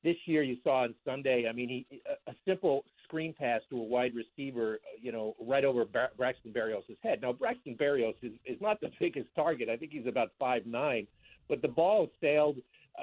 This 0.03 0.17
year, 0.27 0.43
you 0.43 0.57
saw 0.63 0.83
on 0.83 0.95
Sunday. 1.05 1.47
I 1.49 1.53
mean, 1.53 1.69
he 1.69 2.03
a, 2.27 2.33
simple 2.47 2.85
screen 3.05 3.35
pass 3.39 3.61
to 3.71 3.77
a 3.77 3.83
wide 3.83 4.13
receiver, 4.15 4.79
you 5.01 5.13
know, 5.13 5.35
right 5.41 5.65
over 5.65 5.85
Bar- 5.85 6.13
Braxton 6.17 6.53
Berrios' 6.53 6.97
head. 7.03 7.21
Now, 7.23 7.33
Braxton 7.33 7.75
Berrios 7.75 8.15
is, 8.23 8.33
is 8.47 8.61
not 8.61 8.81
the 8.81 8.91
biggest 9.01 9.29
target. 9.35 9.69
I 9.69 9.77
think 9.77 9.93
he's 9.93 10.07
about 10.07 10.31
five 10.39 10.67
nine, 10.67 11.07
but 11.49 11.63
the 11.63 11.69
ball 11.69 12.11
sailed, 12.21 12.57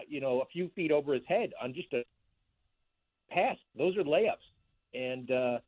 you 0.08 0.22
know, 0.22 0.42
a 0.42 0.46
few 0.46 0.70
feet 0.76 0.92
over 0.92 1.14
his 1.14 1.24
head 1.28 1.52
on 1.62 1.74
just 1.74 1.92
a 1.94 2.04
pass. 3.30 3.58
Those 3.78 3.98
are 3.98 4.04
layups, 4.04 4.36
and 4.94 5.32
uh, 5.32 5.60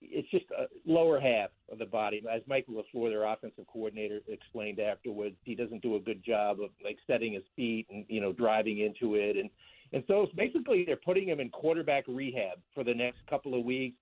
it's 0.00 0.30
just 0.30 0.46
a 0.56 0.66
lower 0.86 1.20
half 1.20 1.50
of 1.70 1.78
the 1.78 1.86
body. 1.86 2.22
As 2.30 2.42
Michael 2.46 2.74
LaFleur, 2.74 3.10
their 3.10 3.24
offensive 3.24 3.66
coordinator, 3.72 4.20
explained 4.28 4.80
afterwards, 4.80 5.36
he 5.44 5.54
doesn't 5.54 5.82
do 5.82 5.96
a 5.96 6.00
good 6.00 6.24
job 6.24 6.60
of 6.60 6.70
like 6.84 6.98
setting 7.06 7.32
his 7.32 7.42
feet 7.56 7.86
and 7.90 8.04
you 8.08 8.20
know 8.20 8.32
driving 8.32 8.80
into 8.80 9.16
it, 9.16 9.36
and 9.36 9.50
and 9.92 10.04
so 10.06 10.22
it's 10.22 10.32
basically 10.34 10.84
they're 10.84 10.96
putting 10.96 11.28
him 11.28 11.40
in 11.40 11.50
quarterback 11.50 12.04
rehab 12.06 12.58
for 12.74 12.84
the 12.84 12.94
next 12.94 13.18
couple 13.28 13.58
of 13.58 13.64
weeks. 13.64 13.96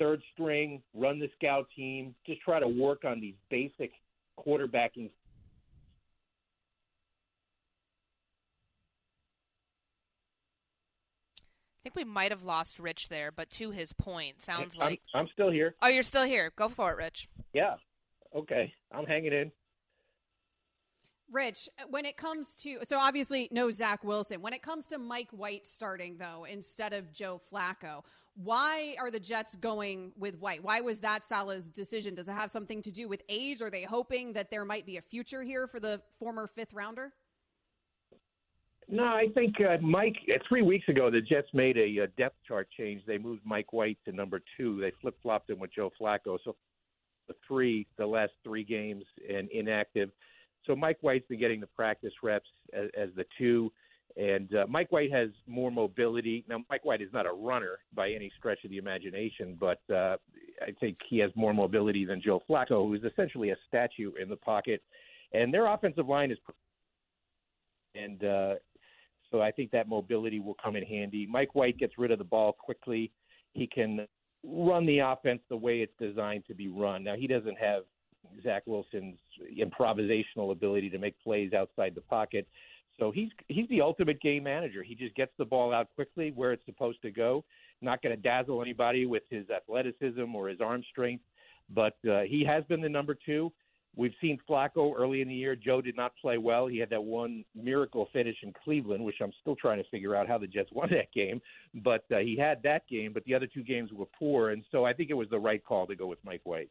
Third 0.00 0.22
string, 0.32 0.82
run 0.92 1.20
the 1.20 1.30
scout 1.38 1.68
team, 1.76 2.16
just 2.26 2.40
try 2.40 2.58
to 2.58 2.66
work 2.66 3.04
on 3.04 3.20
these 3.20 3.34
basic 3.48 3.92
quarterbacking 4.44 5.08
think 11.84 11.94
we 11.94 12.04
might 12.04 12.30
have 12.30 12.44
lost 12.44 12.78
Rich 12.78 13.10
there, 13.10 13.30
but 13.30 13.50
to 13.50 13.70
his 13.70 13.92
point, 13.92 14.42
sounds 14.42 14.74
I'm, 14.74 14.80
like. 14.80 15.02
I'm 15.14 15.28
still 15.28 15.50
here. 15.50 15.76
Oh, 15.82 15.88
you're 15.88 16.02
still 16.02 16.24
here. 16.24 16.50
Go 16.56 16.68
for 16.68 16.90
it, 16.92 16.96
Rich. 16.96 17.28
Yeah. 17.52 17.74
Okay. 18.34 18.72
I'm 18.90 19.04
hanging 19.04 19.32
in. 19.32 19.52
Rich, 21.30 21.68
when 21.90 22.04
it 22.04 22.16
comes 22.16 22.56
to 22.62 22.78
so 22.88 22.98
obviously 22.98 23.48
no 23.50 23.70
Zach 23.70 24.04
Wilson. 24.04 24.40
When 24.40 24.52
it 24.52 24.62
comes 24.62 24.86
to 24.88 24.98
Mike 24.98 25.30
White 25.30 25.66
starting 25.66 26.16
though 26.16 26.44
instead 26.44 26.92
of 26.92 27.12
Joe 27.12 27.40
Flacco, 27.52 28.02
why 28.36 28.94
are 29.00 29.10
the 29.10 29.18
Jets 29.18 29.56
going 29.56 30.12
with 30.16 30.38
White? 30.38 30.62
Why 30.62 30.80
was 30.80 31.00
that 31.00 31.24
Saleh's 31.24 31.70
decision? 31.70 32.14
Does 32.14 32.28
it 32.28 32.32
have 32.32 32.50
something 32.50 32.82
to 32.82 32.92
do 32.92 33.08
with 33.08 33.22
age? 33.28 33.62
Are 33.62 33.70
they 33.70 33.82
hoping 33.82 34.32
that 34.34 34.50
there 34.50 34.64
might 34.64 34.86
be 34.86 34.96
a 34.96 35.02
future 35.02 35.42
here 35.42 35.66
for 35.66 35.80
the 35.80 36.00
former 36.18 36.46
fifth 36.46 36.72
rounder? 36.72 37.12
No, 38.88 39.04
I 39.04 39.26
think 39.34 39.54
uh, 39.60 39.78
Mike. 39.80 40.16
Uh, 40.28 40.38
three 40.48 40.62
weeks 40.62 40.88
ago, 40.88 41.10
the 41.10 41.20
Jets 41.20 41.48
made 41.52 41.76
a, 41.76 42.02
a 42.02 42.06
depth 42.18 42.36
chart 42.46 42.68
change. 42.76 43.02
They 43.06 43.18
moved 43.18 43.42
Mike 43.44 43.72
White 43.72 43.98
to 44.04 44.12
number 44.12 44.40
two. 44.56 44.80
They 44.80 44.92
flip 45.00 45.16
flopped 45.22 45.50
him 45.50 45.58
with 45.58 45.74
Joe 45.74 45.90
Flacco. 46.00 46.38
So 46.44 46.54
the 47.28 47.34
three, 47.46 47.86
the 47.96 48.06
last 48.06 48.32
three 48.42 48.64
games, 48.64 49.04
and 49.28 49.48
inactive. 49.50 50.10
So 50.66 50.76
Mike 50.76 50.98
White's 51.00 51.26
been 51.28 51.40
getting 51.40 51.60
the 51.60 51.66
practice 51.66 52.12
reps 52.22 52.48
as, 52.72 52.88
as 52.96 53.08
the 53.16 53.24
two, 53.38 53.72
and 54.16 54.54
uh, 54.54 54.66
Mike 54.68 54.92
White 54.92 55.12
has 55.12 55.30
more 55.46 55.70
mobility. 55.70 56.44
Now, 56.48 56.58
Mike 56.70 56.84
White 56.84 57.02
is 57.02 57.12
not 57.12 57.26
a 57.26 57.32
runner 57.32 57.78
by 57.94 58.10
any 58.10 58.30
stretch 58.38 58.64
of 58.64 58.70
the 58.70 58.78
imagination, 58.78 59.56
but 59.58 59.80
uh, 59.90 60.16
I 60.62 60.72
think 60.78 60.98
he 61.08 61.18
has 61.18 61.30
more 61.34 61.52
mobility 61.52 62.04
than 62.04 62.22
Joe 62.22 62.42
Flacco, 62.48 62.86
who 62.86 62.94
is 62.94 63.02
essentially 63.02 63.50
a 63.50 63.56
statue 63.66 64.12
in 64.20 64.28
the 64.28 64.36
pocket. 64.36 64.82
And 65.32 65.52
their 65.52 65.66
offensive 65.66 66.08
line 66.08 66.30
is, 66.30 66.38
and 67.94 68.24
uh, 68.24 68.54
so 69.34 69.42
I 69.42 69.50
think 69.50 69.72
that 69.72 69.88
mobility 69.88 70.38
will 70.38 70.56
come 70.62 70.76
in 70.76 70.84
handy. 70.84 71.26
Mike 71.26 71.56
White 71.56 71.76
gets 71.76 71.94
rid 71.98 72.12
of 72.12 72.18
the 72.18 72.24
ball 72.24 72.52
quickly. 72.52 73.10
He 73.52 73.66
can 73.66 74.06
run 74.44 74.86
the 74.86 75.00
offense 75.00 75.40
the 75.50 75.56
way 75.56 75.80
it's 75.80 75.92
designed 76.00 76.44
to 76.46 76.54
be 76.54 76.68
run. 76.68 77.02
Now 77.02 77.16
he 77.16 77.26
doesn't 77.26 77.58
have 77.58 77.82
Zach 78.44 78.62
Wilson's 78.64 79.18
improvisational 79.60 80.52
ability 80.52 80.88
to 80.90 80.98
make 80.98 81.18
plays 81.18 81.52
outside 81.52 81.96
the 81.96 82.00
pocket. 82.02 82.46
So 82.96 83.10
he's 83.10 83.30
he's 83.48 83.68
the 83.70 83.80
ultimate 83.80 84.20
game 84.20 84.44
manager. 84.44 84.84
He 84.84 84.94
just 84.94 85.16
gets 85.16 85.32
the 85.36 85.44
ball 85.44 85.74
out 85.74 85.88
quickly 85.96 86.30
where 86.30 86.52
it's 86.52 86.64
supposed 86.64 87.02
to 87.02 87.10
go. 87.10 87.44
Not 87.82 88.02
going 88.02 88.14
to 88.14 88.22
dazzle 88.22 88.62
anybody 88.62 89.04
with 89.04 89.24
his 89.30 89.46
athleticism 89.50 90.32
or 90.32 90.48
his 90.48 90.60
arm 90.60 90.84
strength, 90.92 91.24
but 91.70 91.96
uh, 92.08 92.20
he 92.20 92.44
has 92.46 92.62
been 92.66 92.80
the 92.80 92.88
number 92.88 93.16
two. 93.26 93.52
We've 93.96 94.14
seen 94.20 94.38
Flacco 94.48 94.92
early 94.96 95.20
in 95.22 95.28
the 95.28 95.34
year. 95.34 95.54
Joe 95.54 95.80
did 95.80 95.96
not 95.96 96.12
play 96.20 96.36
well. 96.36 96.66
He 96.66 96.78
had 96.78 96.90
that 96.90 97.02
one 97.02 97.44
miracle 97.54 98.08
finish 98.12 98.36
in 98.42 98.52
Cleveland, 98.64 99.04
which 99.04 99.20
I'm 99.22 99.32
still 99.40 99.54
trying 99.54 99.82
to 99.82 99.88
figure 99.88 100.16
out 100.16 100.26
how 100.26 100.38
the 100.38 100.48
Jets 100.48 100.70
won 100.72 100.90
that 100.90 101.12
game. 101.12 101.40
But 101.74 102.04
uh, 102.12 102.18
he 102.18 102.36
had 102.36 102.62
that 102.64 102.88
game, 102.88 103.12
but 103.12 103.24
the 103.24 103.34
other 103.34 103.46
two 103.46 103.62
games 103.62 103.92
were 103.92 104.06
poor. 104.18 104.50
And 104.50 104.64
so 104.72 104.84
I 104.84 104.92
think 104.92 105.10
it 105.10 105.14
was 105.14 105.28
the 105.30 105.38
right 105.38 105.64
call 105.64 105.86
to 105.86 105.94
go 105.94 106.06
with 106.06 106.18
Mike 106.24 106.40
White. 106.44 106.70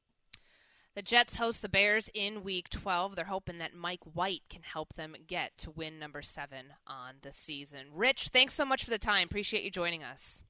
The 0.95 1.01
Jets 1.01 1.37
host 1.37 1.63
the 1.63 1.69
Bears 1.69 2.09
in 2.13 2.43
Week 2.43 2.69
12. 2.69 3.15
They're 3.15 3.25
hoping 3.25 3.57
that 3.57 3.73
Mike 3.73 4.03
White 4.13 4.43
can 4.47 4.61
help 4.61 4.93
them 4.93 5.15
get 5.25 5.57
to 5.59 5.71
win 5.71 5.97
number 5.97 6.21
seven 6.21 6.67
on 6.85 7.15
the 7.23 7.31
season. 7.31 7.87
Rich, 7.91 8.27
thanks 8.27 8.53
so 8.53 8.63
much 8.63 8.83
for 8.83 8.91
the 8.91 8.99
time. 8.99 9.25
Appreciate 9.25 9.63
you 9.63 9.71
joining 9.71 10.03
us. 10.03 10.43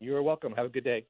You're 0.00 0.22
welcome. 0.22 0.52
Have 0.56 0.66
a 0.66 0.70
good 0.70 0.82
day. 0.82 1.06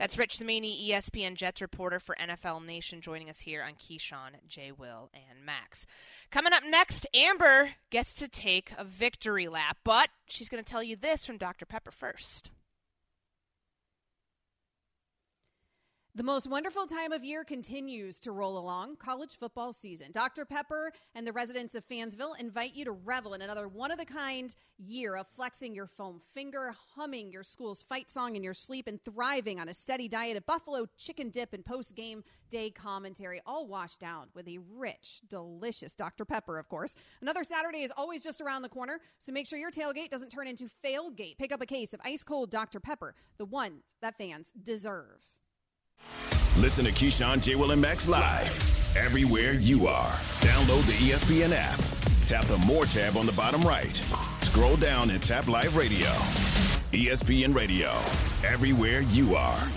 That's 0.00 0.16
Rich 0.16 0.38
Cimini, 0.38 0.88
ESPN 0.88 1.34
Jets 1.34 1.60
reporter 1.60 2.00
for 2.00 2.16
NFL 2.18 2.64
Nation, 2.64 3.02
joining 3.02 3.28
us 3.28 3.40
here 3.40 3.62
on 3.62 3.74
Keyshawn, 3.74 4.30
J. 4.48 4.72
Will, 4.72 5.10
and 5.12 5.44
Max. 5.44 5.84
Coming 6.30 6.54
up 6.54 6.62
next, 6.66 7.06
Amber 7.12 7.72
gets 7.90 8.14
to 8.14 8.26
take 8.26 8.72
a 8.78 8.84
victory 8.84 9.46
lap, 9.46 9.76
but 9.84 10.08
she's 10.26 10.48
going 10.48 10.64
to 10.64 10.68
tell 10.72 10.82
you 10.82 10.96
this 10.96 11.26
from 11.26 11.36
Dr. 11.36 11.66
Pepper 11.66 11.90
first. 11.90 12.50
The 16.16 16.24
most 16.24 16.50
wonderful 16.50 16.88
time 16.88 17.12
of 17.12 17.22
year 17.22 17.44
continues 17.44 18.18
to 18.20 18.32
roll 18.32 18.58
along 18.58 18.96
college 18.96 19.38
football 19.38 19.72
season. 19.72 20.10
Dr. 20.10 20.44
Pepper 20.44 20.92
and 21.14 21.24
the 21.24 21.32
residents 21.32 21.76
of 21.76 21.86
Fansville 21.86 22.38
invite 22.40 22.74
you 22.74 22.84
to 22.86 22.90
revel 22.90 23.32
in 23.34 23.42
another 23.42 23.68
one 23.68 23.92
of 23.92 24.00
a 24.00 24.04
kind 24.04 24.52
year 24.76 25.16
of 25.16 25.28
flexing 25.28 25.72
your 25.72 25.86
foam 25.86 26.18
finger, 26.18 26.74
humming 26.96 27.30
your 27.30 27.44
school's 27.44 27.84
fight 27.84 28.10
song 28.10 28.34
in 28.34 28.42
your 28.42 28.54
sleep, 28.54 28.88
and 28.88 29.00
thriving 29.04 29.60
on 29.60 29.68
a 29.68 29.72
steady 29.72 30.08
diet 30.08 30.36
of 30.36 30.44
buffalo 30.46 30.84
chicken 30.98 31.30
dip 31.30 31.52
and 31.52 31.64
post 31.64 31.94
game 31.94 32.24
day 32.50 32.70
commentary, 32.70 33.40
all 33.46 33.68
washed 33.68 34.00
down 34.00 34.26
with 34.34 34.48
a 34.48 34.58
rich, 34.76 35.20
delicious 35.28 35.94
Dr. 35.94 36.24
Pepper, 36.24 36.58
of 36.58 36.68
course. 36.68 36.96
Another 37.22 37.44
Saturday 37.44 37.82
is 37.82 37.92
always 37.96 38.24
just 38.24 38.40
around 38.40 38.62
the 38.62 38.68
corner, 38.68 38.98
so 39.20 39.30
make 39.30 39.46
sure 39.46 39.60
your 39.60 39.70
tailgate 39.70 40.10
doesn't 40.10 40.30
turn 40.30 40.48
into 40.48 40.68
failgate. 40.84 41.38
Pick 41.38 41.52
up 41.52 41.62
a 41.62 41.66
case 41.66 41.94
of 41.94 42.00
ice 42.02 42.24
cold 42.24 42.50
Dr. 42.50 42.80
Pepper, 42.80 43.14
the 43.38 43.44
one 43.44 43.82
that 44.02 44.18
fans 44.18 44.52
deserve. 44.60 45.28
Listen 46.56 46.84
to 46.84 46.92
Keyshawn, 46.92 47.40
J. 47.40 47.54
Will, 47.54 47.70
and 47.70 47.80
Max 47.80 48.08
live 48.08 48.96
everywhere 48.96 49.52
you 49.52 49.86
are. 49.86 50.12
Download 50.40 50.84
the 50.86 50.92
ESPN 50.92 51.52
app. 51.52 51.80
Tap 52.26 52.44
the 52.46 52.58
More 52.58 52.84
tab 52.84 53.16
on 53.16 53.24
the 53.24 53.32
bottom 53.32 53.62
right. 53.62 53.96
Scroll 54.40 54.76
down 54.76 55.10
and 55.10 55.22
tap 55.22 55.48
Live 55.48 55.76
Radio. 55.76 56.08
ESPN 56.92 57.54
Radio, 57.54 57.90
everywhere 58.44 59.00
you 59.00 59.36
are. 59.36 59.68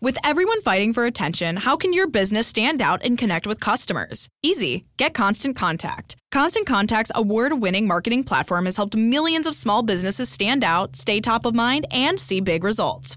With 0.00 0.18
everyone 0.24 0.60
fighting 0.62 0.92
for 0.92 1.04
attention, 1.04 1.56
how 1.56 1.76
can 1.76 1.92
your 1.92 2.08
business 2.08 2.48
stand 2.48 2.82
out 2.82 3.04
and 3.04 3.16
connect 3.16 3.46
with 3.46 3.60
customers? 3.60 4.28
Easy. 4.42 4.84
Get 4.96 5.14
Constant 5.14 5.54
Contact. 5.54 6.16
Constant 6.32 6.66
Contact's 6.66 7.12
award 7.14 7.52
winning 7.60 7.86
marketing 7.86 8.24
platform 8.24 8.64
has 8.64 8.76
helped 8.76 8.96
millions 8.96 9.46
of 9.46 9.54
small 9.54 9.84
businesses 9.84 10.28
stand 10.28 10.64
out, 10.64 10.96
stay 10.96 11.20
top 11.20 11.46
of 11.46 11.54
mind, 11.54 11.86
and 11.92 12.18
see 12.18 12.40
big 12.40 12.64
results 12.64 13.16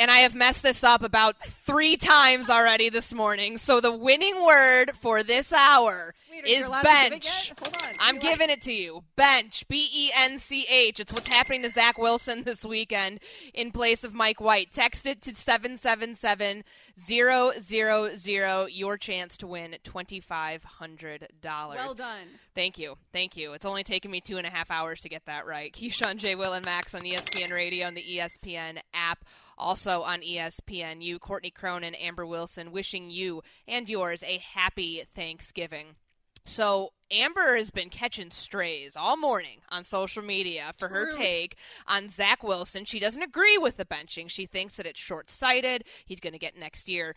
And 0.00 0.10
I 0.10 0.20
have 0.20 0.34
messed 0.34 0.62
this 0.62 0.82
up 0.82 1.02
about 1.02 1.36
three 1.44 1.98
times 1.98 2.48
already 2.48 2.88
this 2.88 3.12
morning. 3.12 3.58
So 3.58 3.82
the 3.82 3.92
winning 3.92 4.42
word 4.42 4.92
for 4.94 5.22
this 5.22 5.52
hour 5.52 6.14
Wait, 6.30 6.46
is 6.46 6.60
you 6.60 6.68
allowed 6.68 6.80
to 6.80 6.88
give 6.88 7.04
it 7.04 7.10
bench. 7.10 7.52
Hold 7.62 7.76
on. 7.82 7.94
I'm 8.00 8.14
You're 8.14 8.22
giving 8.22 8.48
it 8.48 8.62
to 8.62 8.72
you. 8.72 9.04
Bench. 9.16 9.68
B 9.68 9.90
E 9.92 10.10
N 10.16 10.38
C 10.38 10.64
H. 10.70 11.00
It's 11.00 11.12
what's 11.12 11.28
happening 11.28 11.62
to 11.64 11.70
Zach 11.70 11.98
Wilson 11.98 12.42
this 12.44 12.64
weekend 12.64 13.20
in 13.52 13.72
place 13.72 14.02
of 14.02 14.14
Mike 14.14 14.40
White. 14.40 14.72
Text 14.72 15.04
it 15.04 15.20
to 15.20 15.34
777 15.34 16.64
000. 16.96 18.66
Your 18.70 18.96
chance 18.96 19.36
to 19.36 19.46
win 19.46 19.76
$2,500. 19.84 21.28
Well 21.44 21.92
done. 21.92 22.26
Thank 22.54 22.78
you. 22.78 22.96
Thank 23.12 23.36
you. 23.36 23.52
It's 23.52 23.66
only 23.66 23.84
taken 23.84 24.10
me 24.10 24.22
two 24.22 24.38
and 24.38 24.46
a 24.46 24.50
half 24.50 24.70
hours 24.70 25.02
to 25.02 25.10
get 25.10 25.26
that 25.26 25.44
right. 25.44 25.70
Keyshawn, 25.74 26.16
J. 26.16 26.36
Will, 26.36 26.54
and 26.54 26.64
Max 26.64 26.94
on 26.94 27.02
ESPN 27.02 27.52
Radio 27.52 27.86
and 27.86 27.94
the 27.94 28.02
ESPN 28.02 28.78
app. 28.94 29.26
Also 29.60 30.02
on 30.02 30.22
E 30.22 30.36
ESPN, 30.36 31.02
you, 31.02 31.18
Courtney 31.18 31.50
Cronin, 31.50 31.94
Amber 31.94 32.26
Wilson, 32.26 32.72
wishing 32.72 33.10
you 33.10 33.42
and 33.68 33.88
yours 33.88 34.22
a 34.22 34.38
happy 34.38 35.04
Thanksgiving. 35.14 35.96
So 36.46 36.92
Amber 37.10 37.56
has 37.56 37.70
been 37.70 37.90
catching 37.90 38.30
strays 38.30 38.96
all 38.96 39.16
morning 39.16 39.60
on 39.68 39.84
social 39.84 40.22
media 40.22 40.72
for 40.78 40.88
her 40.88 41.10
take 41.10 41.56
on 41.86 42.08
Zach 42.08 42.42
Wilson. 42.42 42.84
She 42.84 42.98
doesn't 42.98 43.22
agree 43.22 43.58
with 43.58 43.76
the 43.76 43.84
benching. 43.84 44.30
She 44.30 44.46
thinks 44.46 44.76
that 44.76 44.86
it's 44.86 44.98
short-sighted. 44.98 45.84
He's 46.06 46.20
going 46.20 46.32
to 46.32 46.38
get 46.38 46.56
next 46.56 46.88
year 46.88 47.14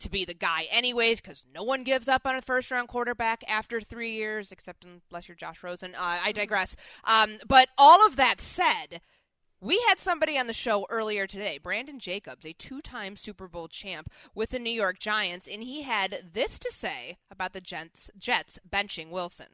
to 0.00 0.10
be 0.10 0.24
the 0.24 0.34
guy 0.34 0.66
anyways 0.70 1.20
because 1.20 1.44
no 1.54 1.62
one 1.62 1.84
gives 1.84 2.08
up 2.08 2.26
on 2.26 2.34
a 2.34 2.42
first 2.42 2.70
round 2.70 2.88
quarterback 2.88 3.44
after 3.46 3.80
three 3.80 4.14
years 4.14 4.50
except 4.50 4.84
unless 4.84 5.28
you're 5.28 5.36
josh 5.36 5.62
rosen 5.62 5.94
uh, 5.94 6.18
i 6.24 6.32
digress 6.32 6.74
um, 7.04 7.38
but 7.46 7.68
all 7.78 8.04
of 8.04 8.16
that 8.16 8.40
said 8.40 9.00
we 9.62 9.82
had 9.88 10.00
somebody 10.00 10.36
on 10.36 10.48
the 10.48 10.52
show 10.52 10.84
earlier 10.90 11.26
today, 11.26 11.56
Brandon 11.56 12.00
Jacobs, 12.00 12.44
a 12.44 12.52
two 12.52 12.82
time 12.82 13.16
Super 13.16 13.46
Bowl 13.46 13.68
champ 13.68 14.10
with 14.34 14.50
the 14.50 14.58
New 14.58 14.72
York 14.72 14.98
Giants, 14.98 15.48
and 15.50 15.62
he 15.62 15.82
had 15.82 16.24
this 16.34 16.58
to 16.58 16.72
say 16.72 17.16
about 17.30 17.52
the 17.52 17.60
Jets, 17.60 18.10
Jets 18.18 18.58
benching 18.68 19.10
Wilson. 19.10 19.46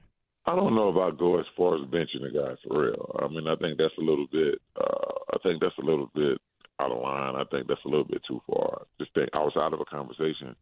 I 0.47 0.57
don't 0.57 0.75
know 0.75 0.89
I 0.99 1.11
go 1.11 1.39
as 1.39 1.45
far 1.55 1.77
as 1.77 1.83
benching 1.91 2.23
the 2.23 2.31
guy 2.31 2.55
for 2.67 2.87
real. 2.87 3.21
I 3.23 3.29
mean, 3.29 3.47
I 3.47 3.55
think 3.57 3.77
that's 3.77 3.97
a 3.99 4.03
little 4.03 4.27
bit. 4.33 4.59
Uh, 4.81 5.35
I 5.35 5.39
think 5.43 5.61
that's 5.61 5.77
a 5.79 5.85
little 5.85 6.11
bit 6.15 6.39
out 6.81 6.91
of 6.91 7.03
line. 7.03 7.35
I 7.35 7.45
think 7.51 7.69
that's 7.69 7.85
a 7.85 7.89
little 7.89 8.05
bit 8.07 8.23
too 8.27 8.41
far. 8.51 8.87
Just 8.99 9.13
think 9.13 9.29
outside 9.35 9.75
of 9.75 9.81
a 9.81 9.85
conversation, 9.85 10.57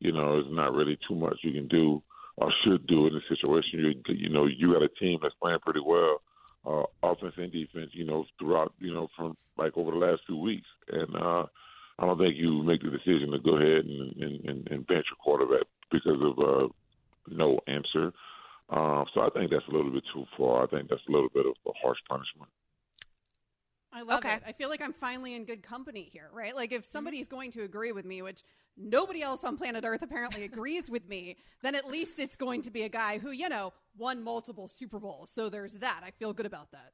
you 0.00 0.10
know, 0.10 0.34
there's 0.34 0.52
not 0.52 0.74
really 0.74 0.98
too 1.08 1.14
much 1.14 1.38
you 1.42 1.52
can 1.52 1.68
do 1.68 2.02
or 2.36 2.52
should 2.64 2.84
do 2.88 3.06
in 3.06 3.14
this 3.14 3.22
situation. 3.28 3.78
You, 3.78 4.14
you 4.14 4.28
know, 4.28 4.46
you 4.46 4.72
got 4.72 4.82
a 4.82 4.88
team 4.88 5.20
that's 5.22 5.34
playing 5.40 5.58
pretty 5.62 5.80
well, 5.86 6.20
uh, 6.68 6.84
offense 7.02 7.34
and 7.36 7.52
defense. 7.52 7.90
You 7.92 8.04
know, 8.04 8.24
throughout, 8.38 8.72
you 8.78 8.92
know, 8.92 9.08
from 9.16 9.36
like 9.56 9.76
over 9.76 9.90
the 9.90 9.96
last 9.96 10.22
few 10.26 10.36
weeks, 10.36 10.66
and 10.88 11.16
uh, 11.16 11.44
I 11.98 12.06
don't 12.06 12.18
think 12.18 12.36
you 12.36 12.62
make 12.62 12.82
the 12.82 12.90
decision 12.90 13.30
to 13.32 13.38
go 13.38 13.56
ahead 13.56 13.84
and, 13.84 14.44
and, 14.46 14.68
and, 14.68 14.86
bench 14.86 15.06
your 15.10 15.18
quarterback 15.22 15.66
because 15.90 16.20
of 16.22 16.38
uh, 16.38 16.68
no 17.28 17.58
answer. 17.66 18.12
Um, 18.70 19.06
so 19.14 19.22
I 19.22 19.30
think 19.34 19.50
that's 19.50 19.66
a 19.68 19.74
little 19.74 19.90
bit 19.90 20.04
too 20.12 20.24
far. 20.36 20.62
I 20.62 20.66
think 20.66 20.88
that's 20.88 21.02
a 21.08 21.12
little 21.12 21.30
bit 21.32 21.46
of 21.46 21.54
a 21.66 21.72
harsh 21.82 21.98
punishment. 22.08 22.50
I 23.92 24.02
love 24.02 24.18
Okay. 24.18 24.34
it. 24.34 24.42
I 24.46 24.52
feel 24.52 24.68
like 24.68 24.82
I'm 24.82 24.92
finally 24.92 25.34
in 25.34 25.44
good 25.44 25.62
company 25.62 26.02
here, 26.02 26.28
right? 26.32 26.54
Like 26.54 26.72
if 26.72 26.82
mm-hmm. 26.82 26.90
somebody's 26.90 27.28
going 27.28 27.50
to 27.52 27.62
agree 27.62 27.92
with 27.92 28.04
me, 28.04 28.22
which 28.22 28.42
nobody 28.76 29.22
else 29.22 29.44
on 29.44 29.56
planet 29.56 29.84
Earth 29.84 30.02
apparently 30.02 30.44
agrees 30.44 30.90
with 30.90 31.08
me, 31.08 31.36
then 31.62 31.74
at 31.74 31.88
least 31.88 32.18
it's 32.18 32.36
going 32.36 32.62
to 32.62 32.70
be 32.70 32.82
a 32.82 32.88
guy 32.88 33.18
who, 33.18 33.30
you 33.30 33.48
know, 33.48 33.72
won 33.96 34.22
multiple 34.22 34.68
Super 34.68 34.98
Bowls. 34.98 35.30
So 35.30 35.48
there's 35.48 35.74
that. 35.78 36.02
I 36.04 36.10
feel 36.10 36.32
good 36.32 36.46
about 36.46 36.70
that. 36.72 36.92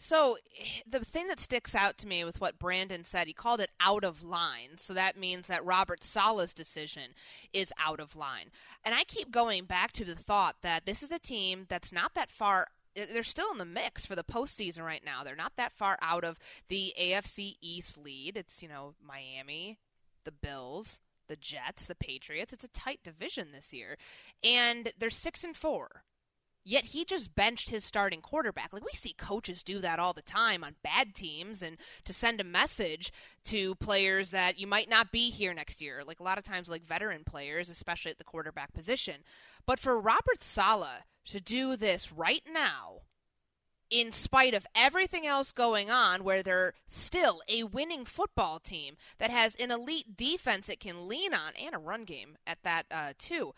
So, 0.00 0.36
eh, 0.56 0.82
the 0.88 1.04
thing 1.04 1.26
that 1.26 1.40
sticks 1.40 1.74
out 1.74 1.98
to 1.98 2.06
me 2.06 2.22
with 2.24 2.40
what 2.40 2.58
Brandon 2.58 3.04
said, 3.04 3.26
he 3.26 3.32
called 3.32 3.60
it 3.60 3.70
out 3.80 4.04
of 4.04 4.22
line. 4.22 4.76
So 4.78 4.94
that 4.94 5.18
means 5.18 5.48
that 5.48 5.64
Robert 5.64 6.04
Saleh's 6.04 6.54
decision 6.54 7.14
is 7.52 7.72
out 7.84 7.98
of 7.98 8.14
line. 8.14 8.50
And 8.84 8.94
I 8.94 9.02
keep 9.02 9.32
going 9.32 9.64
back 9.64 9.90
to 9.92 10.04
the 10.04 10.14
thought 10.14 10.56
that 10.62 10.86
this 10.86 11.02
is 11.02 11.10
a 11.10 11.18
team 11.18 11.66
that's 11.68 11.92
not 11.92 12.14
that 12.14 12.30
far. 12.30 12.68
Uh, 12.98 13.06
they're 13.12 13.22
still 13.22 13.50
in 13.52 13.58
the 13.58 13.64
mix 13.64 14.06
for 14.06 14.14
the 14.14 14.24
postseason 14.24 14.84
right 14.84 15.04
now. 15.04 15.24
They're 15.24 15.36
not 15.36 15.52
that 15.56 15.72
far 15.72 15.98
out 16.02 16.24
of 16.24 16.38
the 16.68 16.94
AFC 17.00 17.56
East 17.60 17.98
lead. 17.98 18.36
It's, 18.36 18.62
you 18.62 18.68
know, 18.68 18.94
Miami, 19.04 19.78
the 20.24 20.32
Bills, 20.32 20.98
the 21.28 21.36
Jets, 21.36 21.86
the 21.86 21.94
Patriots. 21.94 22.52
It's 22.52 22.64
a 22.64 22.68
tight 22.68 23.00
division 23.04 23.48
this 23.52 23.72
year. 23.72 23.96
And 24.42 24.92
they're 24.98 25.10
6 25.10 25.44
and 25.44 25.56
4. 25.56 26.02
Yet 26.68 26.84
he 26.84 27.06
just 27.06 27.34
benched 27.34 27.70
his 27.70 27.82
starting 27.82 28.20
quarterback. 28.20 28.74
Like 28.74 28.84
we 28.84 28.92
see 28.92 29.14
coaches 29.14 29.62
do 29.62 29.78
that 29.78 29.98
all 29.98 30.12
the 30.12 30.20
time 30.20 30.62
on 30.62 30.74
bad 30.82 31.14
teams 31.14 31.62
and 31.62 31.78
to 32.04 32.12
send 32.12 32.42
a 32.42 32.44
message 32.44 33.10
to 33.46 33.74
players 33.76 34.28
that 34.32 34.58
you 34.58 34.66
might 34.66 34.90
not 34.90 35.10
be 35.10 35.30
here 35.30 35.54
next 35.54 35.80
year. 35.80 36.02
Like 36.06 36.20
a 36.20 36.24
lot 36.24 36.36
of 36.36 36.44
times 36.44 36.68
like 36.68 36.84
veteran 36.84 37.22
players, 37.24 37.70
especially 37.70 38.10
at 38.10 38.18
the 38.18 38.24
quarterback 38.24 38.74
position. 38.74 39.22
But 39.64 39.80
for 39.80 39.98
Robert 39.98 40.42
Saleh 40.42 41.04
to 41.28 41.40
do 41.40 41.74
this 41.74 42.12
right 42.12 42.42
now, 42.52 43.00
in 43.90 44.12
spite 44.12 44.52
of 44.52 44.66
everything 44.74 45.26
else 45.26 45.52
going 45.52 45.90
on, 45.90 46.22
where 46.22 46.42
they're 46.42 46.74
still 46.86 47.40
a 47.48 47.62
winning 47.62 48.04
football 48.04 48.58
team 48.58 48.98
that 49.16 49.30
has 49.30 49.54
an 49.54 49.70
elite 49.70 50.18
defense 50.18 50.68
it 50.68 50.80
can 50.80 51.08
lean 51.08 51.32
on 51.32 51.54
and 51.58 51.74
a 51.74 51.78
run 51.78 52.04
game 52.04 52.36
at 52.46 52.62
that 52.62 52.84
uh, 52.90 53.14
too. 53.16 53.54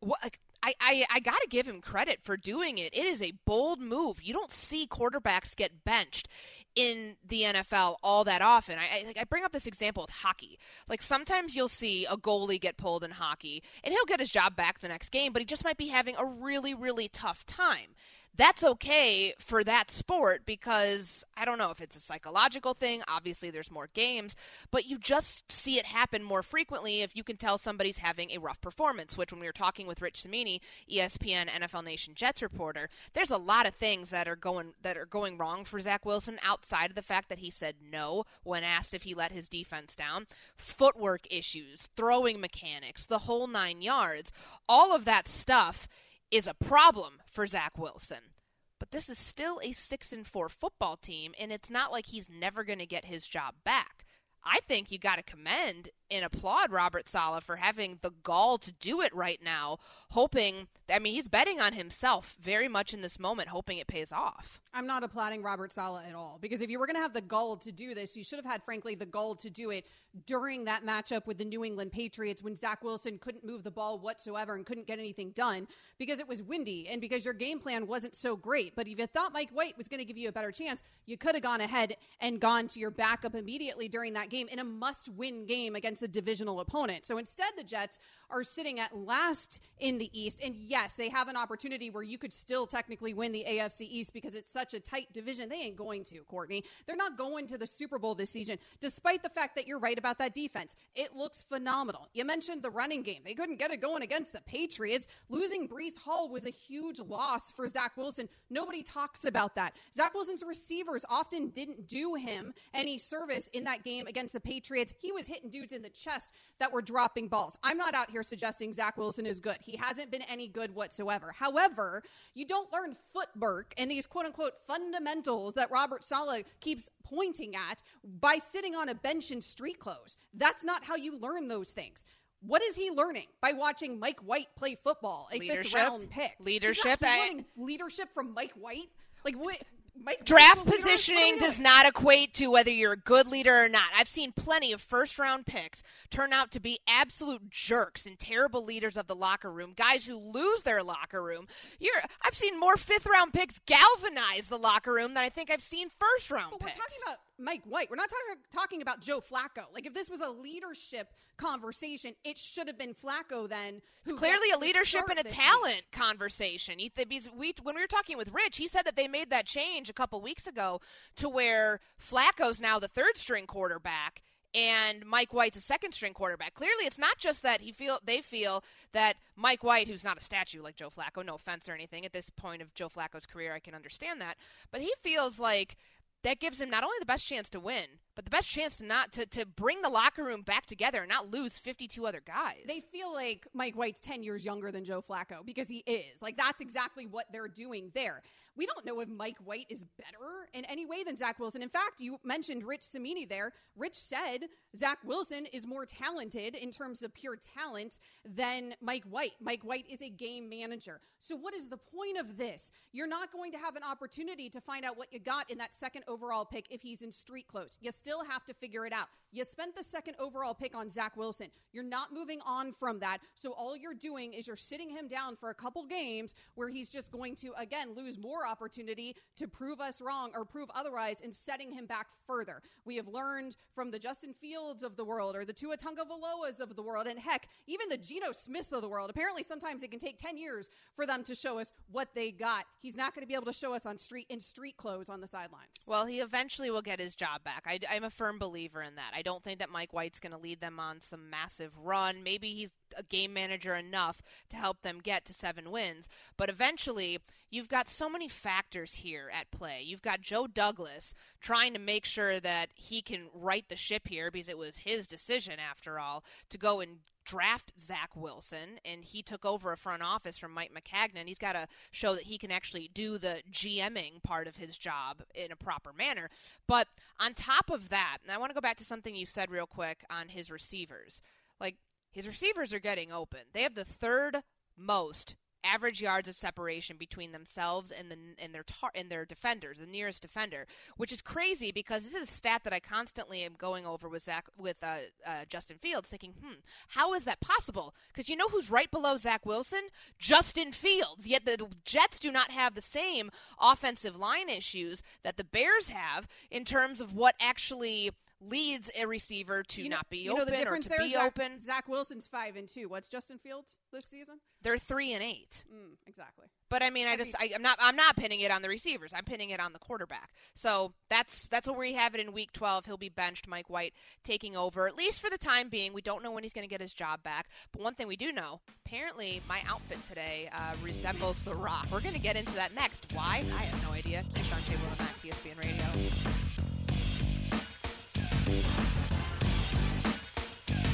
What, 0.00 0.36
I, 0.62 0.74
I, 0.80 1.06
I 1.10 1.20
got 1.20 1.40
to 1.40 1.48
give 1.48 1.66
him 1.66 1.80
credit 1.80 2.20
for 2.22 2.36
doing 2.36 2.78
it. 2.78 2.94
It 2.94 3.04
is 3.04 3.20
a 3.20 3.32
bold 3.44 3.80
move. 3.80 4.22
You 4.22 4.32
don't 4.32 4.50
see 4.50 4.86
quarterbacks 4.86 5.56
get 5.56 5.84
benched 5.84 6.28
in 6.74 7.16
the 7.26 7.42
NFL 7.42 7.96
all 8.02 8.24
that 8.24 8.42
often. 8.42 8.78
I, 8.78 8.82
I, 8.82 9.20
I 9.20 9.24
bring 9.24 9.44
up 9.44 9.52
this 9.52 9.66
example 9.66 10.04
with 10.04 10.14
hockey. 10.14 10.58
Like 10.88 11.02
sometimes 11.02 11.56
you'll 11.56 11.68
see 11.68 12.06
a 12.06 12.16
goalie 12.16 12.60
get 12.60 12.76
pulled 12.76 13.04
in 13.04 13.10
hockey, 13.10 13.62
and 13.82 13.92
he'll 13.92 14.04
get 14.06 14.20
his 14.20 14.30
job 14.30 14.56
back 14.56 14.80
the 14.80 14.88
next 14.88 15.10
game, 15.10 15.32
but 15.32 15.42
he 15.42 15.46
just 15.46 15.64
might 15.64 15.76
be 15.76 15.88
having 15.88 16.16
a 16.16 16.24
really, 16.24 16.74
really 16.74 17.08
tough 17.08 17.44
time 17.44 17.94
that's 18.36 18.64
okay 18.64 19.34
for 19.38 19.62
that 19.64 19.90
sport 19.90 20.42
because 20.46 21.24
I 21.36 21.44
don't 21.44 21.58
know 21.58 21.70
if 21.70 21.80
it's 21.80 21.96
a 21.96 22.00
psychological 22.00 22.72
thing. 22.72 23.02
Obviously, 23.06 23.50
there's 23.50 23.70
more 23.70 23.88
games, 23.92 24.34
but 24.70 24.86
you 24.86 24.98
just 24.98 25.50
see 25.52 25.78
it 25.78 25.86
happen 25.86 26.22
more 26.22 26.42
frequently 26.42 27.02
if 27.02 27.14
you 27.14 27.24
can 27.24 27.36
tell 27.36 27.58
somebody's 27.58 27.98
having 27.98 28.30
a 28.30 28.38
rough 28.38 28.60
performance. 28.60 29.16
Which, 29.16 29.32
when 29.32 29.40
we 29.40 29.46
were 29.46 29.52
talking 29.52 29.86
with 29.86 30.00
Rich 30.00 30.22
Cimini, 30.22 30.60
ESPN 30.90 31.48
NFL 31.48 31.84
Nation 31.84 32.14
Jets 32.14 32.42
reporter, 32.42 32.88
there's 33.12 33.30
a 33.30 33.36
lot 33.36 33.66
of 33.66 33.74
things 33.74 34.10
that 34.10 34.28
are 34.28 34.36
going 34.36 34.72
that 34.82 34.96
are 34.96 35.06
going 35.06 35.36
wrong 35.36 35.64
for 35.64 35.80
Zach 35.80 36.06
Wilson 36.06 36.38
outside 36.42 36.90
of 36.90 36.96
the 36.96 37.02
fact 37.02 37.28
that 37.28 37.38
he 37.38 37.50
said 37.50 37.76
no 37.90 38.24
when 38.44 38.64
asked 38.64 38.94
if 38.94 39.02
he 39.02 39.14
let 39.14 39.32
his 39.32 39.48
defense 39.48 39.94
down. 39.94 40.26
Footwork 40.56 41.26
issues, 41.30 41.90
throwing 41.96 42.40
mechanics, 42.40 43.04
the 43.04 43.20
whole 43.20 43.46
nine 43.46 43.82
yards, 43.82 44.32
all 44.68 44.94
of 44.94 45.04
that 45.04 45.28
stuff 45.28 45.86
is 46.32 46.48
a 46.48 46.54
problem 46.54 47.20
for 47.30 47.46
Zach 47.46 47.78
Wilson. 47.78 48.32
But 48.80 48.90
this 48.90 49.08
is 49.08 49.18
still 49.18 49.60
a 49.62 49.70
6 49.70 50.12
and 50.12 50.26
4 50.26 50.48
football 50.48 50.96
team 50.96 51.34
and 51.38 51.52
it's 51.52 51.70
not 51.70 51.92
like 51.92 52.06
he's 52.06 52.28
never 52.28 52.64
going 52.64 52.80
to 52.80 52.86
get 52.86 53.04
his 53.04 53.28
job 53.28 53.54
back. 53.64 54.06
I 54.44 54.58
think 54.66 54.90
you 54.90 54.98
got 54.98 55.16
to 55.16 55.22
commend 55.22 55.90
and 56.10 56.24
applaud 56.24 56.72
Robert 56.72 57.08
Saleh 57.08 57.44
for 57.44 57.56
having 57.56 57.98
the 58.02 58.10
gall 58.24 58.58
to 58.58 58.72
do 58.72 59.00
it 59.00 59.14
right 59.14 59.38
now, 59.42 59.78
hoping, 60.10 60.66
I 60.92 60.98
mean, 60.98 61.14
he's 61.14 61.28
betting 61.28 61.60
on 61.60 61.74
himself 61.74 62.36
very 62.40 62.66
much 62.66 62.92
in 62.92 63.02
this 63.02 63.20
moment, 63.20 63.48
hoping 63.50 63.78
it 63.78 63.86
pays 63.86 64.10
off. 64.10 64.60
I'm 64.74 64.86
not 64.86 65.04
applauding 65.04 65.42
Robert 65.42 65.72
Saleh 65.72 66.06
at 66.08 66.14
all 66.14 66.38
because 66.40 66.60
if 66.60 66.70
you 66.70 66.80
were 66.80 66.86
going 66.86 66.96
to 66.96 67.02
have 67.02 67.14
the 67.14 67.20
gall 67.20 67.56
to 67.58 67.70
do 67.70 67.94
this, 67.94 68.16
you 68.16 68.24
should 68.24 68.38
have 68.38 68.44
had, 68.44 68.64
frankly, 68.64 68.96
the 68.96 69.06
gall 69.06 69.36
to 69.36 69.50
do 69.50 69.70
it 69.70 69.86
during 70.26 70.64
that 70.64 70.84
matchup 70.84 71.26
with 71.26 71.38
the 71.38 71.44
New 71.44 71.64
England 71.64 71.92
Patriots 71.92 72.42
when 72.42 72.54
Zach 72.54 72.84
Wilson 72.84 73.18
couldn't 73.18 73.44
move 73.44 73.62
the 73.64 73.70
ball 73.70 73.98
whatsoever 73.98 74.54
and 74.54 74.66
couldn't 74.66 74.86
get 74.86 74.98
anything 74.98 75.30
done 75.30 75.66
because 75.98 76.20
it 76.20 76.28
was 76.28 76.42
windy 76.42 76.88
and 76.88 77.00
because 77.00 77.24
your 77.24 77.34
game 77.34 77.58
plan 77.58 77.86
wasn't 77.86 78.14
so 78.14 78.36
great. 78.36 78.76
But 78.76 78.86
if 78.86 78.98
you 78.98 79.06
thought 79.06 79.32
Mike 79.32 79.50
White 79.52 79.76
was 79.76 79.88
going 79.88 79.98
to 79.98 80.04
give 80.04 80.18
you 80.18 80.28
a 80.28 80.32
better 80.32 80.52
chance, 80.52 80.82
you 81.06 81.16
could 81.16 81.34
have 81.34 81.42
gone 81.42 81.60
ahead 81.60 81.96
and 82.20 82.40
gone 82.40 82.66
to 82.68 82.80
your 82.80 82.90
backup 82.90 83.34
immediately 83.34 83.88
during 83.88 84.12
that 84.14 84.28
game 84.28 84.48
in 84.48 84.58
a 84.58 84.64
must 84.64 85.08
win 85.10 85.46
game 85.46 85.74
against 85.74 86.02
a 86.02 86.08
divisional 86.08 86.60
opponent. 86.60 87.06
So 87.06 87.18
instead, 87.18 87.52
the 87.56 87.64
Jets 87.64 87.98
are 88.32 88.42
sitting 88.42 88.80
at 88.80 88.96
last 88.96 89.60
in 89.78 89.98
the 89.98 90.10
East. 90.18 90.40
And 90.42 90.54
yes, 90.56 90.96
they 90.96 91.08
have 91.08 91.28
an 91.28 91.36
opportunity 91.36 91.90
where 91.90 92.02
you 92.02 92.18
could 92.18 92.32
still 92.32 92.66
technically 92.66 93.14
win 93.14 93.32
the 93.32 93.44
AFC 93.48 93.82
East 93.82 94.12
because 94.12 94.34
it's 94.34 94.50
such 94.50 94.74
a 94.74 94.80
tight 94.80 95.12
division. 95.12 95.48
They 95.48 95.56
ain't 95.56 95.76
going 95.76 96.04
to, 96.04 96.20
Courtney. 96.20 96.64
They're 96.86 96.96
not 96.96 97.18
going 97.18 97.46
to 97.48 97.58
the 97.58 97.66
Super 97.66 97.98
Bowl 97.98 98.14
this 98.14 98.30
season, 98.30 98.58
despite 98.80 99.22
the 99.22 99.28
fact 99.28 99.56
that 99.56 99.66
you're 99.66 99.78
right 99.78 99.98
about 99.98 100.18
that 100.18 100.34
defense. 100.34 100.76
It 100.94 101.14
looks 101.14 101.42
phenomenal. 101.42 102.08
You 102.14 102.24
mentioned 102.24 102.62
the 102.62 102.70
running 102.70 103.02
game. 103.02 103.22
They 103.24 103.34
couldn't 103.34 103.58
get 103.58 103.70
it 103.70 103.80
going 103.80 104.02
against 104.02 104.32
the 104.32 104.40
Patriots. 104.42 105.08
Losing 105.28 105.68
Breece 105.68 105.98
Hall 105.98 106.28
was 106.28 106.46
a 106.46 106.50
huge 106.50 107.00
loss 107.00 107.52
for 107.52 107.68
Zach 107.68 107.96
Wilson. 107.96 108.28
Nobody 108.50 108.82
talks 108.82 109.24
about 109.24 109.54
that. 109.56 109.74
Zach 109.94 110.14
Wilson's 110.14 110.42
receivers 110.46 111.04
often 111.08 111.48
didn't 111.48 111.86
do 111.86 112.14
him 112.14 112.54
any 112.72 112.98
service 112.98 113.48
in 113.52 113.64
that 113.64 113.84
game 113.84 114.06
against 114.06 114.32
the 114.32 114.40
Patriots. 114.40 114.94
He 114.98 115.12
was 115.12 115.26
hitting 115.26 115.50
dudes 115.50 115.72
in 115.72 115.82
the 115.82 115.90
chest 115.90 116.32
that 116.58 116.72
were 116.72 116.82
dropping 116.82 117.28
balls. 117.28 117.58
I'm 117.62 117.76
not 117.76 117.94
out 117.94 118.10
here 118.10 118.21
suggesting 118.22 118.72
Zach 118.72 118.96
Wilson 118.96 119.26
is 119.26 119.40
good. 119.40 119.58
He 119.60 119.76
hasn't 119.76 120.10
been 120.10 120.22
any 120.22 120.48
good 120.48 120.74
whatsoever. 120.74 121.32
However, 121.36 122.02
you 122.34 122.46
don't 122.46 122.72
learn 122.72 122.96
footwork 123.12 123.74
and 123.78 123.90
these 123.90 124.06
quote 124.06 124.26
unquote 124.26 124.54
fundamentals 124.66 125.54
that 125.54 125.70
Robert 125.70 126.04
Saleh 126.04 126.44
keeps 126.60 126.88
pointing 127.04 127.54
at 127.54 127.82
by 128.20 128.38
sitting 128.38 128.74
on 128.74 128.88
a 128.88 128.94
bench 128.94 129.30
in 129.30 129.40
street 129.40 129.78
clothes. 129.78 130.16
That's 130.34 130.64
not 130.64 130.84
how 130.84 130.96
you 130.96 131.18
learn 131.18 131.48
those 131.48 131.72
things. 131.72 132.04
What 132.44 132.62
is 132.62 132.74
he 132.74 132.90
learning 132.90 133.26
by 133.40 133.52
watching 133.52 134.00
Mike 134.00 134.20
White 134.20 134.48
play 134.56 134.74
football? 134.74 135.28
A 135.32 135.38
leadership, 135.38 135.64
fifth 135.64 135.74
round 135.74 136.10
pick. 136.10 136.34
Leadership. 136.40 136.98
He's, 136.98 137.00
not, 137.00 137.34
he's 137.36 137.44
leadership 137.56 138.12
from 138.12 138.34
Mike 138.34 138.54
White. 138.54 138.88
Like 139.24 139.36
what? 139.36 139.62
Mike, 140.00 140.24
Draft 140.24 140.64
positioning 140.64 141.38
does 141.38 141.60
not 141.60 141.86
equate 141.86 142.34
to 142.34 142.50
whether 142.50 142.70
you're 142.70 142.92
a 142.92 142.96
good 142.96 143.26
leader 143.28 143.64
or 143.64 143.68
not. 143.68 143.90
I've 143.96 144.08
seen 144.08 144.32
plenty 144.32 144.72
of 144.72 144.80
first 144.80 145.18
round 145.18 145.46
picks 145.46 145.82
turn 146.10 146.32
out 146.32 146.50
to 146.52 146.60
be 146.60 146.80
absolute 146.88 147.50
jerks 147.50 148.06
and 148.06 148.18
terrible 148.18 148.64
leaders 148.64 148.96
of 148.96 149.06
the 149.06 149.14
locker 149.14 149.52
room, 149.52 149.74
guys 149.76 150.06
who 150.06 150.16
lose 150.16 150.62
their 150.62 150.82
locker 150.82 151.22
room. 151.22 151.46
You're, 151.78 152.00
I've 152.22 152.34
seen 152.34 152.58
more 152.58 152.76
fifth 152.76 153.06
round 153.06 153.32
picks 153.32 153.60
galvanize 153.66 154.48
the 154.48 154.58
locker 154.58 154.92
room 154.92 155.14
than 155.14 155.24
I 155.24 155.28
think 155.28 155.50
I've 155.50 155.62
seen 155.62 155.88
first 156.00 156.30
round 156.30 156.52
but 156.52 156.60
picks. 156.60 156.78
We're 156.78 156.82
talking 156.82 156.98
about 157.06 157.18
Mike 157.42 157.62
White. 157.64 157.90
We're 157.90 157.96
not 157.96 158.08
talking 158.08 158.42
talking 158.52 158.82
about 158.82 159.00
Joe 159.00 159.20
Flacco. 159.20 159.64
Like 159.74 159.86
if 159.86 159.94
this 159.94 160.08
was 160.08 160.20
a 160.20 160.30
leadership 160.30 161.12
conversation, 161.36 162.14
it 162.24 162.38
should 162.38 162.66
have 162.66 162.78
been 162.78 162.94
Flacco 162.94 163.48
then. 163.48 163.82
Who 164.04 164.16
clearly 164.16 164.50
a 164.54 164.58
leadership 164.58 165.02
and 165.08 165.18
a 165.18 165.24
talent 165.24 165.74
week. 165.74 165.92
conversation. 165.92 166.78
We, 166.78 167.54
when 167.62 167.74
we 167.74 167.80
were 167.80 167.86
talking 167.86 168.16
with 168.16 168.32
Rich, 168.32 168.58
he 168.58 168.68
said 168.68 168.82
that 168.82 168.96
they 168.96 169.08
made 169.08 169.30
that 169.30 169.46
change 169.46 169.88
a 169.88 169.92
couple 169.92 170.20
weeks 170.20 170.46
ago 170.46 170.80
to 171.16 171.28
where 171.28 171.80
Flacco's 172.00 172.60
now 172.60 172.78
the 172.78 172.88
third 172.88 173.16
string 173.16 173.46
quarterback 173.46 174.22
and 174.54 175.04
Mike 175.06 175.32
White's 175.32 175.56
a 175.56 175.60
second 175.60 175.92
string 175.92 176.12
quarterback. 176.12 176.54
Clearly, 176.54 176.84
it's 176.84 176.98
not 176.98 177.18
just 177.18 177.42
that 177.42 177.60
he 177.60 177.72
feel 177.72 177.98
they 178.04 178.20
feel 178.20 178.62
that 178.92 179.16
Mike 179.36 179.64
White, 179.64 179.88
who's 179.88 180.04
not 180.04 180.18
a 180.18 180.20
statue 180.20 180.62
like 180.62 180.76
Joe 180.76 180.90
Flacco, 180.90 181.24
no 181.24 181.36
offense 181.36 181.68
or 181.68 181.72
anything 181.72 182.04
at 182.04 182.12
this 182.12 182.30
point 182.30 182.60
of 182.60 182.74
Joe 182.74 182.88
Flacco's 182.88 183.26
career, 183.26 183.54
I 183.54 183.60
can 183.60 183.74
understand 183.74 184.20
that, 184.20 184.36
but 184.70 184.80
he 184.80 184.92
feels 185.00 185.38
like 185.38 185.76
that 186.24 186.40
gives 186.40 186.60
him 186.60 186.70
not 186.70 186.84
only 186.84 186.96
the 187.00 187.06
best 187.06 187.26
chance 187.26 187.48
to 187.50 187.60
win, 187.60 187.84
but 188.14 188.24
the 188.24 188.30
best 188.30 188.48
chance 188.48 188.78
to 188.78 188.84
not 188.84 189.12
to, 189.12 189.26
to 189.26 189.46
bring 189.46 189.82
the 189.82 189.88
locker 189.88 190.24
room 190.24 190.42
back 190.42 190.66
together 190.66 191.00
and 191.00 191.08
not 191.08 191.30
lose 191.30 191.58
52 191.58 192.06
other 192.06 192.22
guys. 192.24 192.58
They 192.66 192.80
feel 192.80 193.12
like 193.12 193.46
Mike 193.54 193.74
White's 193.74 194.00
10 194.00 194.22
years 194.22 194.44
younger 194.44 194.70
than 194.70 194.84
Joe 194.84 195.02
Flacco 195.02 195.44
because 195.44 195.68
he 195.68 195.78
is. 195.86 196.20
Like, 196.20 196.36
that's 196.36 196.60
exactly 196.60 197.06
what 197.06 197.26
they're 197.32 197.48
doing 197.48 197.90
there. 197.94 198.22
We 198.54 198.66
don't 198.66 198.84
know 198.84 199.00
if 199.00 199.08
Mike 199.08 199.38
White 199.42 199.66
is 199.70 199.84
better 199.96 200.48
in 200.52 200.66
any 200.66 200.84
way 200.84 201.04
than 201.04 201.16
Zach 201.16 201.38
Wilson. 201.38 201.62
In 201.62 201.70
fact, 201.70 202.00
you 202.00 202.18
mentioned 202.22 202.64
Rich 202.64 202.82
Cimini 202.82 203.24
there. 203.24 203.52
Rich 203.76 203.94
said 203.96 204.48
Zach 204.76 204.98
Wilson 205.04 205.46
is 205.46 205.66
more 205.66 205.86
talented 205.86 206.54
in 206.54 206.70
terms 206.70 207.02
of 207.02 207.14
pure 207.14 207.38
talent 207.56 207.98
than 208.26 208.74
Mike 208.82 209.04
White. 209.04 209.32
Mike 209.40 209.64
White 209.64 209.86
is 209.88 210.02
a 210.02 210.10
game 210.10 210.50
manager. 210.50 211.00
So, 211.18 211.34
what 211.36 211.54
is 211.54 211.68
the 211.68 211.78
point 211.78 212.18
of 212.18 212.36
this? 212.36 212.72
You're 212.92 213.08
not 213.08 213.32
going 213.32 213.52
to 213.52 213.58
have 213.58 213.76
an 213.76 213.82
opportunity 213.82 214.50
to 214.50 214.60
find 214.60 214.84
out 214.84 214.98
what 214.98 215.12
you 215.12 215.20
got 215.20 215.50
in 215.50 215.56
that 215.58 215.74
second 215.74 216.04
overall 216.06 216.44
pick 216.44 216.66
if 216.70 216.82
he's 216.82 217.00
in 217.00 217.10
street 217.10 217.48
clothes. 217.48 217.78
You 217.80 217.90
still 218.02 218.24
have 218.24 218.44
to 218.44 218.54
figure 218.54 218.84
it 218.84 218.92
out. 218.92 219.06
You 219.30 219.44
spent 219.44 219.74
the 219.74 219.82
second 219.82 220.16
overall 220.18 220.54
pick 220.54 220.76
on 220.76 220.90
Zach 220.90 221.16
Wilson. 221.16 221.46
You're 221.72 221.84
not 221.84 222.12
moving 222.12 222.40
on 222.44 222.72
from 222.72 222.98
that. 222.98 223.18
So 223.34 223.52
all 223.52 223.74
you're 223.74 223.94
doing 223.94 224.34
is 224.34 224.46
you're 224.46 224.56
sitting 224.56 224.90
him 224.90 225.08
down 225.08 225.36
for 225.36 225.48
a 225.48 225.54
couple 225.54 225.86
games 225.86 226.34
where 226.54 226.68
he's 226.68 226.90
just 226.90 227.10
going 227.10 227.36
to, 227.36 227.52
again, 227.56 227.94
lose 227.94 228.18
more 228.18 228.46
opportunity 228.46 229.16
to 229.36 229.48
prove 229.48 229.80
us 229.80 230.02
wrong 230.02 230.32
or 230.34 230.44
prove 230.44 230.68
otherwise 230.74 231.22
and 231.22 231.34
setting 231.34 231.72
him 231.72 231.86
back 231.86 232.08
further. 232.26 232.60
We 232.84 232.96
have 232.96 233.08
learned 233.08 233.56
from 233.74 233.90
the 233.90 233.98
Justin 233.98 234.34
Fields 234.34 234.82
of 234.82 234.96
the 234.96 235.04
world 235.04 235.34
or 235.34 235.46
the 235.46 235.52
Tua 235.54 235.78
Tagovailoas 235.78 236.60
of 236.60 236.76
the 236.76 236.82
world, 236.82 237.06
and 237.06 237.18
heck, 237.18 237.48
even 237.66 237.88
the 237.88 237.96
Geno 237.96 238.32
Smiths 238.32 238.72
of 238.72 238.82
the 238.82 238.88
world. 238.88 239.08
Apparently, 239.08 239.42
sometimes 239.42 239.82
it 239.82 239.90
can 239.90 240.00
take 240.00 240.18
10 240.18 240.36
years 240.36 240.68
for 240.94 241.06
them 241.06 241.22
to 241.24 241.34
show 241.34 241.58
us 241.58 241.72
what 241.90 242.08
they 242.14 242.32
got. 242.32 242.64
He's 242.82 242.96
not 242.96 243.14
going 243.14 243.22
to 243.22 243.28
be 243.28 243.34
able 243.34 243.46
to 243.46 243.52
show 243.52 243.72
us 243.72 243.86
on 243.86 243.96
street 243.96 244.26
in 244.28 244.40
street 244.40 244.76
clothes 244.76 245.08
on 245.08 245.20
the 245.22 245.26
sidelines. 245.26 245.86
Well, 245.86 246.04
he 246.04 246.20
eventually 246.20 246.70
will 246.70 246.82
get 246.82 247.00
his 247.00 247.14
job 247.14 247.42
back. 247.44 247.64
I, 247.66 247.78
am 247.96 248.04
a 248.04 248.10
firm 248.10 248.38
believer 248.38 248.82
in 248.82 248.96
that. 248.96 249.12
I 249.14 249.22
don't 249.22 249.42
think 249.42 249.58
that 249.60 249.70
Mike 249.70 249.92
White's 249.92 250.20
going 250.20 250.32
to 250.32 250.38
lead 250.38 250.60
them 250.60 250.78
on 250.80 251.00
some 251.02 251.30
massive 251.30 251.72
run. 251.82 252.22
Maybe 252.22 252.52
he's 252.54 252.72
a 252.96 253.02
game 253.02 253.32
manager 253.32 253.74
enough 253.74 254.22
to 254.50 254.56
help 254.56 254.82
them 254.82 255.00
get 255.02 255.24
to 255.26 255.32
seven 255.32 255.70
wins. 255.70 256.08
But 256.36 256.48
eventually, 256.48 257.18
you've 257.50 257.68
got 257.68 257.88
so 257.88 258.08
many 258.08 258.28
factors 258.28 258.94
here 258.94 259.30
at 259.32 259.50
play. 259.50 259.82
You've 259.84 260.02
got 260.02 260.20
Joe 260.20 260.46
Douglas 260.46 261.14
trying 261.40 261.72
to 261.74 261.78
make 261.78 262.04
sure 262.04 262.40
that 262.40 262.70
he 262.74 263.02
can 263.02 263.28
right 263.34 263.68
the 263.68 263.76
ship 263.76 264.08
here 264.08 264.30
because 264.30 264.48
it 264.48 264.58
was 264.58 264.78
his 264.78 265.06
decision, 265.06 265.58
after 265.58 265.98
all, 265.98 266.24
to 266.50 266.58
go 266.58 266.80
and 266.80 266.98
draft 267.24 267.72
Zach 267.78 268.10
Wilson, 268.16 268.80
and 268.84 269.04
he 269.04 269.22
took 269.22 269.44
over 269.44 269.72
a 269.72 269.76
front 269.76 270.02
office 270.02 270.38
from 270.38 270.52
Mike 270.52 270.72
Maccagnan. 270.72 271.28
He's 271.28 271.38
got 271.38 271.52
to 271.52 271.68
show 271.90 272.14
that 272.14 272.24
he 272.24 272.38
can 272.38 272.50
actually 272.50 272.90
do 272.92 273.18
the 273.18 273.42
GMing 273.52 274.22
part 274.22 274.46
of 274.46 274.56
his 274.56 274.76
job 274.76 275.22
in 275.34 275.52
a 275.52 275.56
proper 275.56 275.92
manner. 275.92 276.30
But 276.66 276.88
on 277.20 277.34
top 277.34 277.70
of 277.70 277.90
that, 277.90 278.18
and 278.22 278.32
I 278.32 278.38
want 278.38 278.50
to 278.50 278.54
go 278.54 278.60
back 278.60 278.76
to 278.78 278.84
something 278.84 279.14
you 279.14 279.26
said 279.26 279.50
real 279.50 279.66
quick 279.66 280.04
on 280.10 280.28
his 280.28 280.50
receivers. 280.50 281.22
Like, 281.60 281.76
his 282.12 282.26
receivers 282.26 282.72
are 282.72 282.78
getting 282.78 283.10
open. 283.10 283.40
They 283.52 283.62
have 283.62 283.74
the 283.74 283.84
third 283.84 284.42
most 284.76 285.34
average 285.64 286.02
yards 286.02 286.28
of 286.28 286.36
separation 286.36 286.96
between 286.96 287.32
themselves 287.32 287.90
and 287.90 288.10
the 288.10 288.16
and 288.38 288.54
their 288.54 288.64
tar- 288.64 288.90
and 288.94 289.10
their 289.10 289.24
defenders, 289.24 289.78
the 289.78 289.86
nearest 289.86 290.22
defender, 290.22 290.66
which 290.96 291.12
is 291.12 291.20
crazy 291.20 291.72
because 291.72 292.04
this 292.04 292.14
is 292.14 292.28
a 292.28 292.32
stat 292.32 292.62
that 292.64 292.72
I 292.72 292.80
constantly 292.80 293.42
am 293.42 293.54
going 293.56 293.86
over 293.86 294.08
with 294.08 294.22
Zach 294.22 294.46
with 294.56 294.76
uh, 294.82 294.96
uh, 295.26 295.44
Justin 295.48 295.78
Fields, 295.78 296.08
thinking, 296.08 296.34
hmm, 296.42 296.54
how 296.88 297.14
is 297.14 297.24
that 297.24 297.40
possible? 297.40 297.94
Because 298.08 298.28
you 298.28 298.36
know 298.36 298.48
who's 298.48 298.70
right 298.70 298.90
below 298.90 299.16
Zach 299.16 299.46
Wilson? 299.46 299.82
Justin 300.18 300.72
Fields. 300.72 301.26
Yet 301.26 301.44
the 301.44 301.68
Jets 301.84 302.18
do 302.18 302.30
not 302.30 302.50
have 302.50 302.74
the 302.74 302.82
same 302.82 303.30
offensive 303.60 304.16
line 304.16 304.48
issues 304.48 305.02
that 305.22 305.36
the 305.36 305.44
Bears 305.44 305.88
have 305.88 306.26
in 306.50 306.64
terms 306.64 307.00
of 307.00 307.14
what 307.14 307.34
actually 307.40 308.10
leads 308.48 308.90
a 308.98 309.06
receiver 309.06 309.62
to 309.62 309.82
You 309.82 309.88
know, 309.88 309.96
not 309.96 310.10
be 310.10 310.18
you 310.18 310.32
open 310.32 310.38
know 310.40 310.44
the 310.50 310.56
difference 310.56 310.86
or 310.86 310.90
to 310.90 310.96
there. 310.96 311.06
be 311.06 311.12
Zach, 311.12 311.26
open. 311.26 311.58
Zach 311.60 311.88
Wilson's 311.88 312.26
five 312.26 312.56
and 312.56 312.68
two. 312.68 312.88
What's 312.88 313.08
Justin 313.08 313.38
Fields 313.38 313.78
this 313.92 314.04
season? 314.04 314.36
They're 314.62 314.78
three 314.78 315.12
and 315.12 315.22
eight. 315.22 315.64
Mm, 315.72 315.96
exactly. 316.06 316.46
But 316.68 316.82
I 316.82 316.90
mean, 316.90 317.06
I 317.06 317.16
just 317.16 317.34
I, 317.38 317.50
I'm 317.54 317.62
not 317.62 317.76
I'm 317.80 317.96
not 317.96 318.16
pinning 318.16 318.40
it 318.40 318.50
on 318.50 318.62
the 318.62 318.68
receivers. 318.68 319.12
I'm 319.14 319.24
pinning 319.24 319.50
it 319.50 319.60
on 319.60 319.72
the 319.72 319.78
quarterback. 319.78 320.30
So 320.54 320.92
that's 321.10 321.46
that's 321.48 321.66
what 321.66 321.78
we 321.78 321.92
have 321.94 322.14
it 322.14 322.20
in 322.20 322.32
week 322.32 322.52
12. 322.52 322.86
He'll 322.86 322.96
be 322.96 323.08
benched. 323.08 323.46
Mike 323.48 323.68
White 323.68 323.92
taking 324.24 324.56
over 324.56 324.88
at 324.88 324.96
least 324.96 325.20
for 325.20 325.28
the 325.30 325.38
time 325.38 325.68
being. 325.68 325.92
We 325.92 326.02
don't 326.02 326.22
know 326.22 326.30
when 326.30 326.42
he's 326.42 326.52
going 326.52 326.66
to 326.66 326.70
get 326.70 326.80
his 326.80 326.92
job 326.92 327.22
back. 327.22 327.48
But 327.72 327.82
one 327.82 327.94
thing 327.94 328.06
we 328.08 328.16
do 328.16 328.32
know, 328.32 328.60
apparently 328.86 329.40
my 329.48 329.60
outfit 329.68 329.98
today 330.08 330.48
uh, 330.52 330.74
resembles 330.82 331.42
The 331.42 331.54
Rock. 331.54 331.86
We're 331.92 332.00
going 332.00 332.14
to 332.14 332.20
get 332.20 332.36
into 332.36 332.52
that 332.52 332.74
next. 332.74 333.06
Why? 333.12 333.44
I 333.54 333.62
have 333.62 333.82
no 333.82 333.92
idea. 333.92 334.22
Keyshawn 334.34 334.66
J. 334.66 334.74
Willimax, 334.74 335.30
ESPN 335.30 335.60
Radio. 335.60 336.41